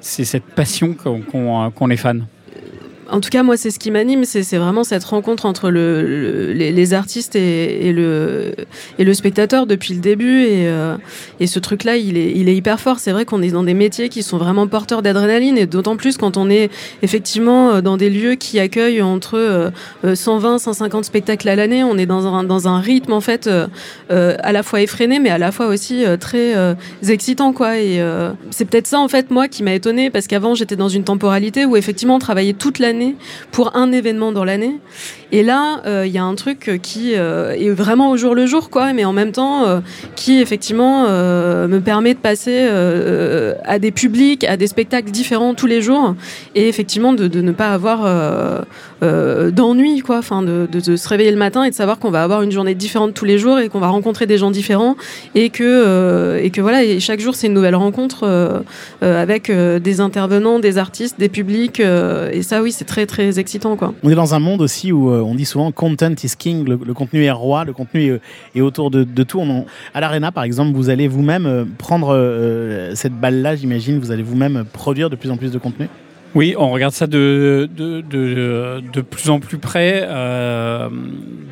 cette 0.00 0.44
passion 0.44 0.94
qu'ont 0.94 1.22
qu'ont- 1.22 1.70
qu'ont 1.70 1.86
les 1.86 1.96
fans. 1.96 2.20
En 3.10 3.20
tout 3.20 3.30
cas, 3.30 3.42
moi, 3.42 3.56
c'est 3.56 3.70
ce 3.70 3.78
qui 3.78 3.90
m'anime, 3.90 4.24
c'est 4.24 4.56
vraiment 4.56 4.84
cette 4.84 5.02
rencontre 5.02 5.44
entre 5.46 5.70
le, 5.70 6.02
le- 6.02 6.52
les, 6.52 6.94
artistes 6.94 7.34
et, 7.34 7.92
le, 7.92 9.14
spectateur 9.14 9.66
depuis 9.66 9.94
le 9.94 10.00
début. 10.00 10.42
Et, 10.44 10.68
euh, 10.68 10.96
ce 11.44 11.58
truc-là, 11.58 11.96
il 11.96 12.16
est, 12.16 12.54
hyper 12.54 12.78
fort. 12.78 13.00
C'est 13.00 13.10
vrai 13.10 13.24
qu'on 13.24 13.42
est 13.42 13.50
dans 13.50 13.64
des 13.64 13.74
métiers 13.74 14.08
qui 14.08 14.22
sont 14.22 14.38
vraiment 14.38 14.68
porteurs 14.68 15.02
d'adrénaline, 15.02 15.58
et 15.58 15.66
d'autant 15.66 15.96
plus 15.96 16.16
quand 16.16 16.36
on 16.36 16.48
est 16.50 16.70
effectivement 17.02 17.70
euh, 17.70 17.80
dans 17.80 17.96
des 17.96 18.10
lieux 18.10 18.36
qui 18.36 18.60
accueillent 18.60 19.02
entre 19.02 19.36
euh, 19.36 19.70
euh, 20.04 20.14
120, 20.14 20.58
150 20.58 21.04
spectacles 21.04 21.48
à 21.48 21.56
l'année. 21.56 21.82
On 21.82 21.98
est 21.98 22.06
dans 22.06 22.26
un, 22.68 22.80
rythme, 22.80 23.12
en 23.12 23.20
fait, 23.20 23.50
à 24.08 24.52
la 24.52 24.62
fois 24.62 24.80
effréné, 24.80 25.18
mais 25.18 25.30
à 25.30 25.38
la 25.38 25.50
fois 25.50 25.66
aussi 25.66 26.04
très 26.20 26.54
excitant, 27.08 27.52
quoi. 27.52 27.78
Et 27.78 28.00
c'est 28.50 28.64
peut-être 28.64 28.86
ça, 28.86 29.00
en 29.00 29.08
fait, 29.08 29.30
moi, 29.30 29.48
qui 29.48 29.62
m'a 29.62 29.74
étonné 29.74 30.10
parce 30.10 30.26
qu'avant, 30.26 30.54
j'étais 30.54 30.76
dans 30.76 30.88
une 30.88 31.04
temporalité 31.04 31.64
où 31.64 31.76
effectivement, 31.76 32.16
on 32.16 32.18
travaillait 32.18 32.52
toute 32.52 32.78
l'année 32.78 32.99
pour 33.50 33.76
un 33.76 33.92
événement 33.92 34.32
dans 34.32 34.44
l'année. 34.44 34.80
Et 35.32 35.42
là, 35.44 35.80
euh, 35.86 36.06
il 36.06 36.12
y 36.12 36.18
a 36.18 36.24
un 36.24 36.34
truc 36.34 36.80
qui 36.82 37.14
euh, 37.14 37.52
est 37.52 37.70
vraiment 37.70 38.10
au 38.10 38.16
jour 38.16 38.34
le 38.34 38.46
jour, 38.46 38.68
quoi, 38.68 38.92
mais 38.92 39.04
en 39.04 39.12
même 39.12 39.30
temps, 39.30 39.64
euh, 39.64 39.80
qui 40.16 40.40
effectivement 40.40 41.06
euh, 41.08 41.68
me 41.68 41.80
permet 41.80 42.14
de 42.14 42.18
passer 42.18 42.66
euh, 42.68 43.54
à 43.64 43.78
des 43.78 43.92
publics, 43.92 44.42
à 44.44 44.56
des 44.56 44.66
spectacles 44.66 45.10
différents 45.12 45.54
tous 45.54 45.66
les 45.66 45.82
jours, 45.82 46.16
et 46.56 46.68
effectivement 46.68 47.12
de, 47.12 47.40
ne 47.40 47.52
pas 47.52 47.68
avoir 47.68 48.00
euh, 48.04 48.60
euh, 49.02 49.50
d'ennui, 49.52 50.00
quoi, 50.00 50.18
enfin, 50.18 50.42
de, 50.42 50.80
se 50.80 51.08
réveiller 51.08 51.30
le 51.30 51.36
matin 51.36 51.62
et 51.62 51.70
de 51.70 51.74
savoir 51.76 52.00
qu'on 52.00 52.10
va 52.10 52.24
avoir 52.24 52.42
une 52.42 52.50
journée 52.50 52.74
différente 52.74 53.14
tous 53.14 53.24
les 53.24 53.38
jours 53.38 53.60
et 53.60 53.68
qu'on 53.68 53.80
va 53.80 53.88
rencontrer 53.88 54.26
des 54.26 54.36
gens 54.36 54.50
différents, 54.50 54.96
et 55.36 55.50
que 55.50 55.62
euh, 55.62 56.40
et 56.42 56.50
que 56.50 56.60
voilà, 56.60 56.82
et 56.82 56.98
chaque 56.98 57.20
jour 57.20 57.36
c'est 57.36 57.46
une 57.46 57.54
nouvelle 57.54 57.76
rencontre 57.76 58.24
euh, 58.24 58.58
euh, 59.04 59.22
avec 59.22 59.48
euh, 59.48 59.78
des 59.78 60.00
intervenants, 60.00 60.58
des 60.58 60.76
artistes, 60.76 61.20
des 61.20 61.28
publics, 61.28 61.78
euh, 61.78 62.30
et 62.32 62.42
ça, 62.42 62.62
oui, 62.62 62.72
c'est 62.72 62.84
très 62.90 63.06
très 63.06 63.38
excitant, 63.38 63.76
quoi. 63.76 63.94
On 64.02 64.10
est 64.10 64.14
dans 64.16 64.34
un 64.34 64.40
monde 64.40 64.60
aussi 64.60 64.90
où 64.90 65.10
euh, 65.10 65.20
on 65.22 65.34
dit 65.36 65.44
souvent 65.44 65.70
content 65.72 66.12
is 66.24 66.34
king, 66.36 66.68
le, 66.68 66.78
le 66.84 66.92
contenu 66.94 67.22
est 67.24 67.30
roi, 67.30 67.64
le 67.64 67.72
contenu 67.72 68.00
est, 68.14 68.20
est 68.58 68.60
autour 68.60 68.90
de, 68.90 69.04
de 69.04 69.22
tout. 69.22 69.38
On 69.38 69.48
en- 69.50 69.66
à 69.94 70.00
l'Arena, 70.00 70.32
par 70.32 70.42
exemple, 70.44 70.72
vous 70.76 70.90
allez 70.90 71.06
vous-même 71.06 71.46
euh, 71.46 71.64
prendre 71.78 72.12
euh, 72.12 72.94
cette 72.96 73.14
balle-là, 73.14 73.54
j'imagine, 73.54 73.98
vous 74.00 74.10
allez 74.10 74.24
vous-même 74.24 74.64
produire 74.72 75.08
de 75.08 75.16
plus 75.16 75.30
en 75.30 75.36
plus 75.36 75.52
de 75.52 75.58
contenu? 75.58 75.88
Oui, 76.34 76.54
on 76.58 76.70
regarde 76.70 76.92
ça 76.94 77.06
de, 77.06 77.68
de, 77.76 78.00
de, 78.02 78.80
de 78.92 79.00
plus 79.00 79.30
en 79.30 79.38
plus 79.40 79.58
près, 79.58 80.02
euh, 80.04 80.88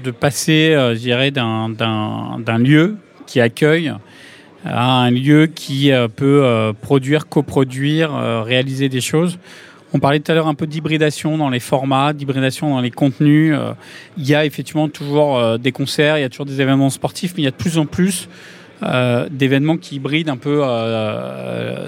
de 0.05 0.11
passer, 0.11 0.73
euh, 0.75 0.95
je 0.95 1.01
dirais, 1.01 1.31
d'un- 1.31 1.69
d'un 1.69 2.39
d'un 2.45 2.59
lieu 2.59 2.97
qui 3.27 3.41
accueille 3.41 3.93
à 4.65 5.03
un 5.05 5.11
lieu 5.11 5.47
qui 5.47 5.93
euh, 5.93 6.09
peut 6.09 6.41
euh, 6.45 6.73
produire, 6.73 7.29
coproduire, 7.29 8.15
euh, 8.15 8.43
réaliser 8.43 8.89
des 8.89 9.01
choses. 9.01 9.39
On 9.95 10.01
parlait 10.01 10.21
tout 10.21 10.31
à 10.31 10.35
l'heure 10.35 10.49
un 10.49 10.55
peu 10.55 10.67
d'hybridation 10.67 11.39
dans 11.39 11.49
les 11.49 11.61
formats, 11.61 12.13
d'hybridation 12.13 12.69
dans 12.69 12.81
les 12.81 12.91
contenus. 12.91 13.55
Euh, 13.57 13.73
Il 14.19 14.29
y 14.29 14.35
a 14.35 14.45
effectivement 14.45 14.89
toujours 14.89 15.39
euh, 15.39 15.57
des 15.57 15.73
concerts, 15.73 16.19
il 16.19 16.21
y 16.21 16.25
a 16.25 16.29
toujours 16.29 16.45
des 16.45 16.61
événements 16.61 16.91
sportifs, 16.91 17.33
mais 17.37 17.43
il 17.43 17.45
y 17.45 17.49
a 17.49 17.53
de 17.53 17.57
plus 17.57 17.79
en 17.79 17.87
plus 17.87 18.29
euh, 18.83 19.29
d'événements 19.31 19.79
qui 19.79 19.97
hybrident 19.97 20.29
un 20.29 20.37
peu 20.37 20.63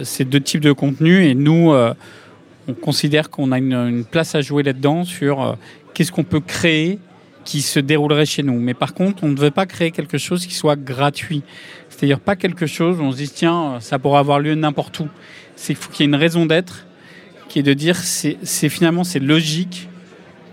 ces 0.02 0.24
deux 0.24 0.40
types 0.40 0.62
de 0.62 0.72
contenus. 0.72 1.26
Et 1.26 1.34
nous, 1.34 1.74
on 2.68 2.74
considère 2.74 3.28
qu'on 3.28 3.52
a 3.52 3.58
une, 3.58 4.04
place 4.10 4.34
à 4.34 4.40
jouer 4.40 4.62
là-dedans 4.62 5.04
sur 5.04 5.58
qu'est-ce 5.92 6.10
qu'on 6.10 6.24
peut 6.24 6.40
créer 6.40 6.98
qui 7.44 7.60
se 7.60 7.80
déroulerait 7.80 8.26
chez 8.26 8.42
nous. 8.42 8.58
Mais 8.58 8.74
par 8.74 8.94
contre, 8.94 9.24
on 9.24 9.28
ne 9.28 9.36
veut 9.36 9.50
pas 9.50 9.66
créer 9.66 9.90
quelque 9.90 10.18
chose 10.18 10.46
qui 10.46 10.54
soit 10.54 10.76
gratuit. 10.76 11.42
C'est-à-dire 11.88 12.20
pas 12.20 12.36
quelque 12.36 12.66
chose 12.66 12.98
où 12.98 13.02
on 13.02 13.12
se 13.12 13.18
dit 13.18 13.30
tiens, 13.30 13.78
ça 13.80 13.98
pourrait 13.98 14.20
avoir 14.20 14.40
lieu 14.40 14.54
n'importe 14.54 15.00
où. 15.00 15.08
C'est 15.56 15.74
qu'il 15.74 15.76
faut 15.76 15.90
qu'il 15.90 16.00
y 16.00 16.04
ait 16.04 16.12
une 16.12 16.20
raison 16.20 16.46
d'être 16.46 16.86
qui 17.50 17.58
est 17.58 17.64
de 17.64 17.74
dire 17.74 17.96
c'est 17.96 18.68
finalement 18.68 19.02
c'est 19.02 19.18
logique 19.18 19.88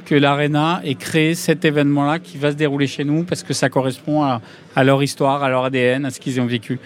que 0.05 0.15
l'Arena 0.15 0.81
ait 0.83 0.95
créé 0.95 1.36
cet 1.36 1.63
événement-là 1.63 2.17
qui 2.17 2.38
va 2.38 2.51
se 2.51 2.55
dérouler 2.55 2.88
chez 2.88 3.03
nous 3.03 3.23
parce 3.23 3.43
que 3.43 3.53
ça 3.53 3.69
correspond 3.69 4.23
à, 4.23 4.83
leur 4.83 5.03
histoire, 5.03 5.43
à 5.43 5.49
leur 5.49 5.65
ADN, 5.65 6.05
à 6.05 6.10
ce 6.10 6.19
qu'ils 6.19 6.41
ont 6.41 6.45
vécu. 6.45 6.79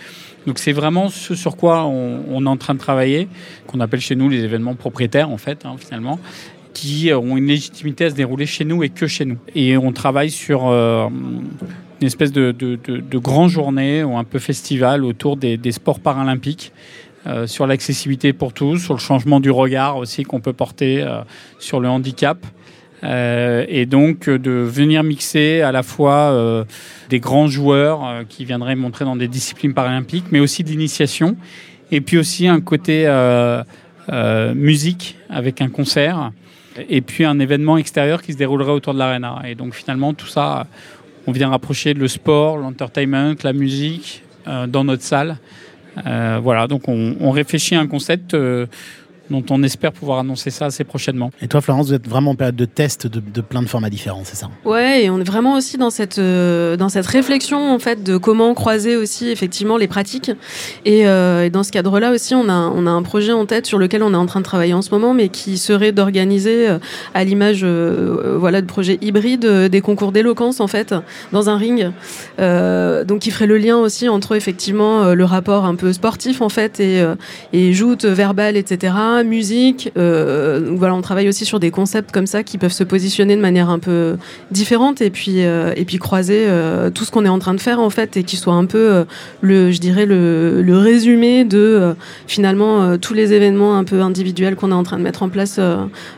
Donc 0.47 0.59
c'est 0.59 0.71
vraiment 0.73 1.07
ce 1.07 1.33
sur 1.35 1.55
quoi 1.55 1.85
on, 1.85 2.45
est 2.45 2.49
en 2.49 2.57
train 2.57 2.73
de 2.73 2.79
travailler, 2.79 3.29
qu'on 3.67 3.79
appelle 3.79 4.01
chez 4.01 4.15
nous 4.15 4.27
les 4.27 4.43
événements 4.43 4.75
propriétaires 4.75 5.29
en 5.29 5.37
fait, 5.37 5.65
hein, 5.65 5.75
finalement, 5.77 6.19
qui 6.73 7.11
ont 7.13 7.37
une 7.37 7.47
légitimité 7.47 8.05
à 8.05 8.09
se 8.09 8.15
dérouler 8.15 8.47
chez 8.47 8.65
nous 8.65 8.83
et 8.83 8.89
que 8.89 9.07
chez 9.07 9.23
nous. 9.23 9.37
Et 9.55 9.77
on 9.77 9.93
travaille 9.93 10.31
sur 10.31 10.67
euh, 10.67 11.07
une 12.01 12.07
espèce 12.07 12.33
de, 12.33 12.51
de, 12.51 12.77
de, 12.83 12.97
de 12.97 13.17
grand 13.17 13.47
journée 13.47 14.03
ou 14.03 14.17
un 14.17 14.23
peu 14.25 14.39
festival 14.39 15.05
autour 15.05 15.37
des 15.37 15.71
sports 15.71 15.99
paralympiques. 16.01 16.73
Euh, 17.27 17.45
sur 17.45 17.67
l'accessibilité 17.67 18.33
pour 18.33 18.51
tous, 18.51 18.79
sur 18.79 18.95
le 18.95 18.99
changement 18.99 19.39
du 19.39 19.51
regard 19.51 19.97
aussi 19.97 20.23
qu'on 20.23 20.39
peut 20.39 20.53
porter 20.53 21.03
euh, 21.03 21.21
sur 21.59 21.79
le 21.79 21.87
handicap. 21.87 22.43
Euh, 23.03 23.63
et 23.67 23.85
donc 23.85 24.27
de 24.27 24.51
venir 24.51 25.03
mixer 25.03 25.61
à 25.61 25.71
la 25.71 25.83
fois 25.83 26.65
des 27.09 27.19
grands 27.19 27.47
joueurs 27.47 28.23
qui 28.27 28.45
viendraient 28.45 28.75
montrer 28.75 29.05
dans 29.05 29.15
des 29.15 29.27
disciplines 29.27 29.73
paralympiques, 29.73 30.25
mais 30.31 30.39
aussi 30.39 30.63
de 30.63 30.69
l'initiation, 30.69 31.35
et 31.91 32.01
puis 32.01 32.17
aussi 32.17 32.47
un 32.47 32.61
côté 32.61 33.07
musique 34.55 35.17
avec 35.29 35.61
un 35.61 35.69
concert, 35.69 36.31
et 36.89 37.01
puis 37.01 37.25
un 37.25 37.39
événement 37.39 37.77
extérieur 37.77 38.21
qui 38.21 38.33
se 38.33 38.37
déroulerait 38.37 38.71
autour 38.71 38.93
de 38.93 38.99
l'arena. 38.99 39.41
Et 39.47 39.55
donc 39.55 39.73
finalement 39.73 40.13
tout 40.13 40.27
ça, 40.27 40.67
on 41.25 41.31
vient 41.31 41.49
rapprocher 41.49 41.95
le 41.95 42.07
sport, 42.07 42.57
l'entertainment, 42.57 43.33
la 43.43 43.53
musique 43.53 44.21
dans 44.45 44.83
notre 44.83 45.03
salle. 45.03 45.37
Euh, 46.05 46.39
voilà, 46.41 46.67
donc 46.67 46.87
on, 46.87 47.31
réfléchit 47.31 47.75
à 47.75 47.79
un 47.79 47.87
concept 47.87 48.33
euh, 48.33 48.65
dont 49.31 49.43
on 49.49 49.63
espère 49.63 49.91
pouvoir 49.91 50.19
annoncer 50.19 50.49
ça 50.49 50.65
assez 50.65 50.83
prochainement. 50.83 51.31
Et 51.41 51.47
toi, 51.47 51.61
Florence, 51.61 51.87
vous 51.87 51.93
êtes 51.93 52.07
vraiment 52.07 52.31
en 52.31 52.35
période 52.35 52.55
de 52.55 52.65
test 52.65 53.07
de, 53.07 53.19
de 53.19 53.41
plein 53.41 53.61
de 53.61 53.67
formats 53.67 53.89
différents, 53.89 54.21
c'est 54.23 54.35
ça? 54.35 54.49
Ouais, 54.65 55.05
et 55.05 55.09
on 55.09 55.19
est 55.19 55.23
vraiment 55.23 55.55
aussi 55.55 55.77
dans 55.77 55.89
cette 55.89 56.19
euh, 56.19 56.77
dans 56.77 56.89
cette 56.89 57.07
réflexion 57.07 57.73
en 57.73 57.79
fait 57.79 58.03
de 58.03 58.17
comment 58.17 58.53
croiser 58.53 58.95
aussi 58.97 59.29
effectivement 59.29 59.77
les 59.77 59.87
pratiques. 59.87 60.31
Et, 60.85 61.07
euh, 61.07 61.45
et 61.45 61.49
dans 61.49 61.63
ce 61.63 61.71
cadre-là 61.71 62.11
aussi, 62.11 62.35
on 62.35 62.49
a 62.49 62.71
on 62.75 62.85
a 62.85 62.91
un 62.91 63.03
projet 63.03 63.31
en 63.31 63.45
tête 63.45 63.65
sur 63.65 63.79
lequel 63.79 64.03
on 64.03 64.13
est 64.13 64.17
en 64.17 64.25
train 64.25 64.39
de 64.39 64.45
travailler 64.45 64.73
en 64.73 64.81
ce 64.81 64.91
moment, 64.91 65.13
mais 65.13 65.29
qui 65.29 65.57
serait 65.57 65.91
d'organiser 65.91 66.69
euh, 66.69 66.79
à 67.13 67.23
l'image 67.23 67.61
euh, 67.63 68.37
voilà 68.37 68.61
de 68.61 68.67
projets 68.67 68.97
hybrides 69.01 69.45
euh, 69.45 69.69
des 69.69 69.81
concours 69.81 70.11
d'éloquence 70.11 70.59
en 70.59 70.67
fait 70.67 70.93
dans 71.31 71.49
un 71.49 71.57
ring. 71.57 71.91
Euh, 72.39 73.03
donc 73.03 73.19
qui 73.19 73.31
ferait 73.31 73.47
le 73.47 73.57
lien 73.57 73.77
aussi 73.77 74.09
entre 74.09 74.35
effectivement 74.35 75.03
euh, 75.03 75.13
le 75.15 75.25
rapport 75.25 75.65
un 75.65 75.75
peu 75.75 75.93
sportif 75.93 76.41
en 76.41 76.49
fait 76.49 76.79
et 76.79 77.01
euh, 77.01 77.15
et 77.53 77.73
joute 77.73 78.05
verbale 78.05 78.57
etc 78.57 78.93
musique 79.27 79.91
euh, 79.97 80.71
voilà 80.75 80.95
on 80.95 81.01
travaille 81.01 81.29
aussi 81.29 81.45
sur 81.45 81.59
des 81.59 81.71
concepts 81.71 82.11
comme 82.11 82.27
ça 82.27 82.43
qui 82.43 82.57
peuvent 82.57 82.71
se 82.71 82.83
positionner 82.83 83.35
de 83.35 83.41
manière 83.41 83.69
un 83.69 83.79
peu 83.79 84.17
différente 84.51 85.01
et 85.01 85.09
puis 85.09 85.43
euh, 85.43 85.73
et 85.75 85.85
puis 85.85 85.97
croiser 85.97 86.45
euh, 86.47 86.89
tout 86.89 87.05
ce 87.05 87.11
qu'on 87.11 87.25
est 87.25 87.29
en 87.29 87.39
train 87.39 87.53
de 87.53 87.59
faire 87.59 87.79
en 87.79 87.89
fait 87.89 88.17
et 88.17 88.23
qui 88.23 88.37
soit 88.37 88.53
un 88.53 88.65
peu 88.65 88.77
euh, 88.77 89.03
le 89.41 89.71
je 89.71 89.79
dirais 89.79 90.05
le, 90.05 90.61
le 90.61 90.77
résumé 90.77 91.45
de 91.45 91.95
finalement 92.27 92.97
tous 92.97 93.13
les 93.13 93.33
événements 93.33 93.77
un 93.77 93.83
peu 93.83 94.01
individuels 94.01 94.55
qu'on 94.55 94.71
est 94.71 94.75
en 94.75 94.83
train 94.83 94.97
de 94.97 95.03
mettre 95.03 95.23
en 95.23 95.29
place 95.29 95.59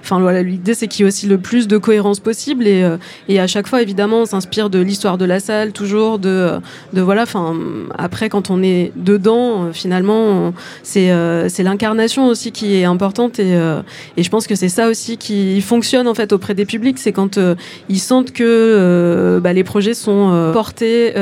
enfin 0.01 0.19
voilà 0.19 0.43
l'idée 0.43 0.73
c'est 0.73 0.87
qu'il 0.87 1.01
y 1.01 1.03
ait 1.03 1.07
aussi 1.07 1.27
le 1.27 1.37
plus 1.37 1.67
de 1.67 1.77
cohérence 1.77 2.19
possible 2.19 2.67
et 2.67 2.87
et 3.29 3.39
à 3.39 3.47
chaque 3.47 3.67
fois 3.67 3.81
évidemment 3.81 4.21
on 4.21 4.25
s'inspire 4.25 4.69
de 4.69 4.79
l'histoire 4.79 5.17
de 5.17 5.25
la 5.25 5.39
salle 5.39 5.71
toujours 5.71 6.19
de 6.19 6.59
de 6.93 7.01
voilà 7.01 7.23
enfin 7.23 7.55
après 7.97 8.29
quand 8.29 8.49
on 8.49 8.63
est 8.63 8.91
dedans 8.95 9.71
finalement 9.73 10.53
c'est 10.83 11.11
c'est 11.49 11.63
l'incarnation 11.63 12.27
aussi 12.27 12.51
qui 12.51 12.75
est 12.75 12.82
importante 12.85 13.39
et 13.39 13.55
euh, 13.55 13.81
et 14.17 14.23
je 14.23 14.29
pense 14.29 14.47
que 14.47 14.55
c'est 14.55 14.69
ça 14.69 14.87
aussi 14.89 15.17
qui 15.17 15.61
fonctionne 15.61 16.07
en 16.07 16.13
fait 16.13 16.33
auprès 16.33 16.53
des 16.53 16.65
publics 16.65 16.97
c'est 16.99 17.11
quand 17.11 17.37
euh, 17.37 17.55
ils 17.89 17.99
sentent 17.99 18.31
que 18.31 18.43
euh, 18.43 19.39
bah, 19.39 19.53
les 19.53 19.63
projets 19.63 19.93
sont 19.93 20.51
portés 20.53 21.13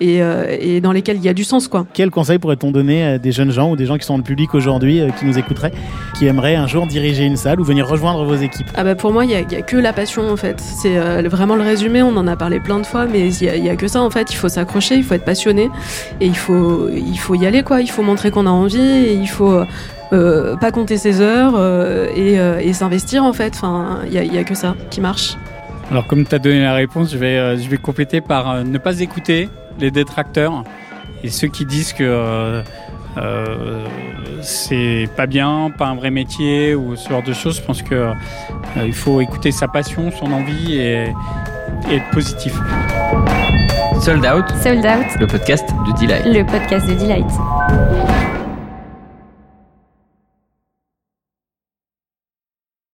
et, 0.00 0.20
et 0.60 0.80
dans 0.80 0.92
lesquels 0.92 1.16
il 1.16 1.24
y 1.24 1.28
a 1.28 1.34
du 1.34 1.44
sens 1.44 1.68
quoi 1.68 1.86
Quel 1.92 2.10
conseil 2.10 2.38
pourrait-on 2.38 2.70
donner 2.70 3.04
à 3.04 3.18
des 3.18 3.32
jeunes 3.32 3.50
gens 3.50 3.70
ou 3.70 3.76
des 3.76 3.86
gens 3.86 3.96
qui 3.96 4.04
sont 4.04 4.14
dans 4.14 4.18
le 4.18 4.24
public 4.24 4.54
aujourd'hui, 4.54 5.02
qui 5.18 5.24
nous 5.24 5.38
écouteraient, 5.38 5.72
qui 6.16 6.26
aimeraient 6.26 6.56
un 6.56 6.66
jour 6.66 6.86
diriger 6.86 7.24
une 7.24 7.36
salle 7.36 7.60
ou 7.60 7.64
venir 7.64 7.86
rejoindre 7.86 8.24
vos 8.24 8.34
équipes? 8.34 8.68
Ah 8.74 8.84
bah 8.84 8.94
pour 8.94 9.12
moi, 9.12 9.24
il 9.24 9.30
y 9.30 9.34
a, 9.34 9.42
que 9.42 9.76
la 9.76 9.92
passion 9.92 10.30
en 10.30 10.36
fait. 10.36 10.60
C'est 10.60 10.98
vraiment 11.28 11.56
le 11.56 11.62
résumé. 11.62 12.02
On 12.02 12.16
en 12.16 12.26
a 12.26 12.36
parlé 12.36 12.60
plein 12.60 12.78
de 12.78 12.86
fois, 12.86 13.06
mais 13.06 13.28
il 13.28 13.64
y 13.64 13.68
a, 13.68 13.72
a 13.72 13.76
que 13.76 13.88
ça 13.88 14.00
en 14.00 14.10
fait. 14.10 14.32
Il 14.32 14.36
faut 14.36 14.48
s'accrocher, 14.48 14.96
il 14.96 15.04
faut 15.04 15.14
être 15.14 15.24
passionné 15.24 15.70
et 16.20 16.26
il 16.26 16.36
faut, 16.36 16.88
il 16.88 17.18
faut 17.18 17.34
y 17.34 17.46
aller 17.46 17.62
quoi. 17.62 17.80
Il 17.80 17.90
faut 17.90 18.02
montrer 18.02 18.30
qu'on 18.30 18.46
a 18.46 18.50
envie 18.50 18.78
et 18.80 19.12
il 19.14 19.28
faut 19.28 19.62
euh, 20.12 20.56
pas 20.56 20.70
compter 20.70 20.96
ses 20.96 21.20
heures 21.20 21.54
euh, 21.56 22.06
et, 22.14 22.38
euh, 22.38 22.60
et 22.60 22.72
s'investir 22.72 23.24
en 23.24 23.32
fait. 23.32 23.54
Enfin, 23.56 24.00
il 24.06 24.12
y 24.12 24.18
a, 24.18 24.22
il 24.22 24.34
y 24.34 24.38
a 24.38 24.44
que 24.44 24.54
ça 24.54 24.74
qui 24.90 25.00
marche. 25.00 25.36
Alors 25.90 26.06
comme 26.06 26.24
tu 26.26 26.34
as 26.34 26.38
donné 26.38 26.60
la 26.62 26.74
réponse, 26.74 27.12
je 27.12 27.18
vais, 27.18 27.56
je 27.56 27.68
vais 27.68 27.78
compléter 27.78 28.20
par 28.20 28.50
euh, 28.50 28.62
ne 28.62 28.78
pas 28.78 29.00
écouter 29.00 29.48
les 29.78 29.90
détracteurs 29.90 30.64
et 31.24 31.30
ceux 31.30 31.48
qui 31.48 31.64
disent 31.64 31.92
que 31.92 32.04
euh, 32.04 32.62
euh, 33.16 33.84
c'est 34.42 35.08
pas 35.16 35.26
bien, 35.26 35.70
pas 35.76 35.86
un 35.86 35.94
vrai 35.96 36.10
métier 36.10 36.74
ou 36.74 36.94
ce 36.94 37.08
genre 37.08 37.22
de 37.22 37.32
choses. 37.32 37.56
Je 37.56 37.62
pense 37.62 37.82
que 37.82 37.94
euh, 37.94 38.12
il 38.84 38.92
faut 38.92 39.20
écouter 39.20 39.50
sa 39.50 39.66
passion, 39.66 40.10
son 40.12 40.30
envie 40.32 40.74
et, 40.76 41.04
et 41.90 41.96
être 41.96 42.10
positif. 42.12 42.54
Sold 44.00 44.24
Out, 44.24 44.44
Sold 44.62 44.86
Out, 44.86 45.18
le 45.20 45.26
podcast 45.26 45.68
de 45.86 46.00
Delight. 46.00 46.24
le 46.26 46.44
podcast 46.44 46.86
de 46.86 46.94
Delight. 46.94 47.26